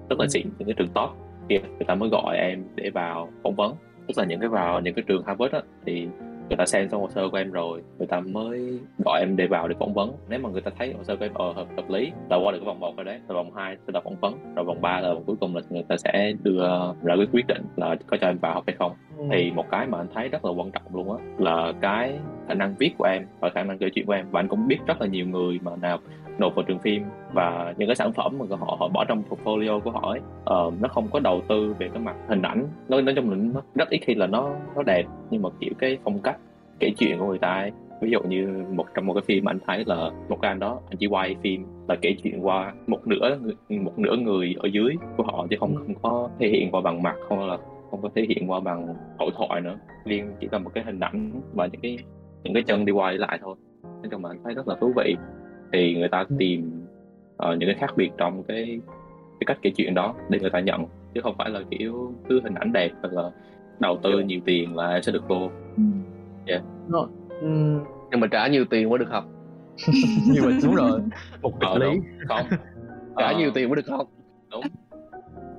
rất 0.10 0.20
là 0.20 0.28
xịn 0.28 0.48
những 0.58 0.68
cái 0.68 0.76
trường 0.78 0.88
top 0.94 1.10
kia 1.50 1.60
người 1.60 1.86
ta 1.88 1.96
mới 1.96 2.10
gọi 2.10 2.38
em 2.38 2.64
để 2.76 2.90
vào 2.90 3.30
phỏng 3.44 3.56
vấn 3.56 3.76
tức 4.08 4.18
là 4.18 4.26
những 4.26 4.40
cái 4.40 4.50
vào 4.50 4.82
những 4.82 4.94
cái 4.94 5.04
trường 5.08 5.24
Harvard 5.24 5.54
á 5.54 5.62
thì 5.86 6.08
người 6.50 6.58
ta 6.58 6.66
xem 6.66 6.90
xong 6.90 7.02
hồ 7.02 7.10
sơ 7.10 7.30
của 7.30 7.38
em 7.38 7.52
rồi 7.52 7.82
người 7.98 8.08
ta 8.08 8.20
mới 8.20 8.80
gọi 9.06 9.20
em 9.20 9.36
để 9.36 9.48
vào 9.48 9.68
để 9.68 9.76
phỏng 9.80 9.94
vấn. 9.94 10.14
Nếu 10.30 10.40
mà 10.40 10.50
người 10.50 10.62
ta 10.62 10.72
thấy 10.78 10.94
hồ 10.94 11.04
sơ 11.04 11.16
của 11.16 11.26
em 11.26 11.34
ờ, 11.34 11.52
hợp 11.52 11.68
hợp 11.76 11.90
lý 11.90 12.12
là 12.30 12.38
qua 12.38 12.52
được 12.52 12.58
cái 12.58 12.66
vòng 12.66 12.80
một 12.80 12.98
rồi 12.98 13.06
đấy. 13.06 13.20
Rồi 13.28 13.36
vòng 13.36 13.54
2 13.56 13.78
sẽ 13.88 13.92
là 13.94 14.00
phỏng 14.00 14.20
vấn 14.22 14.54
rồi 14.56 14.66
vòng 14.66 14.82
3 14.82 15.00
là 15.00 15.14
vòng 15.14 15.24
cuối 15.26 15.36
cùng 15.40 15.56
là 15.56 15.62
người 15.70 15.84
ta 15.88 15.98
sẽ 15.98 16.34
đưa 16.44 16.68
ra 17.04 17.16
cái 17.18 17.28
quyết 17.32 17.48
định 17.48 17.62
là 17.76 17.96
có 18.08 18.18
cho 18.22 18.28
em 18.28 18.38
vào 18.38 18.54
học 18.54 18.64
hay 18.68 18.76
không. 18.80 18.92
Ừ. 19.18 19.24
thì 19.32 19.52
một 19.52 19.66
cái 19.72 19.88
mà 19.88 19.98
anh 19.98 20.08
thấy 20.14 20.30
rất 20.30 20.46
là 20.46 20.52
quan 20.52 20.72
trọng 20.72 20.96
luôn 20.96 21.18
á 21.18 21.26
là 21.38 21.74
cái 21.82 22.20
khả 22.48 22.54
năng 22.54 22.76
viết 22.80 22.92
của 22.98 23.06
em 23.06 23.26
và 23.40 23.50
khả 23.50 23.64
năng 23.64 23.78
kể 23.78 23.90
chuyện 23.94 24.06
của 24.06 24.14
em. 24.14 24.26
Và 24.32 24.40
anh 24.40 24.48
cũng 24.48 24.68
biết 24.68 24.80
rất 24.88 25.02
là 25.02 25.08
nhiều 25.08 25.26
người 25.28 25.60
mà 25.64 25.72
nào 25.76 26.00
nộp 26.38 26.56
vào 26.56 26.64
trường 26.64 26.80
phim 26.80 27.04
và 27.34 27.74
những 27.78 27.88
cái 27.88 27.96
sản 27.96 28.14
phẩm 28.14 28.38
mà 28.40 28.46
họ 28.60 28.78
họ 28.80 28.88
bỏ 28.88 29.06
trong 29.06 29.24
portfolio 29.30 29.80
của 29.80 29.92
họ 29.92 30.10
ấy 30.10 30.20
ờ, 30.46 30.72
nó 30.82 30.88
không 30.88 31.08
có 31.12 31.20
đầu 31.20 31.42
tư 31.48 31.76
về 31.80 31.90
cái 31.94 32.02
mặt 32.02 32.16
hình 32.28 32.42
ảnh. 32.42 32.68
Nói 32.90 33.02
nói 33.02 33.16
là 33.16 33.22
nó 33.22 33.62
rất 33.76 33.90
ít 33.90 34.00
khi 34.02 34.16
là 34.16 34.28
nó 34.28 34.50
nó 34.76 34.84
đẹp 34.84 35.06
nhưng 35.30 35.42
mà 35.42 35.50
kiểu 35.60 35.74
cái 35.80 35.98
phong 36.04 36.20
cách 36.20 36.38
kể 36.80 36.90
chuyện 36.98 37.20
của 37.20 37.26
người 37.26 37.40
ta 37.40 37.54
ấy. 37.54 37.72
Ví 38.02 38.12
dụ 38.12 38.22
như 38.22 38.66
một 38.72 38.86
trong 38.96 39.06
một 39.06 39.14
cái 39.14 39.24
phim 39.28 39.50
anh 39.50 39.60
thấy 39.68 39.84
là 39.88 40.10
một 40.30 40.38
cái 40.42 40.52
anh 40.52 40.60
đó 40.60 40.80
anh 40.90 40.98
chỉ 40.98 41.08
quay 41.08 41.36
phim 41.44 41.66
là 41.88 41.96
kể 42.02 42.16
chuyện 42.24 42.46
qua 42.46 42.74
một 42.88 43.08
nửa 43.08 43.38
một 43.70 44.00
nửa 44.00 44.16
người 44.16 44.56
ở 44.60 44.68
dưới 44.68 44.96
của 45.18 45.24
họ 45.24 45.48
chứ 45.50 45.56
không 45.60 45.76
không 45.76 45.96
có 46.02 46.30
thể 46.40 46.48
hiện 46.48 46.72
qua 46.72 46.82
bằng 46.82 47.04
mặt 47.04 47.16
không 47.30 47.48
là 47.48 47.58
không 47.92 48.02
có 48.02 48.10
thể 48.16 48.26
hiện 48.30 48.52
qua 48.52 48.60
bằng 48.60 48.96
hội 49.20 49.32
thoại 49.38 49.62
nữa. 49.62 49.76
Liên 50.06 50.32
chỉ 50.40 50.48
là 50.52 50.58
một 50.58 50.72
cái 50.74 50.84
hình 50.84 51.00
ảnh 51.00 51.42
và 51.54 51.68
những 51.72 51.82
cái 51.82 51.98
những 52.44 52.54
cái 52.54 52.64
chân 52.64 52.86
đi 52.86 52.92
qua 52.92 53.12
đi 53.12 53.18
lại 53.18 53.40
thôi. 53.42 53.56
Nói 53.84 54.08
chung 54.12 54.26
là 54.26 54.32
anh 54.32 54.40
thấy 54.44 54.54
rất 54.54 54.68
là 54.68 54.76
thú 54.82 54.94
vị 54.96 55.16
thì 55.74 55.96
người 55.96 56.10
ta 56.10 56.26
tìm 56.38 56.86
ờ, 57.38 57.56
những 57.56 57.70
cái 57.70 57.76
khác 57.80 57.94
biệt 57.98 58.10
trong 58.18 58.44
cái 58.44 58.80
cái 59.40 59.46
cách 59.46 59.58
kể 59.62 59.72
chuyện 59.76 59.94
đó 59.94 60.16
để 60.30 60.40
người 60.40 60.50
ta 60.50 60.60
nhận 60.60 60.86
chứ 61.16 61.22
không 61.22 61.36
phải 61.38 61.50
là 61.50 61.60
kiểu 61.72 62.14
cứ 62.30 62.42
hình 62.44 62.54
ảnh 62.56 62.72
đẹp 62.74 62.92
hoặc 63.02 63.14
là 63.14 63.32
đầu 63.80 64.00
tư 64.04 64.20
nhiều 64.20 64.40
tiền 64.46 64.76
là 64.76 65.02
sẽ 65.02 65.12
được 65.12 65.28
vô. 65.28 65.50
Ừ. 66.48 66.54
Nó, 66.90 67.08
ừm, 67.42 67.84
nhưng 68.12 68.20
mà 68.20 68.28
trả 68.28 68.48
nhiều 68.48 68.66
tiền 68.70 68.90
mới 68.90 69.00
được 69.00 69.10
học. 69.10 69.26
Nhưng 70.34 70.46
mà 70.46 70.52
đúng 70.64 70.76
rồi 70.76 71.00
một 71.42 71.52
Ờ, 71.60 71.74
nghịch 71.74 71.82
lý. 71.82 71.88
đúng. 71.96 72.06
không. 72.28 72.46
Trả 73.18 73.28
Ờ, 73.32 73.38
nhiều 73.40 73.52
tiền 73.54 73.70
mới 73.70 73.76
được 73.76 73.88
học. 73.88 74.08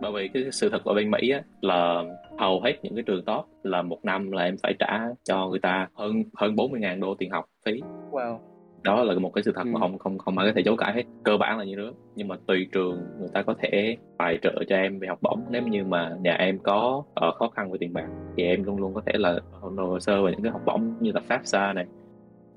Bởi 0.01 0.13
vì 0.15 0.29
cái 0.29 0.53
sự 0.53 0.69
thật 0.71 0.85
ở 0.85 0.95
bên 0.95 1.11
Mỹ 1.11 1.31
á, 1.31 1.43
là 1.61 2.03
hầu 2.39 2.61
hết 2.61 2.73
những 2.83 2.95
cái 2.95 3.05
trường 3.07 3.25
top 3.25 3.45
là 3.63 3.83
một 3.83 3.99
năm 4.05 4.31
là 4.33 4.43
em 4.45 4.57
phải 4.63 4.75
trả 4.79 5.01
cho 5.25 5.49
người 5.49 5.59
ta 5.59 5.89
hơn 5.95 6.23
hơn 6.35 6.57
40 6.57 6.81
ngàn 6.81 7.01
đô 7.01 7.15
tiền 7.15 7.31
học 7.31 7.45
phí. 7.67 7.81
Wow 8.11 8.39
đó 8.85 9.03
là 9.05 9.19
một 9.19 9.31
cái 9.35 9.43
sự 9.45 9.53
thật 9.55 9.63
Ừ. 9.65 9.71
mà 9.73 9.81
không 9.81 9.99
không 9.99 10.19
không 10.19 10.39
ai 10.39 10.49
có 10.49 10.53
thể 10.57 10.63
chối 10.63 10.77
cãi 10.79 10.93
hết. 10.95 11.03
Cơ 11.23 11.37
bản 11.37 11.59
là 11.59 11.65
như 11.65 11.77
đó 11.77 11.91
nhưng 12.17 12.29
mà 12.29 12.37
tùy 12.47 12.67
trường 12.73 12.97
người 13.19 13.29
ta 13.33 13.43
có 13.43 13.55
thể 13.59 13.97
tài 14.19 14.39
trợ 14.43 14.53
cho 14.69 14.77
em 14.77 14.99
về 14.99 15.09
học 15.09 15.19
bổng. 15.23 15.41
Nếu 15.51 15.63
như 15.63 15.85
mà 15.85 16.17
nhà 16.23 16.35
em 16.35 16.59
có 16.59 17.03
ờ, 17.15 17.31
khó 17.31 17.49
khăn 17.49 17.71
về 17.73 17.79
tiền 17.81 17.93
bạc 17.93 18.07
thì 18.37 18.43
em 18.43 18.65
luôn 18.65 18.77
luôn 18.77 18.95
có 18.95 19.01
thể 19.07 19.13
là 19.17 19.39
nộp 19.63 19.89
hồ 19.89 20.01
sơ 20.01 20.23
về 20.23 20.33
những 20.33 20.43
cái 20.43 20.53
học 20.53 20.63
bổng 20.67 20.95
như 21.01 21.13
là 21.13 21.21
FAFSA 21.29 21.75
này 21.75 21.87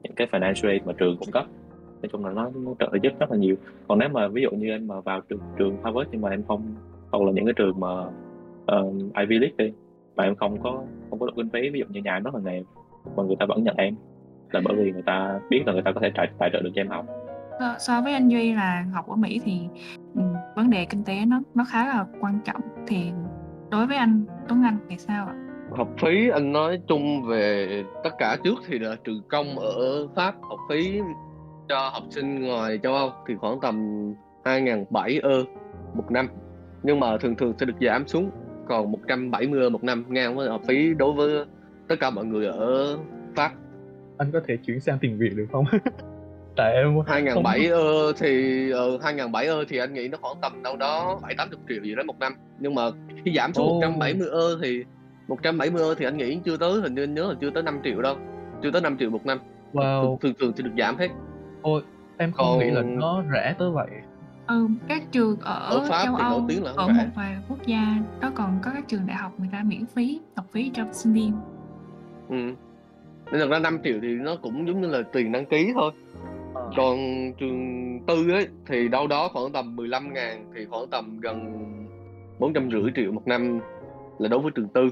những 0.04 0.14
cái 0.16 0.28
financial 0.32 0.68
aid 0.70 0.82
mà 0.86 0.94
trường 0.94 1.18
cung 1.18 1.32
cấp. 1.32 1.46
Nói 2.02 2.10
chung 2.12 2.26
là 2.26 2.32
nó, 2.32 2.52
nó 2.56 2.74
trợ 2.80 2.90
giúp 3.04 3.14
rất 3.20 3.32
là 3.32 3.38
nhiều. 3.38 3.56
Còn 3.88 4.00
nếu 4.00 4.10
mà 4.10 4.28
ví 4.28 4.42
dụ 4.42 4.50
như 4.52 4.70
em 4.70 4.88
mà 4.88 5.00
vào 5.02 5.22
trường 5.22 5.40
trường 5.58 5.78
Harvard 5.84 6.10
nhưng 6.12 6.22
mà 6.22 6.30
em 6.30 6.44
không 6.48 6.76
hoặc 7.12 7.24
là 7.24 7.32
những 7.32 7.46
cái 7.46 7.54
trường 7.58 7.80
mà 7.80 8.06
uh, 8.78 8.94
Ivy 9.20 9.38
League 9.40 9.56
đi 9.58 9.74
mà 10.16 10.24
em 10.24 10.36
không 10.36 10.62
có 10.64 10.84
không 11.10 11.20
có 11.20 11.26
đủ 11.26 11.32
kinh 11.36 11.50
phí 11.50 11.70
ví 11.70 11.80
dụ 11.80 11.86
như 11.90 12.02
nhà 12.02 12.14
em 12.18 12.24
rất 12.24 12.36
là 12.36 12.42
nghèo 12.46 12.64
mà 13.16 13.24
người 13.24 13.36
ta 13.40 13.46
vẫn 13.46 13.64
nhận 13.64 13.76
em 13.76 13.96
là 14.52 14.62
bởi 14.66 14.76
vì 14.76 14.92
người 14.92 15.04
ta 15.06 15.40
biết 15.50 15.64
là 15.66 15.74
người 15.74 15.82
ta 15.82 15.92
có 15.92 16.02
thể 16.02 16.12
tài, 16.16 16.28
tài 16.40 16.50
trợ 16.54 16.62
được 16.62 16.72
cho 16.76 16.82
em 16.82 16.90
học. 16.90 17.06
So, 17.60 17.76
so 17.80 18.02
với 18.02 18.14
anh 18.14 18.30
Duy 18.30 18.54
là 18.54 18.86
học 18.94 19.08
ở 19.08 19.16
Mỹ 19.16 19.42
thì 19.46 19.62
vấn 20.56 20.70
đề 20.70 20.86
kinh 20.86 21.04
tế 21.04 21.26
nó 21.26 21.42
nó 21.56 21.66
khá 21.70 21.88
là 21.88 22.06
quan 22.20 22.40
trọng. 22.46 22.62
Thì 22.88 23.12
đối 23.72 23.88
với 23.88 23.98
anh 23.98 24.26
Tuấn 24.48 24.64
Anh 24.64 24.78
thì 24.90 24.98
sao 24.98 25.28
ạ? 25.28 25.34
học 25.72 25.90
phí 26.02 26.30
anh 26.30 26.52
nói 26.52 26.82
chung 26.88 27.28
về 27.28 27.68
tất 28.04 28.10
cả 28.18 28.38
trước 28.44 28.56
thì 28.68 28.80
là 28.80 28.96
trường 29.04 29.22
công 29.30 29.60
ở 29.60 30.08
Pháp 30.16 30.36
học 30.42 30.60
phí 30.70 31.02
cho 31.70 31.90
học 31.94 32.04
sinh 32.10 32.42
ngoài 32.42 32.80
châu 32.84 32.94
Âu 32.94 33.12
thì 33.28 33.36
khoảng 33.36 33.60
tầm 33.62 33.76
2.700 34.44 35.20
ơ 35.24 35.44
một 35.94 36.12
năm. 36.12 36.28
Nhưng 36.84 37.00
mà 37.00 37.18
thường 37.18 37.36
thường 37.36 37.54
sẽ 37.60 37.66
được 37.66 37.74
giảm 37.82 38.08
xuống 38.08 38.32
còn 38.68 38.92
170 38.92 39.62
ơ 39.62 39.70
một 39.70 39.84
năm. 39.84 40.06
Ngang 40.08 40.36
với 40.36 40.50
học 40.50 40.62
phí 40.68 40.94
đối 40.94 41.14
với 41.14 41.46
tất 41.88 41.96
cả 42.00 42.10
mọi 42.10 42.26
người 42.26 42.48
ở 42.48 42.98
Pháp 43.36 43.52
anh 44.18 44.32
có 44.32 44.40
thể 44.48 44.58
chuyển 44.58 44.80
sang 44.80 44.98
tiền 45.02 45.18
việt 45.18 45.30
được 45.36 45.46
không? 45.52 45.66
Tại 46.56 46.74
em 46.74 46.86
không- 46.96 47.06
2.700 47.06 47.72
ơ 47.74 48.14
thì 48.20 48.64
uh, 48.96 49.02
2.700 49.02 49.48
ơ 49.58 49.66
thì 49.70 49.78
anh 49.78 49.94
nghĩ 49.94 50.08
nó 50.08 50.18
khoảng 50.22 50.36
tầm 50.42 50.64
đâu 50.64 50.78
đó 50.78 51.20
7 51.22 51.36
80 51.38 51.60
triệu 51.70 51.84
gì 51.84 51.96
đó 51.96 52.04
một 52.04 52.20
năm. 52.20 52.34
Nhưng 52.60 52.76
mà 52.76 52.82
khi 53.26 53.34
giảm 53.36 53.54
xuống 53.54 53.68
Ồ. 53.68 53.74
170 53.74 54.28
ơ 54.30 54.60
thì 54.62 54.84
170 55.28 55.82
ơ 55.84 55.96
thì 55.98 56.06
anh 56.06 56.18
nghĩ 56.18 56.40
chưa 56.46 56.58
tới 56.58 56.82
hình 56.82 56.96
như 56.96 57.04
anh 57.04 57.14
nhớ 57.14 57.24
là 57.28 57.34
chưa 57.42 57.50
tới 57.50 57.64
5 57.64 57.80
triệu 57.84 58.02
đâu. 58.02 58.16
Chưa 58.64 58.72
tới 58.72 58.82
5 58.82 58.98
triệu 59.00 59.10
một 59.10 59.26
năm. 59.26 59.38
Wow. 59.74 60.18
Thường 60.18 60.34
thường 60.40 60.54
thì 60.58 60.64
được 60.64 60.72
giảm 60.78 60.98
hết. 60.98 61.08
Ôi 61.62 61.82
em 62.18 62.32
không 62.32 62.46
Còn- 62.50 62.60
nghĩ 62.60 62.72
là 62.72 62.82
nó 62.82 63.24
rẻ 63.34 63.56
tới 63.60 63.72
vậy. 63.72 63.88
Ừ, 64.48 64.68
các 64.88 65.04
trường 65.12 65.38
ở, 65.40 65.70
Ở 65.70 65.86
Pháp 65.90 66.04
châu 66.06 66.16
thì 66.18 66.24
nổi 66.24 66.32
Âu 66.32 66.46
tiếng 66.48 66.64
là 66.64 66.72
ở 66.76 66.88
rẻ. 66.88 66.94
một 66.94 67.10
vài 67.16 67.38
quốc 67.50 67.60
gia 67.66 67.98
đó 68.22 68.32
còn 68.36 68.60
có 68.64 68.72
các 68.74 68.88
trường 68.88 69.08
đại 69.08 69.18
học 69.18 69.32
người 69.38 69.50
ta 69.52 69.64
miễn 69.66 69.86
phí 69.86 70.20
học 70.36 70.46
phí 70.52 70.72
cho 70.74 70.84
sinh 70.92 71.14
viên. 71.14 71.34
Ừ. 72.30 72.36
nên 73.32 73.42
thật 73.42 73.50
ra 73.50 73.60
5 73.60 73.80
triệu 73.84 74.00
thì 74.02 74.08
nó 74.08 74.36
cũng 74.42 74.68
giống 74.68 74.82
như 74.82 74.88
là 74.88 75.02
tiền 75.14 75.32
đăng 75.32 75.46
ký 75.46 75.72
thôi. 75.76 75.92
Ờ. 76.54 76.72
còn 76.78 76.98
trường 77.40 78.00
tư 78.08 78.32
ấy 78.32 78.48
thì 78.68 78.88
đâu 78.88 79.08
đó 79.08 79.30
khoảng 79.34 79.52
tầm 79.52 79.76
15 79.76 80.14
ngàn 80.14 80.52
thì 80.56 80.66
khoảng 80.66 80.88
tầm 80.88 81.20
gần 81.20 81.66
450 82.40 82.92
triệu 82.96 83.12
một 83.12 83.28
năm 83.28 83.60
là 84.20 84.28
đối 84.28 84.40
với 84.40 84.52
trường 84.56 84.68
tư. 84.68 84.90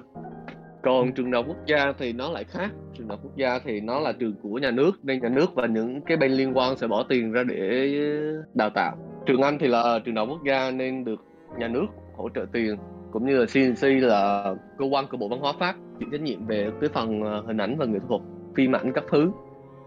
Còn 0.83 1.13
trường 1.13 1.31
đại 1.31 1.41
học 1.41 1.45
quốc 1.47 1.65
gia 1.65 1.93
thì 1.97 2.13
nó 2.13 2.31
lại 2.31 2.43
khác. 2.43 2.71
Trường 2.93 3.07
đại 3.07 3.17
học 3.17 3.19
quốc 3.23 3.35
gia 3.35 3.59
thì 3.59 3.79
nó 3.79 3.99
là 3.99 4.11
trường 4.11 4.33
của 4.41 4.57
nhà 4.57 4.71
nước 4.71 4.91
nên 5.03 5.21
nhà 5.21 5.29
nước 5.29 5.55
và 5.55 5.65
những 5.67 6.01
cái 6.01 6.17
bên 6.17 6.31
liên 6.31 6.57
quan 6.57 6.77
sẽ 6.77 6.87
bỏ 6.87 7.05
tiền 7.09 7.31
ra 7.31 7.43
để 7.43 7.91
đào 8.53 8.69
tạo. 8.75 8.95
Trường 9.25 9.41
anh 9.41 9.57
thì 9.59 9.67
là 9.67 9.99
trường 10.05 10.15
đại 10.15 10.25
học 10.25 10.37
quốc 10.37 10.43
gia 10.47 10.71
nên 10.71 11.05
được 11.05 11.25
nhà 11.57 11.67
nước 11.67 11.85
hỗ 12.15 12.29
trợ 12.35 12.45
tiền 12.53 12.77
cũng 13.11 13.25
như 13.25 13.37
là 13.37 13.45
CNC 13.53 14.03
là 14.03 14.53
cơ 14.77 14.85
quan 14.85 15.05
của 15.11 15.17
bộ 15.17 15.27
văn 15.27 15.39
hóa 15.39 15.53
pháp 15.59 15.75
chịu 15.99 16.09
trách 16.11 16.21
nhiệm 16.21 16.45
về 16.45 16.71
cái 16.81 16.89
phần 16.93 17.23
ờ, 17.23 17.41
hình 17.41 17.57
ảnh 17.57 17.77
và 17.77 17.85
nghệ 17.85 17.99
thuật 18.07 18.21
phim 18.55 18.75
ảnh 18.75 18.91
các 18.93 19.03
thứ. 19.11 19.31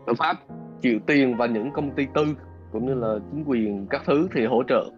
Ở 0.06 0.14
pháp. 0.14 0.36
Chịu 0.80 0.98
tiền 1.06 1.36
và 1.36 1.46
những 1.46 1.70
công 1.72 1.90
ty 1.90 2.06
tư 2.14 2.26
cũng 2.72 2.86
như 2.86 2.94
là 2.94 3.18
chính 3.30 3.44
quyền 3.46 3.86
các 3.90 4.02
thứ 4.06 4.28
thì 4.34 4.46
hỗ 4.46 4.62
trợ. 4.68 4.90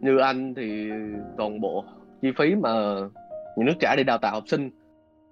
Như 0.00 0.18
anh 0.18 0.54
thì 0.54 0.90
toàn 1.36 1.60
bộ 1.60 1.84
chi 2.22 2.32
phí 2.38 2.54
mà 2.54 2.70
nhà 3.56 3.64
nước 3.66 3.74
trả 3.80 3.96
để 3.96 4.04
đào 4.04 4.18
tạo 4.18 4.34
học 4.34 4.44
sinh 4.46 4.70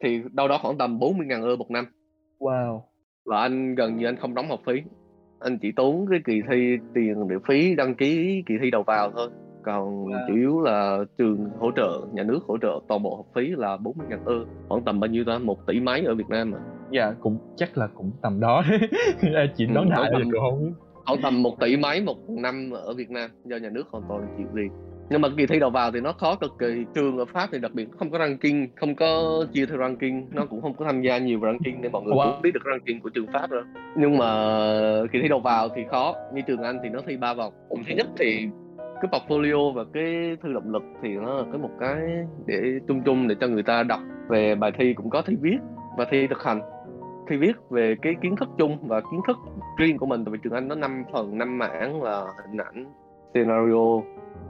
thì 0.03 0.21
đâu 0.33 0.49
đó 0.49 0.59
khoảng 0.63 0.79
tầm 0.79 0.99
40.000 0.99 1.29
euro 1.29 1.57
một 1.57 1.71
năm. 1.71 1.87
Wow. 2.39 2.81
Và 3.25 3.41
anh 3.41 3.75
gần 3.75 3.97
như 3.97 4.07
anh 4.07 4.17
không 4.17 4.35
đóng 4.35 4.49
học 4.49 4.61
phí. 4.67 4.83
Anh 5.41 5.59
chỉ 5.59 5.73
tốn 5.73 6.07
cái 6.11 6.21
kỳ 6.25 6.43
thi 6.51 6.77
tiền 6.95 7.29
để 7.29 7.37
phí 7.49 7.75
đăng 7.75 7.95
ký 7.95 8.43
kỳ 8.47 8.55
thi 8.63 8.71
đầu 8.71 8.83
vào 8.83 9.11
thôi 9.11 9.31
còn 9.65 10.07
chủ 10.29 10.35
yếu 10.35 10.61
là 10.61 10.99
trường 11.19 11.51
hỗ 11.59 11.71
trợ 11.77 12.01
nhà 12.13 12.23
nước 12.23 12.41
hỗ 12.47 12.59
trợ 12.59 12.81
toàn 12.89 13.03
bộ 13.03 13.17
học 13.17 13.27
phí 13.35 13.49
là 13.57 13.77
40.000 13.77 14.11
euro 14.11 14.45
khoảng 14.69 14.83
tầm 14.85 15.01
bao 15.01 15.09
nhiêu 15.09 15.25
ta? 15.25 15.39
Một 15.39 15.67
tỷ 15.67 15.81
mấy 15.81 16.05
ở 16.05 16.15
Việt 16.15 16.29
Nam 16.29 16.51
mà 16.51 16.59
dạ 16.91 17.13
cũng 17.21 17.39
chắc 17.57 17.79
là 17.79 17.89
cũng 17.95 18.11
tầm 18.23 18.41
đó. 18.41 18.65
Em 19.23 19.49
chỉ 19.57 19.67
Ừ, 19.67 19.73
đoán 19.75 19.91
đại 19.91 20.11
tầm- 20.13 20.23
cũng 20.23 20.41
không 20.41 20.73
khoảng 21.07 21.21
tầm 21.23 21.43
một 21.43 21.61
tỷ 21.61 21.77
mấy 21.77 22.01
một 22.03 22.17
năm 22.29 22.71
ở 22.75 22.95
Việt 22.95 23.11
Nam 23.11 23.31
do 23.45 23.57
nhà 23.57 23.69
nước 23.71 23.89
hoàn 23.91 24.05
toàn 24.09 24.27
chịu 24.39 24.47
liền 24.55 24.69
nhưng 25.11 25.21
mà 25.21 25.29
kỳ 25.37 25.47
thi 25.47 25.59
đầu 25.59 25.71
vào 25.71 25.91
thì 25.93 26.01
nó 26.01 26.13
khó 26.13 26.35
cực 26.35 26.53
kỳ. 26.59 26.85
Trường 26.95 27.19
ở 27.19 27.25
Pháp 27.25 27.49
thì 27.53 27.59
đặc 27.59 27.73
biệt 27.75 27.89
không 27.99 28.11
có 28.11 28.19
ranking 28.19 28.67
không 28.77 28.95
có 28.95 29.45
chia 29.53 29.67
theo 29.67 29.79
ranking. 29.79 30.27
Nó 30.33 30.47
cũng 30.47 30.61
không 30.63 30.75
có 30.75 30.85
tham 30.85 31.03
gia 31.03 31.19
nhiều 31.19 31.39
ranking 31.43 31.81
nên 31.81 31.93
mọi 31.93 32.03
người 32.03 32.15
Wow. 32.15 32.33
cũng 32.33 32.43
biết 32.43 32.51
được 32.55 32.61
ranking 32.65 33.01
của 33.03 33.09
trường 33.09 33.27
Pháp 33.33 33.51
rồi. 33.51 33.63
Nhưng 33.97 34.19
mà 34.19 34.27
kỳ 35.13 35.19
thi 35.23 35.29
đầu 35.29 35.41
vào 35.41 35.69
thì 35.77 35.83
khó. 35.91 36.15
Như 36.35 36.41
trường 36.47 36.63
Anh 36.63 36.79
thì 36.83 36.89
nó 36.89 37.01
thi 37.07 37.17
ba 37.17 37.35
vòng. 37.35 37.53
Vòng 37.71 37.83
thứ 37.89 37.95
nhất 37.97 38.07
thì 38.19 38.49
cái 39.11 39.21
portfolio 39.21 39.73
và 39.73 39.85
cái 39.93 40.37
thư 40.43 40.53
động 40.53 40.73
lực 40.73 40.83
thì 41.03 41.15
nó 41.15 41.35
là 41.35 41.43
cái 41.53 41.61
một 41.61 41.71
cái 41.81 41.99
để 42.47 42.63
chung 42.89 43.03
chung 43.03 43.29
để 43.29 43.35
cho 43.41 43.49
người 43.49 43.63
ta 43.63 43.83
đọc 43.83 44.01
về 44.29 44.55
bài 44.55 44.73
thi 44.79 44.95
cũng 44.95 45.11
có 45.11 45.23
thi 45.23 45.37
viết 45.41 45.59
và 45.97 46.07
thi 46.11 46.27
thực 46.27 46.43
hành. 46.43 46.61
Thi 47.29 47.37
viết 47.37 47.57
về 47.71 47.97
cái 48.03 48.15
kiến 48.23 48.37
thức 48.37 48.49
chung 48.59 48.79
và 48.89 49.01
kiến 49.01 49.21
thức 49.27 49.37
riêng 49.79 49.99
của 49.99 50.07
mình, 50.07 50.25
tại 50.25 50.33
vì 50.33 50.39
trường 50.43 50.53
Anh 50.53 50.69
nó 50.69 50.75
năm 50.75 51.05
phần, 51.13 51.39
năm 51.39 51.59
mảng 51.59 52.03
là 52.03 52.27
hình 52.49 52.61
ảnh, 52.61 52.93
scenario, 53.35 54.01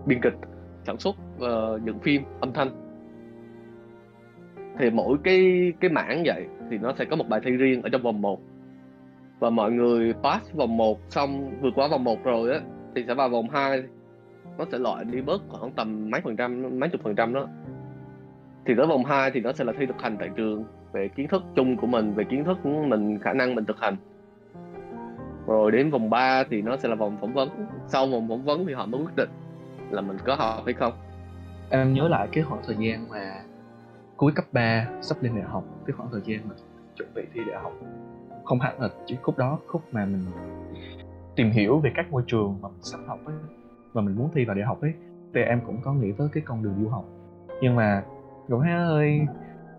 biên 0.07 0.21
kịch, 0.23 0.35
sản 0.87 0.99
xuất 0.99 1.17
và 1.39 1.79
dựng 1.85 1.99
phim, 1.99 2.23
âm 2.41 2.53
thanh. 2.53 2.69
Thì 4.79 4.91
mỗi 4.91 5.17
cái 5.25 5.73
cái 5.81 5.91
mảng 5.91 6.23
vậy 6.27 6.47
thì 6.71 6.79
nó 6.79 6.93
sẽ 6.99 7.05
có 7.05 7.17
một 7.17 7.29
bài 7.29 7.41
thi 7.45 7.51
riêng 7.51 7.83
ở 7.83 7.89
trong 7.89 8.03
vòng 8.03 8.23
1 8.23 8.41
và 9.39 9.51
mọi 9.51 9.73
người 9.73 10.15
pass 10.23 10.55
vòng 10.55 10.77
1 10.77 10.99
xong, 11.09 11.51
vượt 11.61 11.73
qua 11.75 11.89
vòng 11.89 12.05
1 12.05 12.25
rồi 12.25 12.53
á, 12.53 12.61
thì 12.95 13.05
sẽ 13.07 13.15
vào 13.15 13.29
vòng 13.29 13.49
2 13.51 13.83
nó 14.59 14.65
sẽ 14.73 14.79
loại 14.79 15.05
đi 15.05 15.21
bớt 15.21 15.43
khoảng 15.49 15.73
tầm 15.73 16.11
mấy 16.11 16.21
phần 16.21 16.37
trăm, 16.37 16.81
mấy 16.81 16.89
chục 16.91 17.01
phần 17.05 17.15
trăm 17.15 17.33
đó. 17.33 17.47
Thì 18.67 18.75
tới 18.77 18.87
vòng 18.87 19.05
2 19.05 19.31
thì 19.31 19.41
nó 19.41 19.53
sẽ 19.53 19.65
là 19.65 19.73
thi 19.79 19.87
thực 19.87 20.03
hành 20.03 20.17
tại 20.19 20.31
trường, 20.37 20.65
về 20.93 21.09
kiến 21.09 21.29
thức 21.29 21.43
chung 21.55 21.77
của 21.77 21.87
mình, 21.87 22.15
về 22.15 22.25
kiến 22.25 22.45
thức 22.45 22.59
của 22.63 22.71
mình, 22.87 23.19
khả 23.19 23.33
năng 23.33 23.55
mình 23.55 23.65
thực 23.65 23.81
hành. 23.81 23.97
Rồi 25.47 25.71
đến 25.73 25.91
vòng 25.91 26.11
3 26.11 26.45
thì 26.51 26.63
nó 26.63 26.77
sẽ 26.77 26.89
là 26.89 26.95
vòng 26.95 27.17
phỏng 27.21 27.33
vấn. 27.33 27.49
Sau 27.87 28.07
vòng 28.07 28.29
phỏng 28.29 28.45
vấn 28.45 28.67
thì 28.67 28.73
họ 28.73 28.87
mới 28.87 29.01
quyết 29.01 29.17
định 29.17 29.31
là 29.91 30.01
mình 30.01 30.17
có 30.25 30.35
học 30.35 30.63
hay 30.65 30.75
không. 30.75 30.93
Em 31.71 31.95
nhớ 31.95 32.09
lại 32.09 32.29
cái 32.33 32.45
khoảng 32.45 32.63
thời 32.67 32.77
gian 32.77 33.09
mà 33.09 33.43
cuối 34.17 34.33
cấp 34.35 34.45
3 34.53 34.89
sắp 35.03 35.23
lên 35.23 35.35
đại 35.35 35.45
học, 35.45 35.65
cái 35.87 35.95
khoảng 35.97 36.09
thời 36.13 36.21
gian 36.25 36.41
mà 36.49 36.55
chuẩn 36.97 37.09
bị 37.15 37.23
thi 37.33 37.41
đại 37.47 37.63
học. 37.63 37.73
Không 38.45 38.61
hẳn 38.61 38.81
là 38.81 38.89
chỉ 39.07 39.17
khúc 39.23 39.39
đó, 39.39 39.59
khúc 39.67 39.83
mà 39.93 40.05
mình 40.05 40.25
tìm 41.37 41.51
hiểu 41.51 41.79
về 41.79 41.93
các 41.95 42.11
môi 42.11 42.23
trường 42.27 42.59
mà 42.63 42.69
mình 42.69 42.83
sắp 42.83 42.99
học 43.07 43.19
ấy 43.27 43.35
và 43.95 44.03
mình 44.03 44.17
muốn 44.17 44.29
thi 44.35 44.45
vào 44.45 44.57
đại 44.57 44.65
học 44.65 44.81
ấy 44.81 44.93
thì 45.35 45.43
em 45.43 45.61
cũng 45.67 45.81
có 45.83 45.95
nghĩ 45.95 46.13
tới 46.19 46.29
cái 46.33 46.43
con 46.47 46.63
đường 46.63 46.75
du 46.83 46.89
học. 46.89 47.05
Nhưng 47.61 47.77
mà 47.77 48.05
cũng 48.49 48.61
hơi 48.61 49.21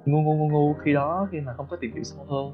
ngu 0.05 0.21
ngu 0.21 0.33
ngu 0.35 0.49
ngu 0.49 0.73
khi 0.73 0.93
đó 0.93 1.27
khi 1.31 1.41
mà 1.41 1.53
không 1.53 1.65
có 1.69 1.77
tìm 1.77 1.91
hiểu 1.93 2.03
sâu 2.03 2.25
hơn 2.29 2.51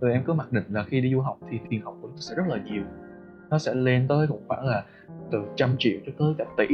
rồi 0.00 0.12
em 0.12 0.22
cứ 0.24 0.32
mặc 0.32 0.52
định 0.52 0.64
là 0.68 0.84
khi 0.84 1.00
đi 1.00 1.12
du 1.12 1.20
học 1.20 1.38
thì 1.50 1.58
tiền 1.68 1.82
học 1.82 1.94
của 2.02 2.08
nó 2.08 2.16
sẽ 2.16 2.34
rất 2.34 2.44
là 2.48 2.56
nhiều. 2.64 2.82
Nó 3.50 3.58
sẽ 3.58 3.74
lên 3.74 4.06
tới 4.08 4.26
cũng 4.26 4.42
khoảng 4.48 4.64
là 4.64 4.84
từ 5.30 5.42
trăm 5.56 5.70
triệu 5.78 6.00
cho 6.06 6.12
tới 6.18 6.34
cả 6.38 6.44
tỷ. 6.56 6.66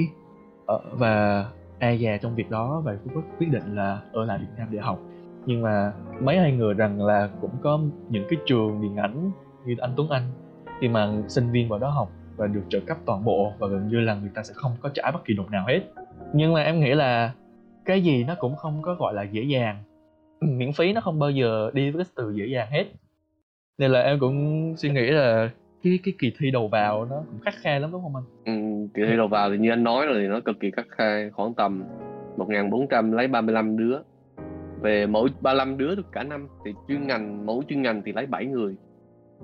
Ờ, 0.66 0.80
và 0.92 1.44
e 1.78 1.94
già 1.94 2.16
trong 2.16 2.34
việc 2.34 2.50
đó 2.50 2.82
và 2.84 2.96
Phú 3.14 3.20
quyết 3.38 3.48
định 3.50 3.74
là 3.74 4.00
ở 4.12 4.24
lại 4.24 4.38
Việt 4.38 4.54
Nam 4.56 4.68
để 4.70 4.78
học. 4.78 4.98
Nhưng 5.46 5.62
mà 5.62 5.92
mấy 6.20 6.36
ai 6.36 6.52
ngờ 6.52 6.72
rằng 6.72 7.02
là 7.02 7.28
cũng 7.40 7.50
có 7.62 7.80
những 8.08 8.24
cái 8.30 8.38
trường 8.46 8.82
điện 8.82 8.96
ảnh 8.96 9.30
như 9.64 9.74
anh 9.78 9.92
Tuấn 9.96 10.08
Anh 10.10 10.22
khi 10.80 10.88
mà 10.88 11.22
sinh 11.28 11.50
viên 11.50 11.68
vào 11.68 11.78
đó 11.78 11.90
học 11.90 12.10
và 12.38 12.46
được 12.46 12.62
trợ 12.68 12.80
cấp 12.86 12.96
toàn 13.06 13.24
bộ 13.24 13.52
và 13.58 13.68
gần 13.68 13.88
như 13.88 14.00
là 14.00 14.14
người 14.14 14.30
ta 14.34 14.42
sẽ 14.42 14.54
không 14.56 14.72
có 14.80 14.88
trả 14.94 15.10
bất 15.10 15.24
kỳ 15.24 15.34
đồng 15.34 15.50
nào 15.50 15.64
hết. 15.68 15.80
Nhưng 16.32 16.52
mà 16.52 16.62
em 16.62 16.80
nghĩ 16.80 16.94
là 16.94 17.32
cái 17.84 18.02
gì 18.02 18.24
nó 18.24 18.34
cũng 18.38 18.56
không 18.56 18.82
có 18.82 18.94
gọi 18.94 19.14
là 19.14 19.22
dễ 19.22 19.42
dàng. 19.42 19.76
Miễn 20.40 20.72
phí 20.72 20.92
nó 20.92 21.00
không 21.00 21.18
bao 21.18 21.30
giờ 21.30 21.70
đi 21.74 21.90
với 21.90 22.04
cái 22.04 22.12
từ 22.16 22.32
dễ 22.32 22.46
dàng 22.46 22.68
hết. 22.70 22.84
Nên 23.78 23.90
là 23.90 24.02
em 24.02 24.18
cũng 24.18 24.74
suy 24.76 24.90
nghĩ 24.90 25.10
là 25.10 25.50
cái 25.82 25.98
cái 26.04 26.14
kỳ 26.18 26.32
thi 26.38 26.50
đầu 26.50 26.68
vào 26.68 27.04
nó 27.04 27.16
cũng 27.16 27.40
khắc 27.40 27.54
khe 27.54 27.78
lắm 27.78 27.92
đúng 27.92 28.02
không 28.02 28.16
anh? 28.16 28.24
Ừ, 28.44 28.88
kỳ 28.94 29.02
thi 29.06 29.16
đầu 29.16 29.28
vào 29.28 29.50
thì 29.50 29.58
như 29.58 29.70
anh 29.70 29.84
nói 29.84 30.06
rồi 30.06 30.16
thì 30.20 30.28
nó 30.28 30.40
cực 30.40 30.60
kỳ 30.60 30.70
khắc 30.70 30.86
khe 30.90 31.30
khoảng 31.32 31.54
tầm 31.54 31.84
1400 32.36 33.12
lấy 33.12 33.28
35 33.28 33.76
đứa. 33.76 33.98
Về 34.80 35.06
mỗi 35.06 35.28
35 35.40 35.78
đứa 35.78 35.94
được 35.94 36.12
cả 36.12 36.22
năm 36.22 36.48
thì 36.64 36.72
chuyên 36.88 37.06
ngành 37.06 37.46
mỗi 37.46 37.64
chuyên 37.68 37.82
ngành 37.82 38.02
thì 38.04 38.12
lấy 38.12 38.26
7 38.26 38.46
người. 38.46 38.74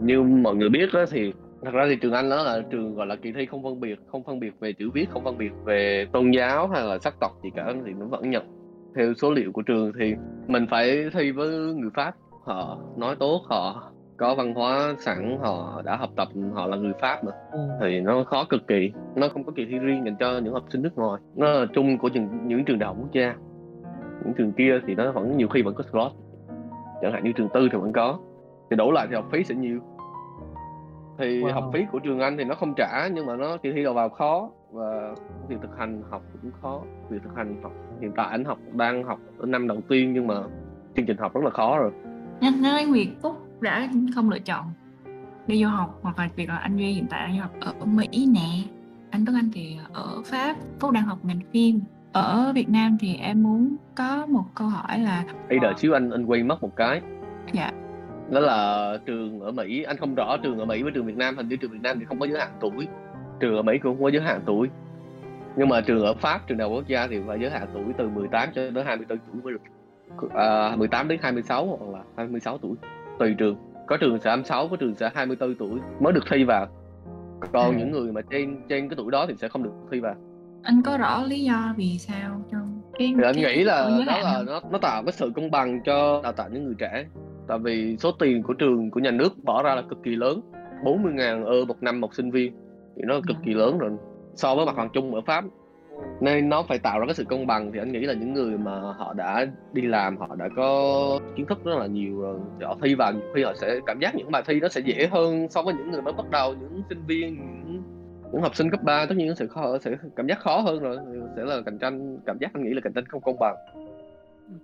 Như 0.01 0.23
mọi 0.23 0.55
người 0.55 0.69
biết 0.69 0.89
đó 0.93 1.05
thì 1.11 1.33
thật 1.65 1.71
ra 1.75 1.87
thì 1.89 1.97
trường 1.97 2.13
Anh 2.13 2.31
đó 2.31 2.43
là 2.43 2.63
trường 2.71 2.95
gọi 2.95 3.07
là 3.07 3.17
kỳ 3.17 3.33
thi 3.33 3.47
không 3.47 3.63
phân 3.63 3.81
biệt 3.81 3.99
không 4.07 4.25
phân 4.25 4.41
biệt 4.41 4.61
về 4.61 4.73
chữ 4.73 4.91
viết 4.91 5.11
không 5.11 5.25
phân 5.25 5.39
biệt 5.39 5.53
về 5.65 6.07
tôn 6.13 6.31
giáo 6.31 6.69
hay 6.69 6.83
là 6.85 6.99
sắc 6.99 7.21
tộc 7.21 7.33
gì 7.43 7.51
cả 7.57 7.75
thì 7.87 7.93
nó 7.99 8.07
vẫn 8.07 8.31
nhận. 8.31 8.43
Theo 8.97 9.15
số 9.15 9.31
liệu 9.31 9.53
của 9.53 9.63
trường 9.63 9.93
thì 9.99 10.15
mình 10.47 10.67
phải 10.71 11.11
thi 11.13 11.31
với 11.31 11.49
người 11.49 11.91
Pháp. 11.95 12.15
Họ 12.45 12.79
nói 12.97 13.17
tốt 13.19 13.43
họ 13.49 13.91
có 14.17 14.35
văn 14.35 14.55
hóa 14.55 14.95
sẵn 14.99 15.39
họ 15.43 15.83
đã 15.85 15.97
học 15.97 16.11
tập 16.17 16.29
họ 16.53 16.67
là 16.67 16.77
người 16.77 16.93
Pháp 17.01 17.25
mà. 17.25 17.33
Ừ. 17.53 17.59
thì 17.81 18.01
nó 18.01 18.25
khó 18.25 18.45
cực 18.45 18.67
kỳ 18.67 18.93
nó 19.15 19.29
không 19.29 19.45
có 19.45 19.53
kỳ 19.57 19.67
thi 19.67 19.79
riêng 19.79 20.05
dành 20.05 20.17
cho 20.21 20.39
những 20.39 20.55
học 20.55 20.65
sinh 20.71 20.83
nước 20.83 20.97
ngoài. 20.97 21.21
Nó 21.37 21.51
là 21.51 21.67
chung 21.75 21.99
của 21.99 22.09
những, 22.09 22.29
những 22.47 22.65
trường 22.65 22.79
đại 22.79 22.87
học 22.87 22.97
quốc 23.01 23.13
gia. 23.13 23.35
Những 24.25 24.35
trường 24.35 24.53
kia 24.53 24.81
thì 24.87 24.95
nó 24.95 25.13
vẫn 25.13 25.37
nhiều 25.37 25.49
khi 25.49 25.63
vẫn 25.63 25.75
có 25.75 25.85
slot. 25.93 26.13
Chẳng 27.03 27.13
hạn 27.13 27.25
như 27.25 27.33
trường 27.33 27.49
tư 27.55 27.69
thì 27.73 27.79
vẫn 27.79 27.93
có. 27.93 28.19
Thì 28.71 28.77
đổ 28.77 28.91
lại 28.91 29.07
thì 29.11 29.15
học 29.15 29.29
phí 29.33 29.45
sẽ 29.45 29.55
nhiều 29.55 29.81
thì 31.19 31.43
wow. 31.43 31.53
học 31.53 31.71
phí 31.73 31.85
của 31.93 31.99
trường 31.99 32.21
Anh 32.21 32.37
thì 32.37 32.45
nó 32.45 32.55
không 32.55 32.75
trả 32.77 33.09
nhưng 33.15 33.27
mà 33.27 33.37
nó 33.37 33.57
kỳ 33.57 33.73
thi 33.73 33.85
đầu 33.85 33.95
vào 33.95 34.09
khó 34.09 34.51
và 34.73 35.15
việc 35.49 35.57
thực 35.63 35.79
hành 35.79 36.03
học 36.11 36.23
cũng 36.43 36.51
khó. 36.63 36.83
Việc 37.11 37.19
thực 37.25 37.37
hành 37.37 37.63
học 37.63 37.73
hiện 38.01 38.13
tại 38.17 38.27
anh 38.31 38.45
học 38.45 38.59
đang 38.73 39.05
học 39.05 39.19
ở 39.39 39.47
năm 39.47 39.69
đầu 39.69 39.81
tiên 39.89 40.13
nhưng 40.13 40.27
mà 40.27 40.35
chương 40.97 41.07
trình 41.07 41.17
học 41.17 41.35
rất 41.35 41.45
là 41.45 41.51
khó 41.51 41.79
rồi. 41.79 41.93
Nhắc 42.41 42.55
nói 42.63 42.87
việc 42.93 43.09
Phúc 43.23 43.35
đã 43.61 43.89
không 44.15 44.31
lựa 44.31 44.39
chọn 44.39 44.65
đi 45.47 45.63
du 45.63 45.69
học 45.69 45.99
hoặc 46.03 46.19
là 46.19 46.29
việc 46.37 46.49
là 46.49 46.57
anh 46.57 46.77
Duy 46.77 46.93
hiện 46.93 47.07
tại 47.11 47.29
đang 47.29 47.39
học 47.39 47.51
ở 47.61 47.75
Mỹ 47.85 48.29
nè. 48.35 48.63
Anh 49.11 49.27
Tuấn 49.27 49.37
Anh 49.37 49.51
thì 49.53 49.79
ở 49.93 50.23
Pháp 50.25 50.57
Phúc 50.81 50.91
đang 50.91 51.05
học 51.05 51.19
ngành 51.23 51.41
phim. 51.53 51.81
Ở 52.13 52.53
Việt 52.55 52.69
Nam 52.69 52.97
thì 53.01 53.17
em 53.17 53.43
muốn 53.43 53.77
có 53.95 54.27
một 54.27 54.45
câu 54.55 54.69
hỏi 54.69 54.99
là 54.99 55.25
Ê 55.49 55.59
đợi 55.59 55.75
xíu 55.77 55.93
anh 55.93 56.11
anh 56.11 56.25
quên 56.27 56.49
mất 56.49 56.63
một 56.63 56.77
cái. 56.77 57.01
Dạ 57.53 57.71
đó 58.35 58.41
là 58.41 58.99
trường 59.07 59.41
ở 59.41 59.53
Mỹ. 59.53 59.83
Anh 59.83 59.97
không 59.97 60.15
rõ 60.15 60.37
trường 60.43 60.59
ở 60.59 60.65
Mỹ 60.65 60.83
với 60.83 60.93
trường 60.93 61.07
Việt 61.07 61.17
Nam. 61.17 61.37
Hình 61.37 61.49
như 61.49 61.57
trường 61.57 61.71
Việt 61.71 61.83
Nam 61.83 61.99
thì 61.99 62.05
không 62.05 62.21
có 62.21 62.27
giới 62.27 62.39
hạn 62.39 62.49
tuổi. 62.61 62.89
Trường 63.41 63.57
ở 63.57 63.63
Mỹ 63.63 63.79
cũng 63.83 63.95
không 63.95 64.03
có 64.03 64.11
giới 64.11 64.23
hạn 64.23 64.41
tuổi. 64.47 64.69
Nhưng 65.57 65.69
mà 65.69 65.81
trường 65.81 66.05
ở 66.05 66.15
Pháp 66.15 66.47
trường 66.47 66.59
đại 66.59 66.69
quốc 66.69 66.87
gia 66.87 67.07
thì 67.07 67.21
phải 67.27 67.39
giới 67.41 67.51
hạn 67.51 67.69
tuổi 67.75 67.85
từ 67.99 68.09
18 68.09 68.49
cho 68.55 68.71
đến 68.71 68.87
24 68.87 69.19
tuổi 69.19 69.43
mới 69.43 69.53
được. 69.53 69.61
À, 70.35 70.77
18 70.77 71.09
đến 71.09 71.19
26 71.23 71.67
hoặc 71.67 71.99
là 71.99 72.05
26 72.17 72.59
tuổi. 72.59 72.77
Tùy 73.19 73.35
trường. 73.39 73.57
Có 73.87 73.97
trường 73.97 74.19
sẽ 74.21 74.31
26 74.31 74.69
có 74.69 74.77
trường 74.77 74.95
sẽ 74.95 75.11
24 75.15 75.55
tuổi 75.55 75.81
mới 76.01 76.13
được 76.13 76.25
thi 76.31 76.45
vào. 76.45 76.67
Còn 77.53 77.75
à. 77.75 77.79
những 77.79 77.91
người 77.91 78.13
mà 78.13 78.21
trên 78.31 78.61
trên 78.69 78.89
cái 78.89 78.97
tuổi 78.97 79.11
đó 79.11 79.27
thì 79.29 79.35
sẽ 79.37 79.49
không 79.49 79.63
được 79.63 79.73
thi 79.91 80.01
vào. 80.01 80.15
Anh 80.63 80.83
có 80.83 80.97
rõ 80.97 81.25
lý 81.25 81.45
do 81.45 81.75
vì 81.77 81.99
sao 81.99 82.45
trong 82.53 82.81
cái, 82.99 83.15
thì 83.17 83.23
anh 83.25 83.35
cái 83.35 83.45
nghĩ 83.45 83.65
là 83.65 83.91
đó 84.07 84.19
là 84.19 84.43
nó 84.47 84.61
nó 84.71 84.79
tạo 84.79 85.03
cái 85.03 85.13
sự 85.13 85.33
công 85.37 85.51
bằng 85.51 85.81
cho 85.85 86.21
đào 86.23 86.33
tạo 86.33 86.49
những 86.49 86.65
người 86.65 86.75
trẻ 86.79 87.05
tại 87.47 87.59
vì 87.59 87.97
số 87.97 88.13
tiền 88.13 88.43
của 88.43 88.53
trường 88.53 88.91
của 88.91 89.01
nhà 89.01 89.11
nước 89.11 89.33
bỏ 89.43 89.63
ra 89.63 89.75
là 89.75 89.83
cực 89.83 90.03
kỳ 90.03 90.17
lớn. 90.17 90.41
40.000 90.85 91.45
ơ 91.45 91.65
một 91.65 91.83
năm 91.83 92.01
một 92.01 92.15
sinh 92.15 92.31
viên. 92.31 92.53
Thì 92.97 93.03
nó 93.07 93.21
cực 93.29 93.37
kỳ 93.45 93.55
lớn 93.55 93.79
rồi. 93.79 93.91
So 94.35 94.55
với 94.55 94.67
mặt 94.67 94.77
bằng 94.77 94.89
chung 94.93 95.15
ở 95.15 95.21
Pháp. 95.21 95.45
Nên 96.21 96.49
nó 96.49 96.63
phải 96.63 96.79
tạo 96.79 96.99
ra 96.99 97.07
cái 97.07 97.15
sự 97.15 97.25
công 97.25 97.47
bằng 97.47 97.73
thì 97.73 97.79
anh 97.79 97.93
nghĩ 97.93 98.01
là 98.01 98.15
những 98.15 98.33
người 98.33 98.59
mà 98.59 98.81
họ 98.81 99.15
đã 99.15 99.47
đi 99.73 99.83
làm 99.83 100.17
họ 100.17 100.37
đã 100.37 100.49
có 100.57 101.21
kiến 101.37 101.47
thức 101.47 101.65
rất 101.65 101.79
là 101.79 101.87
nhiều 101.87 102.21
rồi 102.21 102.39
họ 102.63 102.77
thi 102.83 102.95
vào 102.95 103.13
nhiều 103.13 103.23
khi 103.35 103.43
họ 103.43 103.53
sẽ 103.55 103.81
cảm 103.87 103.99
giác 104.01 104.15
những 104.15 104.31
bài 104.31 104.43
thi 104.47 104.61
nó 104.61 104.69
sẽ 104.69 104.81
dễ 104.81 105.09
hơn 105.11 105.49
so 105.51 105.63
với 105.63 105.75
những 105.75 105.91
người 105.91 106.03
mới 106.03 106.13
bắt 106.13 106.31
đầu 106.31 106.55
những 106.55 106.83
sinh 106.89 107.03
viên 107.07 107.35
những, 107.35 107.83
những 108.33 108.43
học 108.43 108.55
sinh 108.55 108.71
cấp 108.71 108.83
3 108.83 109.07
tất 109.07 109.17
nhiên 109.17 109.29
nó 109.29 109.35
sẽ 109.35 109.47
khó 109.47 109.79
sẽ 109.79 109.97
cảm 110.17 110.27
giác 110.27 110.39
khó 110.39 110.61
hơn 110.61 110.83
rồi 110.83 110.99
sẽ 111.37 111.45
là 111.45 111.61
cạnh 111.67 111.79
tranh 111.79 112.19
cảm 112.27 112.39
giác 112.41 112.51
anh 112.55 112.65
nghĩ 112.65 112.71
là 112.71 112.81
cạnh 112.85 112.93
tranh 112.93 113.07
không 113.07 113.21
công 113.21 113.37
bằng 113.41 113.57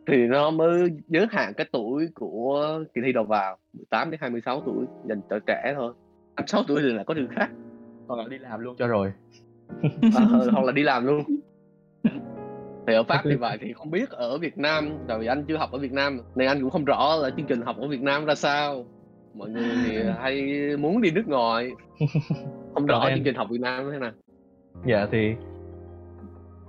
thì 0.06 0.26
nó 0.26 0.50
mới 0.50 0.90
giới 1.08 1.26
hạn 1.30 1.54
cái 1.54 1.66
tuổi 1.72 2.08
của 2.14 2.84
kỳ 2.94 3.00
thi 3.04 3.12
đầu 3.12 3.24
vào 3.24 3.56
18 3.72 4.10
đến 4.10 4.20
26 4.20 4.62
tuổi 4.66 4.84
dành 5.08 5.20
cho 5.30 5.38
trẻ 5.46 5.74
thôi. 5.76 5.92
26 6.36 6.62
tuổi 6.68 6.80
thì 6.82 6.88
là 6.92 7.04
có 7.04 7.14
trường 7.14 7.28
khác. 7.28 7.50
Hoặc 8.06 8.16
là 8.16 8.28
đi 8.28 8.38
làm 8.38 8.60
luôn 8.60 8.76
cho 8.78 8.86
rồi. 8.86 9.12
À, 10.16 10.24
hoặc 10.52 10.64
là 10.64 10.72
đi 10.72 10.82
làm 10.82 11.06
luôn. 11.06 11.24
Thì 12.86 12.94
ở 12.94 13.02
pháp 13.02 13.20
thì 13.24 13.36
vậy 13.36 13.58
thì 13.60 13.72
không 13.72 13.90
biết 13.90 14.10
ở 14.10 14.38
việt 14.38 14.58
nam 14.58 14.98
tại 15.08 15.18
vì 15.18 15.26
anh 15.26 15.44
chưa 15.44 15.56
học 15.56 15.72
ở 15.72 15.78
việt 15.78 15.92
nam 15.92 16.20
nên 16.34 16.48
anh 16.48 16.60
cũng 16.60 16.70
không 16.70 16.84
rõ 16.84 17.16
là 17.16 17.30
chương 17.30 17.46
trình 17.46 17.62
học 17.62 17.76
ở 17.78 17.88
việt 17.88 18.02
nam 18.02 18.24
ra 18.24 18.34
sao. 18.34 18.84
Mọi 19.34 19.50
người 19.50 19.70
thì 19.86 19.96
hay 20.18 20.42
muốn 20.76 21.02
đi 21.02 21.10
nước 21.10 21.28
ngoài. 21.28 21.70
Không 22.74 22.86
rõ 22.86 23.00
em... 23.00 23.16
chương 23.16 23.24
trình 23.24 23.34
học 23.34 23.48
việt 23.50 23.60
nam 23.60 23.90
thế 23.92 23.98
nào. 23.98 24.12
Dạ 24.86 25.06
thì 25.12 25.34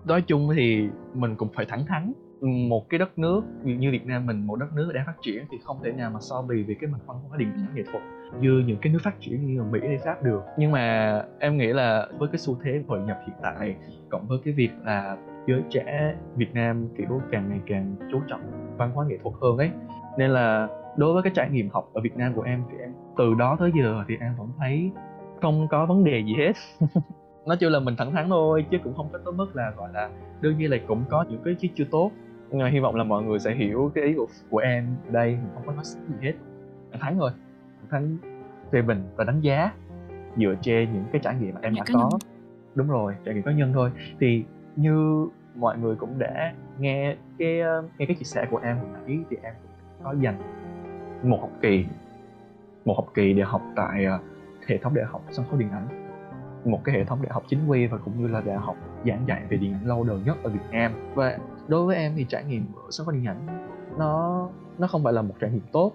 nói 0.06 0.22
chung 0.22 0.50
thì 0.56 0.88
mình 1.14 1.36
cũng 1.36 1.50
phải 1.54 1.66
thẳng 1.66 1.86
thắn 1.88 2.14
một 2.42 2.90
cái 2.90 2.98
đất 2.98 3.20
nước 3.20 3.42
như 3.64 3.92
Việt 3.92 4.06
Nam 4.06 4.26
mình, 4.26 4.48
một 4.48 4.56
đất 4.56 4.74
nước 4.74 4.92
đang 4.94 5.06
phát 5.06 5.16
triển 5.22 5.46
thì 5.52 5.58
không 5.64 5.80
thể 5.84 5.92
nào 5.92 6.12
mà 6.14 6.20
so 6.20 6.42
bì 6.42 6.64
về 6.64 6.76
cái 6.82 6.90
mặt 6.90 6.98
văn 7.06 7.18
hóa 7.28 7.38
điện 7.38 7.52
ảnh 7.56 7.76
nghệ 7.76 7.84
thuật 7.92 8.04
như 8.40 8.64
những 8.68 8.78
cái 8.82 8.94
nước 8.94 9.00
phát 9.04 9.20
triển 9.20 9.46
như 9.46 9.64
Mỹ 9.64 9.80
hay 9.88 9.98
Pháp 9.98 10.24
được. 10.24 10.42
Nhưng 10.58 10.72
mà 10.72 11.16
em 11.40 11.58
nghĩ 11.58 11.68
là 11.68 12.08
với 12.20 12.28
cái 12.28 12.38
xu 12.38 12.58
thế 12.64 12.84
hội 12.88 13.00
nhập 13.00 13.20
hiện 13.28 13.36
tại, 13.42 13.76
cộng 14.10 14.28
với 14.28 14.38
cái 14.46 14.54
việc 14.54 14.70
là 14.86 15.18
giới 15.48 15.62
trẻ 15.70 16.16
Việt 16.36 16.54
Nam 16.54 16.88
kiểu 16.98 17.22
càng 17.32 17.50
ngày 17.50 17.60
càng 17.68 17.96
chú 18.12 18.20
trọng 18.28 18.42
văn 18.78 18.92
hóa 18.92 19.06
nghệ 19.06 19.18
thuật 19.24 19.36
hơn 19.42 19.58
ấy, 19.58 19.70
nên 20.18 20.32
là 20.32 20.68
đối 20.98 21.14
với 21.14 21.24
cái 21.24 21.32
trải 21.36 21.50
nghiệm 21.50 21.70
học 21.70 21.90
ở 21.94 22.02
Việt 22.02 22.18
Nam 22.18 22.34
của 22.34 22.42
em 22.42 22.64
thì 22.72 22.78
em, 22.78 22.94
từ 23.18 23.34
đó 23.34 23.56
tới 23.60 23.72
giờ 23.78 24.04
thì 24.08 24.16
em 24.20 24.36
vẫn 24.38 24.48
thấy 24.60 24.92
không 25.42 25.68
có 25.68 25.86
vấn 25.86 26.04
đề 26.04 26.24
gì 26.26 26.34
hết. 26.38 26.54
Nói 27.46 27.58
chung 27.58 27.72
là 27.72 27.80
mình 27.80 27.96
thẳng 27.98 28.12
thắn 28.12 28.30
thôi, 28.30 28.66
chứ 28.72 28.78
cũng 28.84 28.94
không 28.96 29.10
có 29.12 29.20
tới 29.26 29.34
mức 29.34 29.56
là, 29.56 29.72
gọi 29.78 29.90
là, 29.94 30.10
đương 30.42 30.58
nhiên 30.58 30.72
là 30.72 30.78
cũng 30.88 31.04
có 31.10 31.26
những 31.30 31.42
cái 31.46 31.56
chứ 31.60 31.68
chưa 31.76 31.86
tốt 31.92 32.12
hy 32.52 32.80
vọng 32.80 32.96
là 32.96 33.04
mọi 33.04 33.24
người 33.24 33.40
sẽ 33.40 33.56
hiểu 33.56 33.92
cái 33.96 34.04
ý 34.04 34.14
của, 34.14 34.28
của 34.50 34.58
em 34.58 34.88
đây. 35.10 35.38
Không 35.54 35.64
có 35.66 35.74
nói 35.74 35.84
gì 35.86 36.16
hết. 36.22 36.34
Thẳng 36.92 37.02
thắn 37.02 37.18
thôi 37.20 37.32
thẳng 37.80 37.90
thắn 37.90 38.18
phê 38.72 38.82
bình 38.82 39.04
và 39.16 39.24
đánh 39.24 39.42
giá 39.42 39.72
dựa 40.38 40.56
trên 40.62 40.94
những 40.94 41.06
cái 41.12 41.22
trải 41.24 41.36
nghiệm 41.36 41.56
mà 41.56 41.60
em 41.64 41.76
đã 41.76 41.84
có. 41.94 42.10
Đúng 42.76 42.88
rồi 42.88 43.16
trải 43.26 43.34
nghiệm 43.34 43.44
cá 43.44 43.52
nhân 43.52 43.74
thôi. 43.74 43.92
Thì 44.20 44.44
như 44.76 45.28
mọi 45.56 45.78
người 45.78 45.96
cũng 45.96 46.20
đã 46.20 46.54
nghe 46.80 47.16
cái 47.40 47.62
nghe 47.98 48.06
cái 48.06 48.16
chia 48.16 48.24
sẻ 48.24 48.46
của 48.52 48.60
em 48.64 48.78
hồi 48.78 48.88
nãy 48.94 49.20
thì 49.30 49.38
em 49.44 49.54
cũng 49.64 50.06
có 50.06 50.16
dành 50.20 50.36
một 51.24 51.38
học 51.42 51.52
kỳ 51.62 51.86
một 52.86 52.94
học 52.98 53.08
kỳ 53.14 53.34
để 53.34 53.44
học 53.44 53.62
tại 53.76 54.06
uh, 54.16 54.22
hệ 54.68 54.78
thống 54.78 54.94
đại 54.96 55.06
học 55.06 55.22
sân 55.32 55.46
khấu 55.50 55.60
điện 55.60 55.70
ảnh. 55.72 55.88
Một 56.66 56.84
cái 56.84 56.96
hệ 56.96 57.06
thống 57.06 57.22
đại 57.22 57.32
học 57.34 57.44
chính 57.48 57.68
quy 57.68 57.88
và 57.88 57.98
cũng 57.98 58.22
như 58.22 58.28
là 58.28 58.42
đại 58.42 58.58
học 58.58 58.76
giảng 59.06 59.28
dạy 59.28 59.42
về 59.50 59.58
điện 59.58 59.74
ảnh 59.74 59.88
lâu 59.88 60.04
đời 60.04 60.20
nhất 60.26 60.38
ở 60.44 60.50
Việt 60.50 60.66
Nam. 60.72 60.92
Và 61.16 61.38
đối 61.72 61.86
với 61.86 61.96
em 61.96 62.14
thì 62.16 62.26
trải 62.30 62.44
nghiệm 62.44 62.66
ở 62.76 62.88
sân 62.90 63.06
khấu 63.06 63.16
điện 63.16 63.26
ảnh 63.26 63.68
nó 63.98 64.50
nó 64.78 64.88
không 64.88 65.04
phải 65.04 65.14
là 65.14 65.22
một 65.22 65.34
trải 65.40 65.52
nghiệm 65.52 65.64
tốt. 65.72 65.94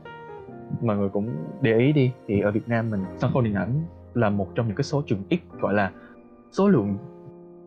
Mọi 0.83 0.97
người 0.97 1.09
cũng 1.09 1.37
để 1.61 1.79
ý 1.79 1.93
đi 1.93 2.13
thì 2.27 2.41
ở 2.41 2.51
Việt 2.51 2.69
Nam 2.69 2.91
mình 2.91 3.05
sân 3.17 3.31
khấu 3.33 3.43
điện 3.43 3.55
ảnh 3.55 3.83
là 4.15 4.31
một 4.31 4.49
trong 4.55 4.67
những 4.67 4.77
cái 4.77 4.85
số 4.85 5.03
trường 5.07 5.23
ít 5.29 5.41
gọi 5.61 5.75
là 5.75 5.93
số 6.53 6.69
lượng 6.69 6.97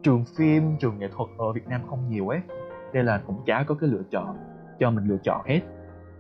trường 0.04 0.26
phim 0.38 0.78
trường 0.80 1.00
nghệ 1.00 1.08
thuật 1.12 1.30
ở 1.38 1.52
Việt 1.54 1.68
Nam 1.68 1.82
không 1.90 2.10
nhiều 2.10 2.28
ấy. 2.28 2.40
Nên 2.94 3.06
là 3.06 3.22
cũng 3.28 3.42
chả 3.46 3.64
có 3.64 3.76
cái 3.76 3.90
lựa 3.90 4.04
chọn 4.12 4.38
cho 4.80 4.92
mình 4.92 5.08
lựa 5.08 5.18
chọn 5.24 5.42
hết. 5.46 5.62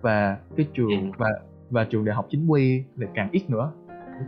Và 0.02 0.38
cái 0.56 0.68
trường 0.74 0.90
ừ. 0.90 1.18
và 1.18 1.30
và 1.70 1.84
trường 1.84 2.06
đại 2.06 2.16
học 2.16 2.26
chính 2.30 2.48
quy 2.48 2.84
thì 2.98 3.06
càng 3.14 3.30
ít 3.32 3.50
nữa. 3.50 3.72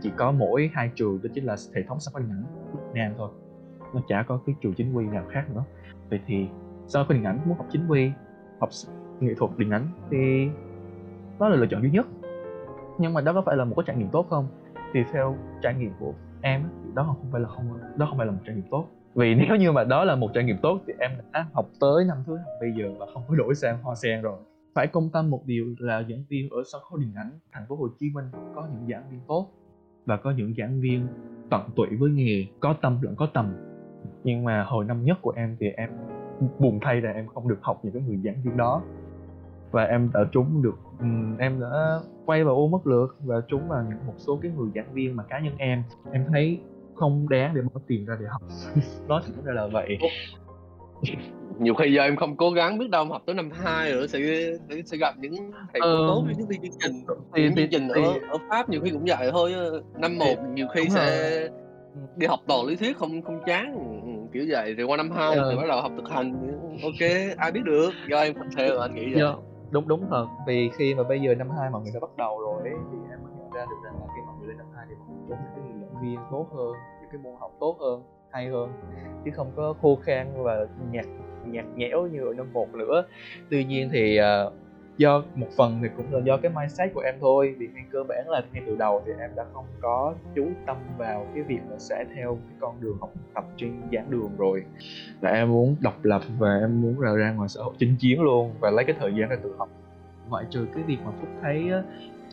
Chỉ 0.02 0.10
có 0.16 0.32
mỗi 0.32 0.70
hai 0.74 0.90
trường 0.94 1.22
đó 1.22 1.30
chính 1.34 1.44
là 1.44 1.56
hệ 1.74 1.82
thống 1.88 2.00
sân 2.00 2.14
khấu 2.14 2.22
điện 2.22 2.30
ảnh 2.30 2.44
Việt 2.72 2.90
Nam 2.94 3.12
thôi. 3.18 3.30
Nó 3.94 4.00
chả 4.08 4.22
có 4.22 4.40
cái 4.46 4.54
trường 4.60 4.74
chính 4.74 4.94
quy 4.94 5.06
nào 5.06 5.24
khác 5.30 5.44
nữa. 5.54 5.64
Vậy 6.10 6.20
thì 6.26 6.46
sau 6.86 7.04
khi 7.04 7.14
điện 7.14 7.24
ảnh 7.24 7.40
muốn 7.44 7.56
học 7.58 7.66
chính 7.70 7.88
quy, 7.88 8.10
học 8.60 8.68
nghệ 9.20 9.34
thuật 9.34 9.50
điện 9.58 9.70
ảnh, 9.70 9.86
thì 10.10 10.48
đó 11.40 11.48
là 11.48 11.56
lựa 11.56 11.66
chọn 11.66 11.82
duy 11.82 11.90
nhất. 11.90 12.06
Nhưng 12.98 13.14
mà 13.14 13.20
đó 13.20 13.32
có 13.32 13.42
phải 13.46 13.56
là 13.56 13.64
một 13.64 13.74
cái 13.76 13.84
trải 13.86 13.96
nghiệm 13.96 14.08
tốt 14.08 14.26
không? 14.30 14.46
Thì 14.94 15.00
theo 15.12 15.36
trải 15.62 15.74
nghiệm 15.74 15.90
của 16.00 16.12
em 16.42 16.62
đó 16.94 17.02
không 17.02 17.30
phải 17.32 17.40
là 17.40 17.48
không, 17.48 17.78
đó 17.96 18.06
không 18.08 18.18
phải 18.18 18.26
là 18.26 18.32
một 18.32 18.40
trải 18.46 18.54
nghiệm 18.54 18.64
tốt. 18.70 18.86
Vì 19.14 19.34
nếu 19.48 19.56
như 19.56 19.72
mà 19.72 19.84
đó 19.84 20.04
là 20.04 20.16
một 20.16 20.30
trải 20.34 20.44
nghiệm 20.44 20.58
tốt 20.62 20.80
thì 20.86 20.92
em 20.98 21.10
đã 21.32 21.46
học 21.52 21.66
tới 21.80 22.04
năm 22.04 22.18
thứ 22.26 22.36
hai 22.36 22.56
bây 22.60 22.72
giờ 22.78 22.94
và 22.98 23.06
không 23.14 23.22
có 23.28 23.34
đổi 23.34 23.54
sang 23.54 23.82
hoa 23.82 23.94
sen 23.94 24.22
rồi. 24.22 24.38
Phải 24.74 24.86
công 24.86 25.10
tâm 25.10 25.30
một 25.30 25.42
điều 25.46 25.74
là 25.78 26.02
giảng 26.02 26.24
viên 26.28 26.50
ở 26.50 26.62
sân 26.72 26.82
khấu 26.90 26.98
điện 26.98 27.12
ảnh 27.16 27.30
thành 27.52 27.66
phố 27.68 27.76
Hồ 27.76 27.88
Chí 27.98 28.10
Minh 28.14 28.24
có 28.54 28.68
những 28.72 28.90
giảng 28.90 29.10
viên 29.10 29.20
tốt 29.28 29.48
và 30.06 30.16
có 30.16 30.30
những 30.30 30.54
giảng 30.58 30.80
viên 30.80 31.06
tận 31.50 31.60
tụy 31.76 31.86
với 31.98 32.10
nghề, 32.10 32.46
có 32.60 32.74
tâm 32.82 32.98
lẫn 33.02 33.16
có 33.16 33.26
tầm. 33.34 33.52
Nhưng 34.24 34.44
mà 34.44 34.64
hồi 34.64 34.84
năm 34.84 35.04
nhất 35.04 35.18
của 35.22 35.32
em 35.36 35.56
thì 35.60 35.66
em 35.76 35.90
buồn 36.58 36.78
thay 36.82 37.00
là 37.00 37.12
em 37.12 37.26
không 37.26 37.48
được 37.48 37.58
học 37.60 37.80
những 37.82 37.92
cái 37.92 38.02
người 38.02 38.16
giảng 38.24 38.42
viên 38.44 38.56
đó. 38.56 38.82
Và 39.70 39.84
em 39.84 40.10
đã 40.14 40.20
trúng 40.32 40.62
được 40.62 40.78
em 41.38 41.60
đã 41.60 42.00
quay 42.26 42.44
vào 42.44 42.54
ô 42.54 42.68
mất 42.68 42.86
lượt 42.86 43.16
và 43.24 43.40
trúng 43.48 43.68
vào 43.68 43.84
những 43.88 44.06
một 44.06 44.14
số 44.16 44.38
cái 44.42 44.52
người 44.56 44.70
giảng 44.74 44.94
viên 44.94 45.16
mà 45.16 45.22
cá 45.22 45.40
nhân 45.40 45.54
em. 45.58 45.82
Em 46.12 46.24
thấy 46.32 46.60
không 46.94 47.28
đáng 47.28 47.54
để 47.54 47.62
bỏ 47.62 47.80
tiền 47.86 48.06
ra 48.06 48.16
để 48.20 48.26
học. 48.30 48.42
Nói 49.08 49.22
thật 49.26 49.32
ra 49.44 49.52
là 49.52 49.66
vậy. 49.66 49.98
Nhiều 51.58 51.74
khi 51.74 51.92
giờ 51.92 52.02
em 52.02 52.16
không 52.16 52.36
cố 52.36 52.50
gắng 52.50 52.78
biết 52.78 52.90
đâu 52.90 53.04
học 53.04 53.22
tới 53.26 53.34
năm 53.34 53.50
hai 53.50 53.92
rồi 53.92 54.08
sẽ 54.08 54.18
sẽ, 54.84 54.96
gặp 54.96 55.14
những 55.18 55.34
thầy 55.72 55.80
cô 55.80 55.88
ờ, 55.88 56.06
tốt 56.08 56.24
những 56.28 56.36
chương 56.36 56.72
trình. 56.80 57.04
thì, 57.34 57.42
những 57.42 57.54
chương 57.54 57.68
trình 57.70 57.88
thì, 57.94 58.02
ở 58.02 58.12
ở 58.28 58.38
pháp 58.48 58.68
nhiều 58.68 58.80
khi 58.80 58.90
cũng 58.90 59.04
vậy 59.04 59.30
thôi 59.32 59.54
năm 59.98 60.18
một 60.18 60.34
nhiều 60.54 60.66
khi 60.74 60.88
sẽ 60.88 61.48
đi 62.16 62.26
học 62.26 62.40
toàn 62.46 62.66
lý 62.66 62.76
thuyết 62.76 62.96
không 62.96 63.22
không 63.22 63.40
chán 63.46 63.76
kiểu 64.32 64.44
vậy. 64.48 64.74
Rồi 64.74 64.86
qua 64.86 64.96
năm 64.96 65.10
hai 65.10 65.36
ờ. 65.36 65.50
thì 65.50 65.56
bắt 65.56 65.66
đầu 65.68 65.80
học 65.80 65.92
thực 65.96 66.08
hành. 66.10 66.58
Ok 66.82 67.10
ai 67.36 67.52
biết 67.52 67.60
được. 67.64 67.90
Do 68.08 68.20
em 68.20 68.34
theo 68.56 68.78
anh 68.78 68.94
nghĩ 68.94 69.14
vậy. 69.14 69.22
Yeah. 69.22 69.34
Dạ, 69.36 69.42
đúng 69.70 69.88
đúng 69.88 70.06
thật. 70.10 70.26
Vì 70.46 70.70
khi 70.76 70.94
mà 70.94 71.02
bây 71.02 71.20
giờ 71.20 71.34
năm 71.34 71.50
hai 71.58 71.70
mọi 71.70 71.82
người 71.82 71.92
đã 71.94 72.00
bắt 72.00 72.16
đầu 72.16 72.40
rồi 72.40 72.62
ấy, 72.62 72.74
thì 72.92 72.98
em 73.10 73.18
mới 73.24 73.32
nhận 73.38 73.50
ra 73.52 73.64
được 73.70 73.76
rằng 73.84 73.94
là 74.00 74.06
khi 74.16 74.20
mọi 74.26 74.34
người 74.38 74.48
lên 74.48 74.58
năm 74.58 74.66
hai 74.76 74.86
thì 74.88 74.94
mọi 74.94 75.08
người 75.08 75.26
trốn 75.28 75.38
những 75.42 75.52
cái 75.54 75.64
người 75.64 75.80
giảng 75.80 76.02
viên 76.02 76.18
tốt 76.30 76.46
hơn 76.56 76.72
những 77.00 77.10
cái 77.12 77.20
môn 77.22 77.34
học 77.40 77.50
tốt 77.60 77.76
hơn 77.80 78.02
hay 78.30 78.48
hơn. 78.48 78.72
Chứ 79.24 79.30
không 79.34 79.52
có 79.56 79.74
khô 79.82 79.98
khan 80.02 80.26
và 80.42 80.66
nhạt 80.90 81.04
nhạt 81.46 81.64
nhẽo 81.76 82.06
như 82.06 82.26
ở 82.26 82.34
năm 82.34 82.52
một 82.52 82.74
nữa. 82.74 83.04
Tuy 83.50 83.64
nhiên 83.64 83.88
thì 83.92 84.20
uh, 84.20 84.52
do 84.96 85.22
một 85.34 85.46
phần 85.56 85.78
thì 85.82 85.88
cũng 85.96 86.14
là 86.14 86.20
do 86.24 86.36
cái 86.36 86.52
mindset 86.56 86.94
của 86.94 87.00
em 87.00 87.14
thôi. 87.20 87.54
Vì 87.58 87.68
ngay 87.74 87.84
cơ 87.92 88.04
bản 88.08 88.28
là 88.28 88.42
ngay 88.52 88.62
từ 88.66 88.76
đầu 88.76 89.02
thì 89.06 89.12
em 89.20 89.30
đã 89.36 89.44
không 89.52 89.64
có 89.80 90.14
chú 90.34 90.48
tâm 90.66 90.76
vào 90.98 91.26
cái 91.34 91.42
việc 91.42 91.60
là 91.70 91.78
sẽ 91.78 92.04
theo 92.14 92.38
cái 92.48 92.56
con 92.60 92.80
đường 92.80 92.96
học 93.00 93.10
tập 93.34 93.44
trên 93.56 93.82
giảng 93.92 94.10
đường 94.10 94.30
rồi. 94.38 94.64
Là 95.20 95.30
em 95.30 95.50
muốn 95.50 95.76
độc 95.80 96.04
lập 96.04 96.22
và 96.38 96.58
em 96.58 96.82
muốn 96.82 97.00
ra 97.00 97.12
ra 97.12 97.32
ngoài 97.32 97.48
xã 97.48 97.62
hội 97.62 97.74
chinh 97.78 97.96
chiến 97.98 98.22
luôn 98.22 98.54
và 98.60 98.70
lấy 98.70 98.84
cái 98.84 98.96
thời 99.00 99.14
gian 99.14 99.28
ra 99.28 99.36
tự 99.42 99.54
học. 99.58 99.68
Ngoại 100.28 100.44
trừ 100.50 100.66
cái 100.74 100.82
việc 100.82 100.98
mà 101.04 101.10
phúc 101.20 101.28
thấy 101.42 101.70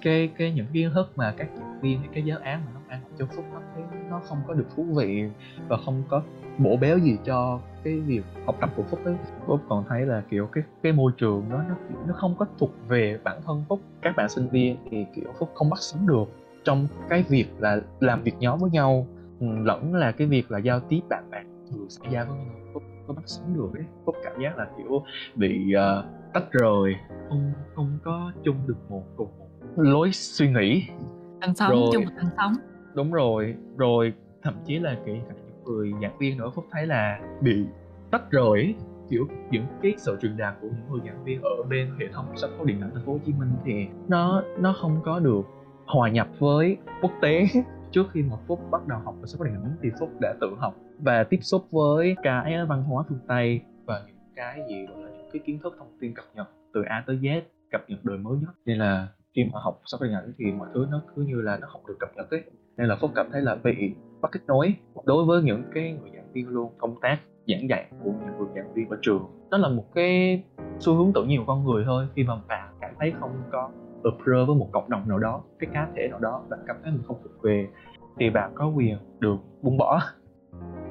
cái 0.01 0.29
cái 0.37 0.51
những 0.51 0.65
kiến 0.73 0.91
thức 0.93 1.11
mà 1.15 1.33
các 1.37 1.47
giảng 1.55 1.79
viên 1.81 1.99
cái 2.13 2.23
giáo 2.23 2.39
án 2.43 2.61
mà 2.65 2.71
nó 2.73 2.79
ăn 2.87 3.01
cho 3.19 3.25
phúc 3.25 3.45
nó 3.53 3.61
thấy 3.73 3.83
nó 4.09 4.19
không 4.19 4.37
có 4.47 4.53
được 4.53 4.65
thú 4.75 4.83
vị 4.83 5.23
và 5.67 5.77
không 5.85 6.03
có 6.09 6.21
bổ 6.57 6.77
béo 6.77 6.97
gì 6.97 7.17
cho 7.25 7.59
cái 7.83 7.99
việc 7.99 8.21
học 8.45 8.55
tập 8.61 8.69
của 8.75 8.83
phúc 8.83 8.99
ấy. 9.05 9.15
Phúc 9.47 9.61
còn 9.69 9.83
thấy 9.89 10.05
là 10.05 10.23
kiểu 10.29 10.47
cái 10.51 10.63
cái 10.83 10.93
môi 10.93 11.11
trường 11.17 11.45
đó 11.49 11.63
nó 11.69 11.75
nó 12.07 12.13
không 12.13 12.35
có 12.39 12.45
thuộc 12.57 12.71
về 12.87 13.19
bản 13.23 13.41
thân 13.45 13.63
phúc. 13.69 13.79
Các 14.01 14.15
bạn 14.17 14.29
sinh 14.29 14.47
viên 14.47 14.77
thì 14.91 15.05
kiểu 15.15 15.33
phúc 15.39 15.49
không 15.55 15.69
bắt 15.69 15.79
sống 15.79 16.07
được 16.07 16.25
trong 16.63 16.87
cái 17.09 17.23
việc 17.29 17.45
là 17.59 17.81
làm 17.99 18.23
việc 18.23 18.35
nhóm 18.39 18.59
với 18.59 18.69
nhau 18.69 19.07
ừ, 19.39 19.47
lẫn 19.63 19.95
là 19.95 20.11
cái 20.11 20.27
việc 20.27 20.51
là 20.51 20.59
giao 20.59 20.79
tiếp 20.79 20.99
bạn 21.09 21.23
bè 21.31 21.43
thường 21.71 21.89
xảy 21.89 22.13
ra 22.13 22.23
với 22.23 22.37
nhau. 22.37 22.55
Phúc 22.73 22.83
có 23.07 23.13
bắt 23.13 23.23
sống 23.25 23.53
được 23.55 23.79
ấy. 23.79 23.85
Phúc 24.05 24.15
cảm 24.23 24.41
giác 24.41 24.57
là 24.57 24.67
kiểu 24.77 25.03
bị 25.35 25.73
uh, 25.75 26.05
tách 26.33 26.51
rời 26.51 26.95
không 27.29 27.51
không 27.75 27.97
có 28.03 28.31
chung 28.43 28.55
được 28.67 28.77
một 28.89 29.03
cùng 29.15 29.29
một 29.39 29.48
lối 29.79 30.11
suy 30.11 30.51
nghĩ. 30.51 30.83
Tần 31.41 31.55
sống 31.55 31.71
rồi, 31.71 31.89
chung 31.93 32.05
tần 32.17 32.25
sống 32.37 32.53
đúng 32.93 33.11
rồi 33.11 33.55
rồi 33.77 34.13
thậm 34.41 34.53
chí 34.65 34.79
là 34.79 34.97
kể 35.05 35.21
cả 35.27 35.33
những 35.45 35.63
người 35.63 35.93
giảng 36.01 36.17
viên 36.17 36.37
nữa 36.37 36.49
phúc 36.55 36.65
thấy 36.71 36.87
là 36.87 37.19
bị 37.41 37.65
tách 38.11 38.31
rời 38.31 38.75
kiểu 39.09 39.27
những 39.51 39.65
cái 39.81 39.93
sự 39.97 40.17
truyền 40.21 40.37
đạt 40.37 40.55
của 40.61 40.67
những 40.67 40.91
người 40.91 41.01
giảng 41.05 41.23
viên 41.23 41.41
ở 41.41 41.63
bên 41.69 41.91
hệ 41.99 42.07
thống 42.13 42.25
sân 42.35 42.51
khấu 42.57 42.65
điện 42.65 42.81
ảnh 42.81 42.91
thành 42.93 43.05
phố 43.05 43.11
Hồ 43.11 43.19
Chí 43.25 43.33
Minh 43.33 43.51
thì 43.65 43.87
nó 44.07 44.43
nó 44.59 44.75
không 44.81 45.01
có 45.03 45.19
được 45.19 45.41
hòa 45.85 46.09
nhập 46.09 46.27
với 46.39 46.77
quốc 47.01 47.11
tế. 47.21 47.45
Trước 47.91 48.03
khi 48.11 48.21
mà 48.21 48.37
Phúc 48.47 48.59
bắt 48.71 48.87
đầu 48.87 48.99
học 49.05 49.15
ở 49.21 49.25
sân 49.25 49.37
khấu 49.37 49.47
điện 49.47 49.55
ảnh 49.63 49.75
thì 49.83 49.89
Phúc 49.99 50.09
đã 50.21 50.33
tự 50.41 50.47
học 50.57 50.75
và 50.99 51.23
tiếp 51.23 51.39
xúc 51.41 51.67
với 51.71 52.15
cái 52.23 52.65
văn 52.65 52.83
hóa 52.83 53.03
phương 53.09 53.19
Tây 53.27 53.61
và 53.85 54.03
những 54.07 54.15
cái 54.35 54.59
gì 54.69 54.85
gọi 54.85 55.01
là 55.01 55.09
những 55.09 55.29
cái 55.33 55.41
kiến 55.45 55.59
thức 55.63 55.75
thông 55.79 55.97
tin 55.99 56.13
cập 56.13 56.25
nhật 56.35 56.49
từ 56.73 56.81
A 56.89 57.03
tới 57.07 57.15
Z 57.15 57.41
cập 57.71 57.81
nhật 57.87 58.05
đời 58.05 58.17
mới 58.17 58.37
nhất. 58.37 58.49
Nên 58.65 58.77
là 58.77 59.07
khi 59.39 59.49
mà 59.53 59.59
học 59.63 59.81
sắp 59.85 59.97
hình 60.01 60.13
ảnh 60.13 60.33
thì 60.37 60.51
mọi 60.51 60.67
thứ 60.73 60.87
nó 60.91 61.01
cứ 61.15 61.21
như 61.21 61.41
là 61.41 61.57
nó 61.61 61.67
không 61.67 61.85
được 61.87 61.95
cập 61.99 62.09
nhật 62.15 62.31
ấy. 62.31 62.43
Nên 62.77 62.87
là 62.87 62.95
phúc 63.01 63.11
cảm 63.15 63.27
thấy 63.31 63.41
là 63.41 63.55
bị 63.63 63.95
bắt 64.21 64.31
kết 64.31 64.39
nối 64.47 64.73
đối 65.05 65.25
với 65.25 65.41
những 65.41 65.63
cái 65.73 65.97
người 66.01 66.11
giảng 66.13 66.33
viên 66.33 66.47
luôn, 66.47 66.71
công 66.77 66.95
tác 67.01 67.19
giảng 67.47 67.69
dạy 67.69 67.85
của 68.03 68.11
những 68.11 68.37
người 68.37 68.47
giảng 68.55 68.73
viên 68.73 68.89
ở 68.89 68.97
trường. 69.01 69.23
Đó 69.51 69.57
là 69.57 69.69
một 69.69 69.85
cái 69.95 70.43
xu 70.79 70.93
hướng 70.95 71.13
tự 71.13 71.23
nhiên 71.23 71.39
của 71.39 71.45
con 71.47 71.63
người 71.63 71.83
thôi, 71.85 72.07
khi 72.15 72.23
mà 72.23 72.35
bạn 72.47 72.73
cảm 72.81 72.91
thấy 72.99 73.13
không 73.19 73.31
có 73.51 73.69
approve 74.03 74.45
với 74.45 74.55
một 74.55 74.69
cộng 74.71 74.89
đồng 74.89 75.09
nào 75.09 75.19
đó, 75.19 75.43
cái 75.59 75.69
cá 75.73 75.87
thể 75.95 76.07
nào 76.07 76.19
đó 76.19 76.43
bạn 76.49 76.59
cảm 76.67 76.75
thấy 76.83 76.91
mình 76.93 77.03
không 77.07 77.17
thuộc 77.23 77.43
về, 77.43 77.67
thì 78.17 78.29
bạn 78.29 78.51
có 78.55 78.67
quyền 78.67 78.97
được 79.19 79.37
buông 79.61 79.77
bỏ. 79.77 80.01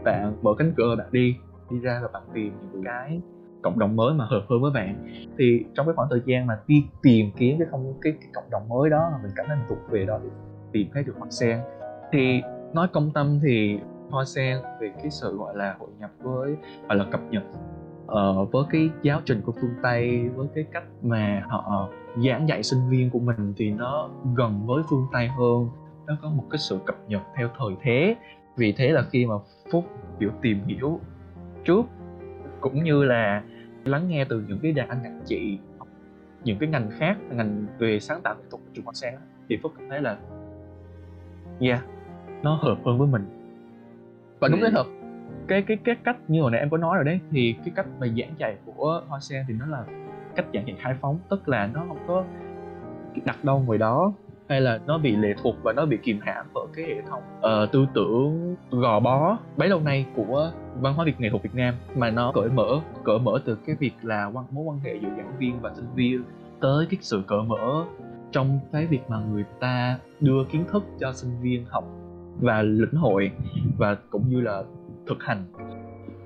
Bạn 0.04 0.36
mở 0.42 0.54
cánh 0.58 0.72
cửa 0.76 0.94
bạn 0.98 1.08
đi 1.12 1.36
đi 1.70 1.78
ra 1.78 2.00
và 2.02 2.08
bạn 2.12 2.22
tìm 2.34 2.52
những 2.72 2.82
cái 2.84 3.20
cộng 3.62 3.78
đồng 3.78 3.96
mới 3.96 4.14
mà 4.14 4.24
hợp 4.24 4.42
hơn 4.50 4.62
với 4.62 4.70
bạn. 4.70 5.06
Thì 5.38 5.64
trong 5.74 5.86
cái 5.86 5.94
khoảng 5.94 6.08
thời 6.10 6.20
gian 6.26 6.46
mà 6.46 6.58
đi 6.66 6.84
tìm 7.02 7.30
kiếm 7.36 7.58
cái 7.58 7.68
không 7.70 7.94
cái, 8.00 8.12
cái 8.20 8.30
cộng 8.34 8.50
đồng 8.50 8.68
mới 8.68 8.90
đó 8.90 9.08
mà 9.12 9.18
mình 9.22 9.32
cảm 9.36 9.46
thấy 9.48 9.56
mình 9.56 9.66
thuộc 9.68 9.78
về 9.90 10.06
đó 10.06 10.18
thì 10.22 10.28
tìm 10.72 10.88
thấy 10.94 11.02
được 11.02 11.14
hoa 11.18 11.30
sen. 11.30 11.58
Thì 12.12 12.42
nói 12.72 12.88
công 12.92 13.10
tâm 13.10 13.40
thì 13.42 13.78
hoa 14.10 14.24
sen 14.24 14.56
về 14.80 14.92
cái 14.96 15.10
sự 15.10 15.36
gọi 15.36 15.56
là 15.56 15.76
hội 15.78 15.88
nhập 15.98 16.10
với 16.22 16.56
gọi 16.88 16.96
là 16.98 17.04
cập 17.10 17.20
nhật 17.30 17.42
uh, 18.04 18.52
với 18.52 18.64
cái 18.70 18.90
giáo 19.02 19.20
trình 19.24 19.40
của 19.44 19.52
phương 19.52 19.74
tây 19.82 20.28
với 20.28 20.46
cái 20.54 20.64
cách 20.72 20.84
mà 21.02 21.42
họ 21.48 21.88
giảng 22.16 22.48
dạy 22.48 22.62
sinh 22.62 22.88
viên 22.88 23.10
của 23.10 23.18
mình 23.18 23.54
thì 23.56 23.70
nó 23.70 24.10
gần 24.36 24.66
với 24.66 24.82
phương 24.90 25.06
tây 25.12 25.28
hơn. 25.28 25.68
Nó 26.06 26.16
có 26.22 26.30
một 26.30 26.44
cái 26.50 26.58
sự 26.58 26.78
cập 26.86 26.96
nhật 27.08 27.22
theo 27.36 27.48
thời 27.58 27.76
thế. 27.82 28.16
Vì 28.56 28.72
thế 28.72 28.88
là 28.88 29.02
khi 29.02 29.26
mà 29.26 29.34
phúc 29.72 29.84
kiểu 30.18 30.30
tìm 30.42 30.64
hiểu 30.66 31.00
trước 31.64 31.82
cũng 32.60 32.84
như 32.84 33.04
là 33.04 33.42
lắng 33.84 34.08
nghe 34.08 34.24
từ 34.24 34.44
những 34.48 34.58
cái 34.62 34.72
đàn 34.72 34.88
anh 34.88 35.02
đàn 35.02 35.20
chị 35.24 35.58
những 36.44 36.58
cái 36.58 36.68
ngành 36.68 36.90
khác 36.98 37.16
ngành 37.30 37.66
về 37.78 38.00
sáng 38.00 38.20
tạo 38.22 38.34
nghệ 38.34 38.44
thuật 38.50 38.62
của 38.64 38.70
trường 38.74 38.84
Hoa 38.84 38.94
Sen 38.94 39.14
thì 39.48 39.58
Phúc 39.62 39.72
cảm 39.78 39.88
thấy 39.88 40.00
là 40.00 40.16
yeah 41.60 41.84
nó 42.42 42.54
hợp 42.54 42.78
hơn 42.84 42.98
với 42.98 43.08
mình 43.08 43.24
và 44.40 44.48
đúng 44.48 44.60
ừ. 44.60 44.66
thế 44.66 44.72
thật 44.72 44.86
cái 45.48 45.62
cái 45.62 45.76
cái 45.84 45.96
cách 46.04 46.16
như 46.28 46.42
hồi 46.42 46.50
nãy 46.50 46.60
em 46.60 46.70
có 46.70 46.76
nói 46.76 46.96
rồi 46.96 47.04
đấy 47.04 47.20
thì 47.30 47.54
cái 47.64 47.72
cách 47.76 47.86
mà 48.00 48.06
giảng 48.06 48.34
dạy 48.38 48.56
của 48.64 49.02
Hoa 49.08 49.20
Sen 49.20 49.44
thì 49.48 49.54
nó 49.54 49.66
là 49.66 49.84
cách 50.34 50.46
giảng 50.54 50.66
dạy 50.66 50.76
khai 50.80 50.94
phóng 51.00 51.18
tức 51.28 51.48
là 51.48 51.66
nó 51.66 51.84
không 51.88 51.98
có 52.06 52.24
đặt 53.24 53.44
đâu 53.44 53.62
ngoài 53.66 53.78
đó 53.78 54.12
hay 54.48 54.60
là 54.60 54.80
nó 54.86 54.98
bị 54.98 55.16
lệ 55.16 55.34
thuộc 55.42 55.56
và 55.62 55.72
nó 55.72 55.86
bị 55.86 55.98
kìm 56.02 56.18
hãm 56.22 56.46
bởi 56.54 56.66
cái 56.74 56.84
hệ 56.84 57.02
thống 57.08 57.22
uh, 57.38 57.72
tư 57.72 57.86
tưởng 57.94 58.56
gò 58.70 59.00
bó 59.00 59.38
bấy 59.56 59.68
lâu 59.68 59.80
nay 59.80 60.06
của 60.16 60.52
văn 60.80 60.94
hóa 60.94 61.04
việt 61.04 61.20
nghệ 61.20 61.30
thuật 61.30 61.42
Việt 61.42 61.54
Nam 61.54 61.74
mà 61.96 62.10
nó 62.10 62.32
cởi 62.34 62.48
mở 62.48 62.80
cởi 63.04 63.18
mở 63.18 63.40
từ 63.44 63.54
cái 63.66 63.76
việc 63.78 63.92
là 64.02 64.30
mối 64.30 64.64
quan 64.64 64.78
hệ 64.78 64.94
giữa 65.02 65.08
giảng 65.16 65.38
viên 65.38 65.60
và 65.60 65.74
sinh 65.74 65.94
viên 65.94 66.24
tới 66.60 66.86
cái 66.90 66.98
sự 67.00 67.22
cởi 67.26 67.42
mở 67.42 67.84
trong 68.32 68.60
cái 68.72 68.86
việc 68.86 69.00
mà 69.08 69.20
người 69.32 69.44
ta 69.60 69.98
đưa 70.20 70.44
kiến 70.44 70.64
thức 70.72 70.84
cho 71.00 71.12
sinh 71.12 71.40
viên 71.40 71.64
học 71.64 71.84
và 72.40 72.62
lĩnh 72.62 72.94
hội 72.94 73.30
và 73.78 73.96
cũng 74.10 74.28
như 74.28 74.40
là 74.40 74.62
thực 75.06 75.22
hành. 75.22 75.44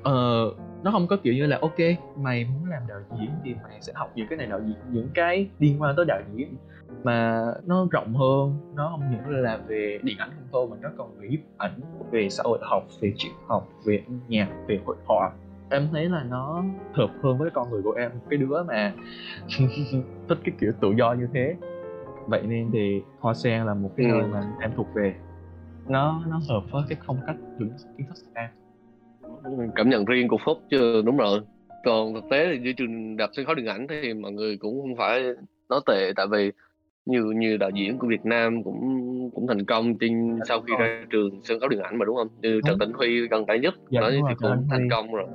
Ờ, 0.03 0.51
nó 0.83 0.91
không 0.91 1.07
có 1.07 1.17
kiểu 1.17 1.35
như 1.35 1.47
là 1.47 1.59
ok 1.61 1.79
mày 2.17 2.45
muốn 2.45 2.71
làm 2.71 2.83
đạo 2.89 3.01
diễn 3.21 3.31
thì 3.45 3.55
mày 3.63 3.79
sẽ 3.81 3.93
học 3.97 4.13
những 4.15 4.27
cái 4.29 4.37
này 4.37 4.47
đạo 4.47 4.61
diễn 4.67 4.77
những 4.91 5.09
cái 5.15 5.49
liên 5.59 5.83
quan 5.83 5.97
tới 5.97 6.05
đạo 6.09 6.21
diễn. 6.35 6.57
Mà 7.05 7.45
nó 7.67 7.87
rộng 7.91 8.15
hơn 8.15 8.59
nó 8.75 8.89
không 8.91 9.11
những 9.11 9.43
là 9.43 9.59
về 9.67 9.99
điện 10.03 10.19
ảnh 10.19 10.31
không 10.35 10.49
thôi 10.53 10.67
mà 10.71 10.77
nó 10.83 10.89
còn 10.99 11.19
về 11.19 11.29
nhiếp 11.29 11.41
ảnh 11.57 11.81
về 12.11 12.29
xã 12.31 12.43
hội 12.47 12.59
học 12.63 12.83
về 13.01 13.13
triết 13.17 13.33
học 13.47 13.69
về 13.85 14.03
âm 14.07 14.21
nhạc 14.29 14.49
về 14.67 14.81
hội 14.87 14.97
họa. 15.05 15.31
Em 15.71 15.89
thấy 15.93 16.09
là 16.09 16.25
nó 16.31 16.65
hợp 16.93 17.11
hơn 17.23 17.39
với 17.39 17.51
con 17.51 17.71
người 17.71 17.83
của 17.83 17.93
em 17.93 18.11
cái 18.31 18.39
đứa 18.39 18.63
mà 18.63 18.93
thích 20.29 20.39
cái 20.45 20.55
kiểu 20.61 20.73
tự 20.81 20.93
do 20.99 21.13
như 21.13 21.29
thế. 21.33 21.57
Vậy 22.27 22.43
nên 22.43 22.71
thì 22.73 23.03
hoa 23.21 23.35
sen 23.35 23.67
là 23.67 23.75
một 23.75 23.91
cái 23.97 24.07
ừ. 24.07 24.13
nơi 24.13 24.29
mà 24.33 24.53
em 24.61 24.71
thuộc 24.77 24.87
về. 24.95 25.15
Nó 25.87 26.23
nó 26.27 26.41
hợp 26.49 26.63
với 26.71 26.83
cái 26.89 26.99
phong 27.07 27.19
cách 27.27 27.37
những 27.59 27.71
kiến 27.97 28.07
thức 28.07 28.15
của 28.25 28.31
em 28.35 28.51
cảm 29.75 29.89
nhận 29.89 30.05
riêng 30.05 30.29
của 30.29 30.39
phúc 30.45 30.59
chứ 30.71 31.03
đúng 31.05 31.17
rồi. 31.17 31.41
Còn 31.85 32.15
thực 32.15 32.25
tế 32.31 32.49
thì 32.53 32.59
như 32.59 32.73
trường 32.73 33.17
đạp 33.17 33.31
sân 33.33 33.47
khấu 33.47 33.55
điện 33.55 33.67
ảnh 33.67 33.87
thì 33.89 34.15
mọi 34.15 34.33
người 34.33 34.57
cũng 34.57 34.81
không 34.81 34.97
phải 34.97 35.23
nói 35.69 35.81
tệ 35.87 36.13
tại 36.17 36.27
vì 36.31 36.53
như 37.07 37.25
như 37.37 37.57
đạo 37.57 37.71
diễn 37.71 37.99
của 37.99 38.07
Việt 38.07 38.25
Nam 38.25 38.63
cũng 38.63 39.31
cũng 39.35 39.47
thành 39.47 39.65
công 39.65 39.99
trên 39.99 40.39
sau 40.49 40.61
khi 40.61 40.73
ra 40.79 41.05
trường 41.11 41.41
sân 41.45 41.61
khấu 41.61 41.69
điện 41.69 41.81
ảnh 41.81 41.99
mà 41.99 42.05
đúng 42.05 42.17
không? 42.17 42.29
Như 42.43 42.61
Trần 42.67 42.79
Tĩnh 42.79 42.93
Huy 42.93 43.29
gần 43.29 43.47
đây 43.47 43.59
nhất 43.59 43.75
dạ, 43.91 44.01
nói 44.01 44.21
thì 44.29 44.35
cũng 44.39 44.67
thành 44.71 44.89
công 44.91 45.15
rồi. 45.15 45.27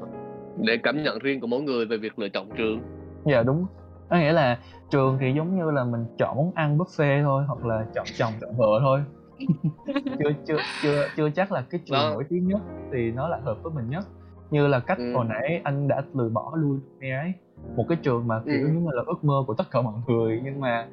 Để 0.58 0.78
cảm 0.78 1.04
nhận 1.04 1.20
riêng 1.20 1.40
của 1.40 1.48
mỗi 1.48 1.62
người 1.62 1.86
về 1.86 1.98
việc 1.98 2.20
lựa 2.20 2.30
chọn 2.30 2.50
trường. 2.58 2.82
Dạ 3.26 3.44
đúng. 3.44 3.66
Có 4.10 4.18
nghĩa 4.18 4.34
là 4.34 4.60
trường 4.90 5.18
thì 5.22 5.34
giống 5.36 5.58
như 5.58 5.72
là 5.72 5.84
mình 5.84 6.06
chọn 6.18 6.36
món 6.38 6.52
ăn 6.56 6.78
buffet 6.78 7.24
thôi 7.24 7.44
hoặc 7.48 7.66
là 7.66 7.86
chọn 7.96 8.06
chồng 8.18 8.34
chọn 8.42 8.50
vợ 8.58 8.80
thôi 8.82 9.00
chưa 10.20 10.32
chưa 10.48 10.60
chưa 10.82 11.08
chưa 11.16 11.30
chắc 11.30 11.52
là 11.52 11.62
cái 11.70 11.82
trường 11.86 11.98
Đó. 11.98 12.10
nổi 12.14 12.24
tiếng 12.30 12.48
nhất 12.48 12.60
thì 12.94 13.12
nó 13.12 13.28
lại 13.28 13.42
hợp 13.44 13.58
với 13.64 13.74
mình 13.76 13.90
nhất 13.90 14.04
như 14.52 14.68
là 14.68 14.80
cách 14.80 14.98
Ừ. 14.98 15.14
hồi 15.14 15.26
nãy 15.30 15.62
anh 15.64 15.88
đã 15.88 16.02
từ 16.18 16.30
bỏ 16.30 16.54
lui 16.56 16.80
ấy 17.02 17.34
một 17.76 17.86
cái 17.90 17.98
trường 18.02 18.28
mà 18.28 18.42
kiểu 18.46 18.54
Ừ. 18.62 18.68
như 18.68 18.90
là 18.92 19.04
ước 19.08 19.24
mơ 19.24 19.44
của 19.48 19.54
tất 19.54 19.64
cả 19.72 19.82
mọi 19.82 19.94
người 20.08 20.42
nhưng 20.44 20.60
mà 20.60 20.88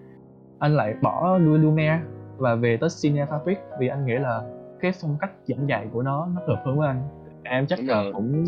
anh 0.58 0.76
lại 0.76 0.94
bỏ 1.02 1.38
lui 1.38 1.58
Lumiere 1.58 2.00
và 2.36 2.54
về 2.54 2.76
tới 2.76 2.90
Cine 3.02 3.24
Fabric 3.26 3.56
vì 3.80 3.88
anh 3.88 4.06
nghĩ 4.06 4.12
là 4.14 4.42
cái 4.80 4.92
phong 5.02 5.16
cách 5.20 5.30
giảng 5.44 5.68
dạy 5.68 5.86
của 5.92 6.02
nó 6.02 6.28
nó 6.34 6.40
hợp 6.46 6.62
hơn 6.64 6.78
với 6.78 6.88
anh 6.88 7.02
em 7.42 7.66
chắc 7.66 7.78
Đúng 7.78 7.88
là 7.88 8.02
rồi. 8.02 8.12
cũng 8.12 8.44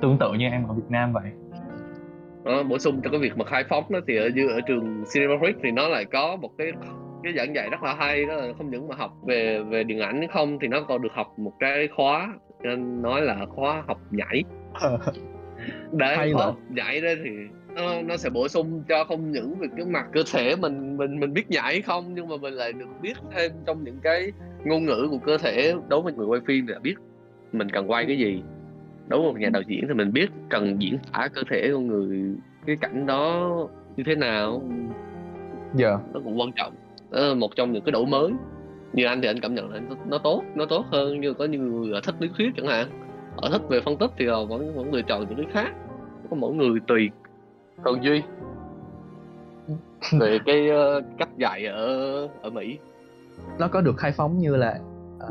tương 0.00 0.18
tự 0.18 0.32
như 0.32 0.48
em 0.48 0.66
ở 0.68 0.74
Việt 0.74 0.88
Nam 0.90 1.12
vậy 1.12 1.30
Đó, 2.44 2.62
bổ 2.62 2.78
sung 2.78 3.00
cho 3.04 3.10
cái 3.10 3.20
việc 3.20 3.36
mà 3.36 3.44
khai 3.44 3.64
phóng 3.68 3.84
đó 3.88 3.98
thì 4.06 4.16
ở 4.16 4.28
như 4.34 4.48
ở 4.48 4.60
trường 4.66 5.04
Cinema 5.14 5.34
Freak 5.34 5.52
thì 5.62 5.70
nó 5.70 5.88
lại 5.88 6.04
có 6.04 6.36
một 6.36 6.50
cái 6.58 6.66
cái 7.22 7.32
giảng 7.36 7.54
dạy 7.54 7.70
rất 7.70 7.82
là 7.82 7.94
hay 7.94 8.24
đó 8.24 8.34
là 8.34 8.52
không 8.58 8.70
những 8.70 8.88
mà 8.88 8.94
học 8.96 9.16
về 9.26 9.62
về 9.62 9.84
điện 9.84 10.00
ảnh 10.00 10.26
không 10.32 10.58
thì 10.60 10.68
nó 10.68 10.80
còn 10.80 11.02
được 11.02 11.12
học 11.12 11.38
một 11.38 11.52
cái 11.58 11.88
khóa 11.96 12.32
nên 12.62 13.02
nói 13.02 13.22
là 13.22 13.46
khóa 13.48 13.82
học 13.86 14.00
nhảy. 14.10 14.44
Đấy 15.92 16.16
Hay 16.16 16.32
khóa 16.32 16.44
học 16.44 16.58
nhảy 16.70 17.00
đó 17.00 17.08
thì 17.24 17.30
nó, 17.74 18.02
nó 18.02 18.16
sẽ 18.16 18.30
bổ 18.30 18.48
sung 18.48 18.82
cho 18.88 19.04
không 19.04 19.32
những 19.32 19.54
về 19.58 19.68
cái 19.76 19.86
mặt 19.86 20.06
cơ 20.12 20.22
thể 20.32 20.56
mình 20.56 20.96
mình 20.96 21.20
mình 21.20 21.32
biết 21.32 21.50
nhảy 21.50 21.82
không 21.82 22.14
nhưng 22.14 22.28
mà 22.28 22.36
mình 22.36 22.54
lại 22.54 22.72
được 22.72 22.88
biết 23.02 23.14
thêm 23.34 23.52
trong 23.66 23.84
những 23.84 23.98
cái 24.02 24.32
ngôn 24.64 24.84
ngữ 24.84 25.08
của 25.10 25.18
cơ 25.18 25.38
thể. 25.38 25.74
Đối 25.88 26.02
với 26.02 26.12
người 26.12 26.26
quay 26.26 26.40
phim 26.46 26.66
thì 26.66 26.72
đã 26.72 26.78
biết 26.78 26.94
mình 27.52 27.68
cần 27.70 27.90
quay 27.90 28.06
cái 28.06 28.18
gì. 28.18 28.42
Đối 29.08 29.20
với 29.20 29.32
một 29.32 29.38
nhà 29.38 29.48
đạo 29.52 29.62
diễn 29.66 29.84
thì 29.88 29.94
mình 29.94 30.12
biết 30.12 30.26
cần 30.50 30.82
diễn 30.82 30.98
tả 31.12 31.28
cơ 31.34 31.42
thể 31.50 31.70
con 31.72 31.86
người 31.86 32.36
cái 32.66 32.76
cảnh 32.80 33.06
đó 33.06 33.50
như 33.96 34.04
thế 34.06 34.14
nào. 34.14 34.62
Giờ 35.74 35.98
nó 36.14 36.20
cũng 36.24 36.40
quan 36.40 36.52
trọng 36.52 36.72
đó 37.10 37.20
là 37.20 37.34
một 37.34 37.56
trong 37.56 37.72
những 37.72 37.84
cái 37.84 37.92
đổi 37.92 38.06
mới. 38.06 38.32
Như 38.92 39.06
anh 39.06 39.20
thì 39.22 39.28
anh 39.28 39.40
cảm 39.40 39.54
nhận 39.54 39.70
là 39.70 39.80
nó, 39.88 39.96
nó 40.06 40.18
tốt 40.18 40.42
nó 40.54 40.66
tốt 40.66 40.84
hơn 40.92 41.20
như 41.20 41.34
có 41.34 41.44
nhiều 41.44 41.60
người 41.60 42.00
thích 42.04 42.14
lý 42.18 42.28
thuyết 42.36 42.50
chẳng 42.56 42.66
hạn. 42.66 42.88
Ở 43.36 43.50
thích 43.52 43.62
về 43.68 43.80
phân 43.80 43.96
tích 43.96 44.10
thì 44.18 44.26
họ 44.26 44.44
vẫn 44.44 44.74
vẫn 44.74 44.92
lựa 44.94 45.02
chọn 45.02 45.26
những 45.28 45.36
cái 45.36 45.46
khác. 45.52 45.74
Có 46.30 46.36
mỗi 46.36 46.54
người 46.54 46.80
tùy. 46.86 47.10
Còn 47.82 48.04
duy? 48.04 48.22
Về 50.20 50.38
cái 50.46 50.68
ờ, 50.68 51.02
cách 51.18 51.28
dạy 51.38 51.66
ở 51.66 52.28
ở 52.42 52.50
mỹ. 52.50 52.78
Nó 53.58 53.68
có 53.68 53.80
được 53.80 53.96
khai 53.96 54.12
phóng 54.12 54.38
như 54.38 54.56
là 54.56 54.78
ờ, 55.18 55.28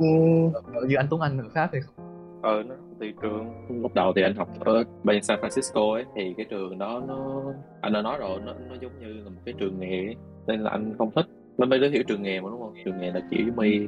như 0.87 0.95
anh 0.95 1.07
Tuấn 1.09 1.21
Anh 1.21 1.39
ở 1.39 1.49
Pháp 1.53 1.69
hay 1.71 1.81
không? 1.81 2.07
ờ 2.41 2.63
nó 2.63 2.75
tùy 2.99 3.13
trường 3.21 3.51
lúc 3.81 3.93
đầu 3.93 4.13
thì 4.15 4.21
anh 4.21 4.35
học 4.35 4.49
ở 4.59 4.83
bên 5.03 5.23
San 5.23 5.39
Francisco 5.39 5.91
ấy 5.93 6.05
thì 6.15 6.33
cái 6.37 6.45
trường 6.49 6.77
đó 6.77 7.03
nó 7.07 7.43
anh 7.81 7.93
đã 7.93 8.01
nói 8.01 8.17
rồi 8.19 8.39
nó 8.45 8.53
nó 8.69 8.75
giống 8.81 8.91
như 8.99 9.13
là 9.13 9.29
một 9.29 9.41
cái 9.45 9.53
trường 9.57 9.79
nghề 9.79 10.05
ấy. 10.05 10.15
nên 10.47 10.59
là 10.59 10.69
anh 10.71 10.95
không 10.97 11.11
thích 11.11 11.25
bên 11.57 11.69
bên 11.69 11.81
đó 11.81 11.87
hiểu 11.87 12.03
trường 12.07 12.21
nghề 12.21 12.41
mà 12.41 12.49
đúng 12.49 12.61
không? 12.61 12.73
Trường 12.85 12.97
nghề 12.97 13.11
là 13.11 13.21
chỉ 13.29 13.45
giống 13.45 13.55
mi. 13.55 13.87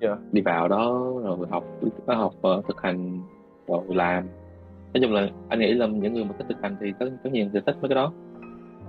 Dạ. 0.00 0.16
đi 0.32 0.42
vào 0.42 0.68
đó 0.68 1.12
rồi 1.24 1.38
học 1.50 1.64
học 2.06 2.34
ờ, 2.42 2.62
thực 2.68 2.80
hành 2.82 3.20
rồi 3.66 3.82
làm. 3.88 4.24
Nói 4.94 5.00
chung 5.02 5.12
là 5.12 5.28
anh 5.48 5.58
nghĩ 5.58 5.72
là 5.72 5.86
những 5.86 6.14
người 6.14 6.24
mà 6.24 6.32
thích 6.38 6.46
thực 6.48 6.62
hành 6.62 6.76
thì 6.80 6.92
tất 6.98 7.06
tất 7.24 7.30
nhiên 7.32 7.50
sẽ 7.52 7.60
thích 7.66 7.76
mấy 7.80 7.88
cái 7.88 7.94
đó. 7.94 8.12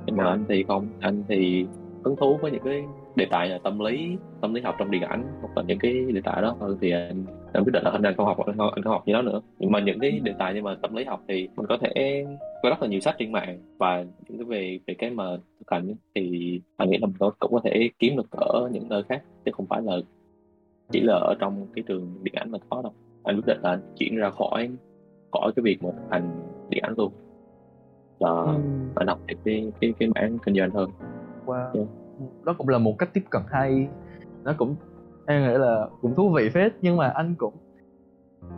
Nhưng 0.06 0.18
mà 0.18 0.26
anh 0.26 0.46
thì 0.50 0.64
không. 0.68 0.88
Anh 1.00 1.24
thì 1.28 1.66
hứng 2.06 2.16
thú 2.16 2.38
với 2.42 2.52
những 2.52 2.64
cái 2.64 2.84
đề 3.16 3.26
tài 3.32 3.50
là 3.50 3.60
tâm 3.64 3.80
lý 3.80 4.18
tâm 4.42 4.54
lý 4.54 4.62
học 4.62 4.76
trong 4.80 4.92
điện 4.92 5.02
ảnh 5.02 5.24
hoặc 5.42 5.58
là 5.58 5.64
những 5.64 5.80
cái 5.80 6.06
đề 6.14 6.22
tài 6.22 6.42
đó. 6.42 6.56
Hơn 6.60 6.78
thì 6.82 6.92
anh, 6.92 7.26
anh 7.54 7.64
quyết 7.64 7.74
định 7.74 7.84
là 7.84 7.92
anh 7.92 8.02
anh 8.02 8.16
không 8.18 8.26
học 8.26 8.38
anh 8.46 8.58
không, 8.58 8.72
anh 8.76 8.84
không 8.84 8.94
học 8.94 9.04
như 9.06 9.14
đó 9.14 9.22
nữa. 9.22 9.42
Nhưng 9.60 9.72
mà 9.72 9.80
những 9.80 10.00
cái 10.00 10.20
đề 10.24 10.34
tài 10.40 10.54
như 10.54 10.62
mà 10.62 10.76
tâm 10.82 10.96
lý 10.96 11.04
học 11.04 11.22
thì 11.28 11.50
mình 11.56 11.66
có 11.70 11.78
thể 11.82 12.26
có 12.64 12.70
rất 12.70 12.82
là 12.82 12.88
nhiều 12.88 13.00
sách 13.00 13.16
trên 13.20 13.32
mạng 13.32 13.60
và 13.78 14.06
những 14.28 14.38
cái 14.38 14.46
về 14.46 14.80
về 14.88 14.94
cái 14.94 15.10
mà 15.10 15.38
thực 15.60 15.72
hành 15.72 15.94
thì 16.16 16.62
anh 16.78 16.90
nghĩ 16.90 16.98
là 16.98 17.08
mình 17.08 17.16
có, 17.20 17.32
cũng 17.40 17.52
có 17.52 17.60
thể 17.64 17.90
kiếm 18.00 18.18
được 18.18 18.32
ở 18.32 18.70
những 18.72 18.90
nơi 18.90 19.04
khác 19.04 19.24
chứ 19.46 19.52
không 19.54 19.66
phải 19.66 19.82
là 19.82 19.94
chỉ 20.92 21.02
là 21.02 21.14
ở 21.14 21.36
trong 21.40 21.68
cái 21.76 21.84
trường 21.88 22.14
điện 22.24 22.34
ảnh 22.38 22.52
mà 22.52 22.58
có 22.70 22.82
đâu. 22.82 22.94
Anh 23.24 23.36
quyết 23.36 23.46
định 23.48 23.60
là 23.64 23.80
chuyển 23.98 24.16
ra 24.16 24.30
khỏi 24.30 24.70
khỏi 25.32 25.52
cái 25.56 25.64
việc 25.64 25.84
mà 25.84 25.90
thực 25.92 26.12
hành 26.12 26.42
điện 26.70 26.84
ảnh 26.84 26.94
luôn. 26.98 27.12
Là 28.20 28.46
anh 28.96 29.08
học 29.08 29.20
cái 29.28 29.38
cái 29.82 29.94
cái 30.00 30.10
mảng 30.16 30.38
kinh 30.46 30.56
doanh 30.56 30.70
hơn 30.70 30.90
Wow. 31.46 31.72
Dạ. 31.74 31.82
Đó 32.46 32.54
cũng 32.58 32.70
là 32.70 32.78
một 32.78 32.96
cách 33.00 33.10
tiếp 33.14 33.24
cận 33.30 33.42
hay. 33.52 33.88
Nó 34.44 34.54
cũng 34.58 34.76
em 35.28 35.42
nghĩ 35.48 35.58
là 35.58 35.88
cũng 36.02 36.16
thú 36.16 36.30
vị 36.30 36.50
phết 36.50 36.74
nhưng 36.82 36.98
mà 36.98 37.08
anh 37.10 37.36
cũng 37.38 37.54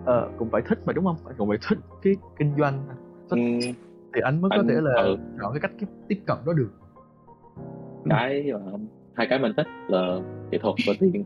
ờ, 0.05 0.29
cũng 0.37 0.49
phải 0.49 0.61
thích 0.61 0.79
mà 0.85 0.93
đúng 0.93 1.05
không? 1.05 1.15
Anh 1.25 1.35
cũng 1.37 1.49
phải 1.49 1.57
thích 1.69 1.77
cái 2.01 2.13
kinh 2.39 2.53
doanh 2.57 2.85
thích 3.29 3.35
ừ, 3.37 3.71
thì 4.15 4.21
anh 4.21 4.41
mới 4.41 4.49
có 4.49 4.55
Anh- 4.57 4.67
thể 4.67 4.75
là 4.81 5.01
ừ. 5.01 5.17
chọn 5.41 5.53
cái 5.53 5.59
cách 5.61 5.71
tiếp, 5.79 5.87
tiếp 6.07 6.19
cận 6.27 6.37
đó 6.45 6.53
được. 6.53 6.69
cái 8.09 8.51
mà 8.53 8.59
hai 9.13 9.27
cái 9.29 9.39
mình 9.39 9.51
thích 9.57 9.67
là 9.87 10.19
nghệ 10.51 10.57
thuật 10.57 10.75
và 10.87 10.93
tiền 10.99 11.23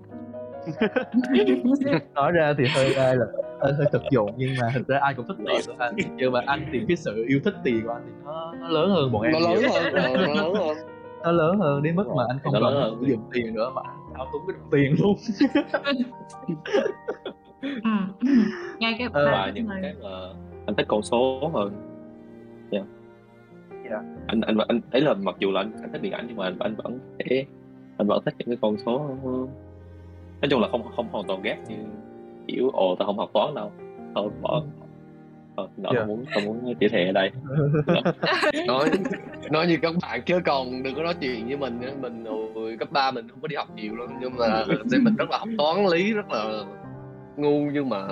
Nói 2.15 2.31
ra 2.31 2.53
thì 2.57 2.63
hơi 2.75 2.93
hơi 2.97 3.15
là 3.17 3.25
hơi, 3.61 3.73
hơi 3.73 3.87
thực 3.91 4.01
dụng 4.11 4.31
nhưng 4.37 4.49
mà 4.61 4.71
thực 4.75 4.87
ra 4.87 4.99
ai 5.01 5.13
cũng 5.13 5.27
thích 5.27 5.37
tiền 5.37 5.61
thôi 5.67 5.75
anh. 5.79 5.95
Nhưng 6.17 6.31
mà 6.31 6.41
anh 6.45 6.65
thì 6.71 6.79
cái 6.87 6.97
sự 6.97 7.25
yêu 7.27 7.39
thích 7.43 7.53
tiền 7.63 7.81
của 7.85 7.91
anh 7.91 8.01
thì 8.05 8.11
nó 8.25 8.53
nó 8.59 8.67
lớn 8.69 8.89
hơn 8.89 9.11
bọn 9.11 9.21
em 9.23 9.33
nó 9.33 9.39
lớn 9.39 9.63
hơn 9.71 9.93
ờ, 9.93 10.17
nó 10.27 10.33
lớn 10.33 10.53
hơn 10.55 10.77
nó 11.23 11.31
lớn 11.31 11.59
hơn 11.59 11.83
đến 11.83 11.95
mức 11.95 12.07
mà 12.15 12.23
anh 12.29 12.37
không 12.43 12.53
Nó 12.53 12.59
còn 12.59 12.73
lớn 12.73 12.83
hơn. 12.83 12.97
sử 13.01 13.05
dụng 13.07 13.21
tiền 13.33 13.53
nữa 13.53 13.71
mà 13.75 13.81
anh 13.85 14.13
thao 14.15 14.27
túng 14.33 14.41
cái 14.47 14.57
đồng 14.59 14.69
tiền 14.71 14.95
luôn. 14.99 15.15
ừ. 17.61 17.69
ừ. 18.21 18.27
nghe 18.79 18.95
cái 18.99 19.07
Ờ, 19.13 19.25
và 19.25 19.31
cái 19.31 19.51
những 19.53 19.67
cái 19.81 19.93
mà 20.03 20.09
anh 20.65 20.75
thích 20.75 20.85
con 20.89 21.01
số 21.01 21.51
hơn 21.53 21.71
yeah. 22.71 22.85
Dạ. 23.91 24.01
anh 24.27 24.41
anh 24.41 24.57
anh 24.67 24.81
ấy 24.91 25.01
là 25.01 25.13
mặc 25.13 25.35
dù 25.39 25.51
là 25.51 25.61
anh, 25.61 25.71
anh 25.81 25.91
thích 25.91 26.01
điện 26.01 26.11
ảnh 26.11 26.25
nhưng 26.27 26.37
mà 26.37 26.43
anh, 26.45 26.55
anh 26.59 26.75
vẫn 26.75 26.99
thể 27.19 27.45
anh 27.97 28.07
vẫn 28.07 28.23
thích 28.25 28.33
những 28.37 28.47
cái 28.47 28.57
con 28.61 28.77
số 28.85 28.99
nói 30.41 30.49
chung 30.49 30.61
là 30.61 30.67
không 30.71 30.83
không 30.95 31.07
hoàn 31.11 31.27
toàn 31.27 31.41
ghét 31.41 31.57
như 31.67 31.75
kiểu 32.47 32.69
ồ 32.69 32.95
tao 32.95 33.05
không 33.05 33.17
học 33.17 33.29
toán 33.33 33.55
đâu 33.55 33.71
thôi 34.15 34.29
bỏ 34.41 34.63
thôi 35.59 35.67
nó 35.77 35.89
Dạ. 35.93 35.99
không 35.99 36.07
muốn 36.07 36.25
không 36.33 36.45
muốn 36.45 36.73
chỉ 36.79 36.87
thị 36.89 37.05
ở 37.05 37.11
đây. 37.11 37.31
Nói 38.67 38.89
nói 39.51 39.67
như 39.67 39.77
các 39.81 39.93
bạn 40.01 40.21
chứ 40.25 40.39
còn 40.45 40.83
đừng 40.83 40.95
có 40.95 41.03
nói 41.03 41.13
chuyện 41.21 41.47
với 41.47 41.57
mình 41.57 41.79
mình 42.01 42.25
hồi 42.55 42.77
cấp 42.79 42.91
3 42.91 43.11
mình 43.11 43.27
không 43.29 43.41
có 43.41 43.47
đi 43.47 43.55
học 43.55 43.67
nhiều 43.75 43.95
lắm 43.95 44.09
nhưng 44.21 44.35
mà 44.37 44.65
nên 44.91 45.03
mình 45.03 45.15
rất 45.15 45.29
là 45.29 45.37
học 45.37 45.47
toán 45.57 45.85
lý 45.87 46.13
rất 46.13 46.29
là 46.31 46.63
ngu. 47.37 47.59
Nhưng 47.73 47.89
mà 47.89 48.07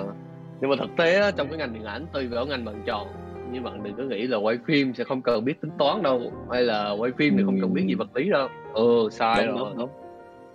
nhưng 0.60 0.70
mà 0.70 0.76
thực 0.76 0.90
tế 0.96 1.20
á, 1.20 1.30
trong 1.30 1.48
cái 1.48 1.58
ngành 1.58 1.72
điện 1.72 1.84
ảnh 1.84 2.06
tùy 2.12 2.26
vào 2.26 2.46
ngành 2.46 2.64
bạn 2.64 2.82
chọn 2.86 3.06
như 3.52 3.60
bạn 3.60 3.82
đừng 3.82 3.94
có 3.96 4.02
nghĩ 4.02 4.26
là 4.26 4.36
quay 4.36 4.58
phim 4.66 4.94
sẽ 4.94 5.04
không 5.04 5.22
cần 5.22 5.44
biết 5.44 5.60
tính 5.60 5.70
toán 5.78 6.02
đâu 6.02 6.32
hay 6.50 6.62
là 6.62 6.90
quay 6.90 7.12
phim 7.18 7.36
thì 7.36 7.42
không 7.44 7.60
cần 7.60 7.72
biết 7.74 7.84
gì 7.88 7.94
vật 7.94 8.16
lý 8.16 8.30
đâu. 8.30 8.48
Ừ 8.74 9.08
sai 9.10 9.46
đúng 9.46 9.58
rồi. 9.58 9.68
đúng 9.70 9.78
đúng. 9.78 9.90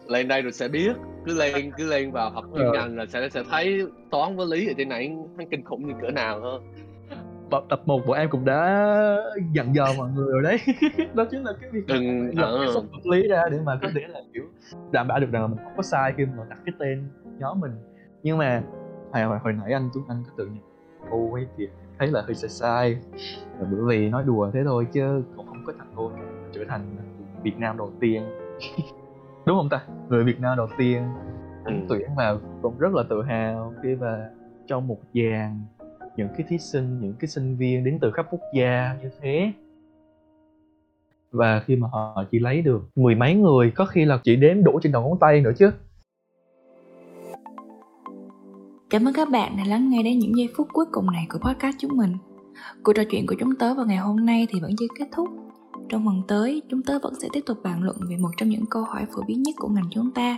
Lên 0.08 0.28
đây 0.28 0.42
rồi 0.42 0.52
sẽ 0.52 0.68
biết 0.68 0.92
cứ 1.26 1.34
lên 1.38 1.72
cứ 1.78 1.86
lên 1.90 2.12
vào 2.12 2.30
học 2.30 2.46
chuyên 2.56 2.66
Ờ. 2.66 2.72
ngành 2.74 2.98
là 2.98 3.06
sẽ 3.06 3.30
sẽ 3.30 3.44
thấy 3.52 3.82
toán 4.12 4.36
với 4.36 4.48
lý 4.48 4.68
ở 4.68 4.74
trên 4.78 4.90
này 4.90 5.16
nó 5.38 5.44
kinh 5.52 5.64
khủng 5.64 5.88
như 5.88 5.94
cỡ 6.02 6.12
nào 6.12 6.40
hơn 6.42 6.64
tập 7.52 7.64
tập 7.70 7.82
một 7.86 8.02
bọn 8.08 8.18
em 8.18 8.30
cũng 8.30 8.46
đã 8.46 8.88
dặn 9.54 9.76
dò 9.76 9.94
mọi 9.98 10.10
người 10.16 10.32
rồi 10.32 10.42
đấy. 10.44 10.58
Đó 11.14 11.26
chính 11.32 11.44
là 11.44 11.54
cái 11.62 11.70
việc 11.70 11.88
đừng 11.88 12.32
ờ, 12.38 12.58
cái 12.60 12.68
số 12.74 12.82
vật 12.82 13.06
lý 13.12 13.28
ra 13.28 13.44
để 13.52 13.58
mà 13.66 13.80
có 13.82 13.88
thể 13.96 14.02
là 14.08 14.20
kiểu 14.34 14.44
đảm 14.92 15.08
bảo 15.08 15.20
được 15.20 15.28
rằng 15.32 15.42
là 15.42 15.48
mình 15.48 15.58
không 15.64 15.74
có 15.78 15.84
sai 15.84 16.14
khi 16.18 16.26
mà 16.26 16.44
đặt 16.50 16.58
cái 16.66 16.74
tên 16.80 17.08
nhóm 17.40 17.60
mình. 17.60 17.72
Nhưng 18.24 18.38
mà 18.38 18.64
hồi, 19.14 19.24
hồi, 19.24 19.38
hồi 19.44 19.54
nãy 19.54 19.74
anh 19.74 19.90
Tuấn 19.94 20.06
Anh 20.08 20.24
có 20.28 20.32
tự 20.38 20.46
nhận 20.46 21.34
ấy 21.34 21.48
thì 21.58 21.68
thấy 22.00 22.08
là 22.08 22.22
hơi 22.22 22.36
sai 22.36 22.50
sai. 22.50 22.98
Là 23.60 23.68
bởi 23.72 23.82
vì 23.88 24.10
nói 24.10 24.24
đùa 24.26 24.52
thế 24.54 24.64
thôi 24.66 24.88
chứ 24.94 25.24
cũng 25.36 25.48
không 25.48 25.64
có 25.66 25.74
thành 25.78 25.88
ngôn 25.96 26.12
trở 26.52 26.62
thành 26.70 26.82
Việt 27.44 27.58
Nam 27.58 27.78
đầu 27.78 27.92
tiên 28.00 28.24
đúng 29.46 29.58
không 29.58 29.70
ta 29.70 29.86
người 30.10 30.24
Việt 30.24 30.40
Nam 30.40 30.58
đầu 30.58 30.68
tiên 30.78 31.04
Ừ. 31.66 31.72
tuyển 31.90 32.08
và 32.18 32.38
cũng 32.62 32.78
rất 32.78 32.94
là 32.94 33.04
tự 33.10 33.22
hào 33.22 33.74
khi 33.84 33.96
mà 33.96 34.30
trong 34.68 34.88
một 34.88 34.98
dàn 35.14 35.62
những 36.18 36.28
cái 36.38 36.46
thí 36.50 36.58
sinh 36.58 37.00
những 37.02 37.14
cái 37.20 37.28
sinh 37.28 37.56
viên 37.58 37.84
đến 37.84 37.98
từ 38.02 38.12
khắp 38.12 38.26
quốc 38.32 38.42
gia 38.56 38.98
như 39.02 39.10
thế 39.22 39.52
và 41.32 41.60
khi 41.66 41.76
mà 41.76 41.88
họ 41.92 42.24
chỉ 42.32 42.40
lấy 42.40 42.62
được 42.62 42.90
mười 42.96 43.16
mấy 43.16 43.36
người 43.36 43.72
có 43.72 43.86
khi 43.86 44.06
là 44.06 44.20
chỉ 44.24 44.36
đếm 44.36 44.64
đủ 44.64 44.80
trên 44.84 44.92
đầu 44.92 45.10
ngón 45.10 45.20
tay 45.20 45.42
nữa 45.42 45.52
chứ 45.58 45.72
Cảm 48.90 49.08
ơn 49.08 49.14
các 49.14 49.30
bạn 49.32 49.58
đã 49.58 49.64
lắng 49.68 49.90
nghe 49.90 50.04
đến 50.04 50.20
những 50.20 50.38
giây 50.38 50.50
phút 50.58 50.68
cuối 50.74 50.86
cùng 50.92 51.12
này 51.12 51.28
của 51.30 51.40
podcast 51.40 51.76
chúng 51.80 51.98
mình. 51.98 52.18
Cuộc 52.84 52.94
trò 52.94 53.04
chuyện 53.10 53.26
của 53.28 53.36
chúng 53.40 53.56
tớ 53.56 53.74
vào 53.74 53.86
ngày 53.86 53.98
hôm 53.98 54.26
nay 54.26 54.48
thì 54.50 54.60
vẫn 54.62 54.72
chưa 54.80 54.86
kết 55.00 55.06
thúc. 55.12 55.28
Trong 55.94 56.06
phần 56.06 56.22
tới, 56.28 56.62
chúng 56.70 56.82
tớ 56.82 57.00
vẫn 57.00 57.14
sẽ 57.22 57.28
tiếp 57.34 57.42
tục 57.46 57.58
bàn 57.64 57.84
luận 57.84 57.98
về 58.10 58.18
một 58.18 58.30
trong 58.38 58.50
những 58.50 58.66
câu 58.66 58.84
hỏi 58.84 59.06
phổ 59.16 59.22
biến 59.28 59.44
nhất 59.44 59.56
của 59.58 59.68
ngành 59.68 59.90
chúng 59.92 60.12
ta. 60.12 60.38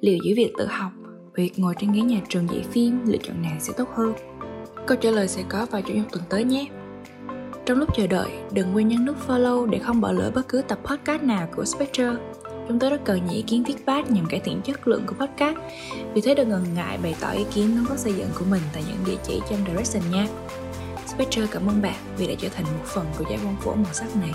Liệu 0.00 0.18
giữa 0.24 0.32
việc 0.36 0.52
tự 0.58 0.66
học, 0.66 0.92
việc 1.34 1.58
ngồi 1.58 1.74
trên 1.78 1.92
ghế 1.92 2.00
nhà 2.00 2.20
trường 2.28 2.48
dạy 2.50 2.64
phim, 2.70 3.00
lựa 3.06 3.16
chọn 3.22 3.42
nào 3.42 3.56
sẽ 3.60 3.72
tốt 3.76 3.88
hơn? 3.94 4.12
Câu 4.86 4.96
trả 5.00 5.10
lời 5.10 5.28
sẽ 5.28 5.42
có 5.48 5.66
vào 5.70 5.82
chủ 5.82 5.94
nhật 5.94 6.06
tuần 6.12 6.24
tới 6.28 6.44
nhé. 6.44 6.66
Trong 7.66 7.78
lúc 7.78 7.88
chờ 7.96 8.06
đợi, 8.06 8.30
đừng 8.52 8.74
quên 8.74 8.88
nhấn 8.88 9.04
nút 9.04 9.16
follow 9.28 9.66
để 9.66 9.78
không 9.78 10.00
bỏ 10.00 10.12
lỡ 10.12 10.32
bất 10.34 10.48
cứ 10.48 10.62
tập 10.62 10.78
podcast 10.84 11.22
nào 11.22 11.48
của 11.56 11.64
Spectre. 11.64 12.12
Chúng 12.68 12.78
tôi 12.78 12.90
rất 12.90 13.04
cần 13.04 13.16
những 13.16 13.34
ý 13.34 13.42
kiến 13.42 13.62
feedback 13.62 14.04
nhằm 14.08 14.26
cải 14.26 14.40
thiện 14.40 14.60
chất 14.64 14.88
lượng 14.88 15.02
của 15.06 15.14
podcast. 15.14 15.56
Vì 16.14 16.20
thế 16.20 16.34
đừng 16.34 16.48
ngần 16.48 16.64
ngại 16.74 16.98
bày 17.02 17.14
tỏ 17.20 17.30
ý 17.30 17.44
kiến 17.54 17.76
đóng 17.76 17.84
góp 17.88 17.98
xây 17.98 18.12
dựng 18.12 18.28
của 18.38 18.44
mình 18.50 18.62
tại 18.72 18.84
những 18.88 19.04
địa 19.06 19.18
chỉ 19.26 19.40
trong 19.50 19.58
Direction 19.66 20.02
nha. 20.12 20.26
Spectre 21.06 21.46
cảm 21.50 21.66
ơn 21.66 21.82
bạn 21.82 21.96
vì 22.18 22.26
đã 22.26 22.34
trở 22.38 22.48
thành 22.48 22.64
một 22.64 22.84
phần 22.84 23.06
của 23.18 23.24
giải 23.30 23.38
bóng 23.44 23.56
phổ 23.60 23.74
màu 23.74 23.92
sắc 23.92 24.16
này. 24.16 24.32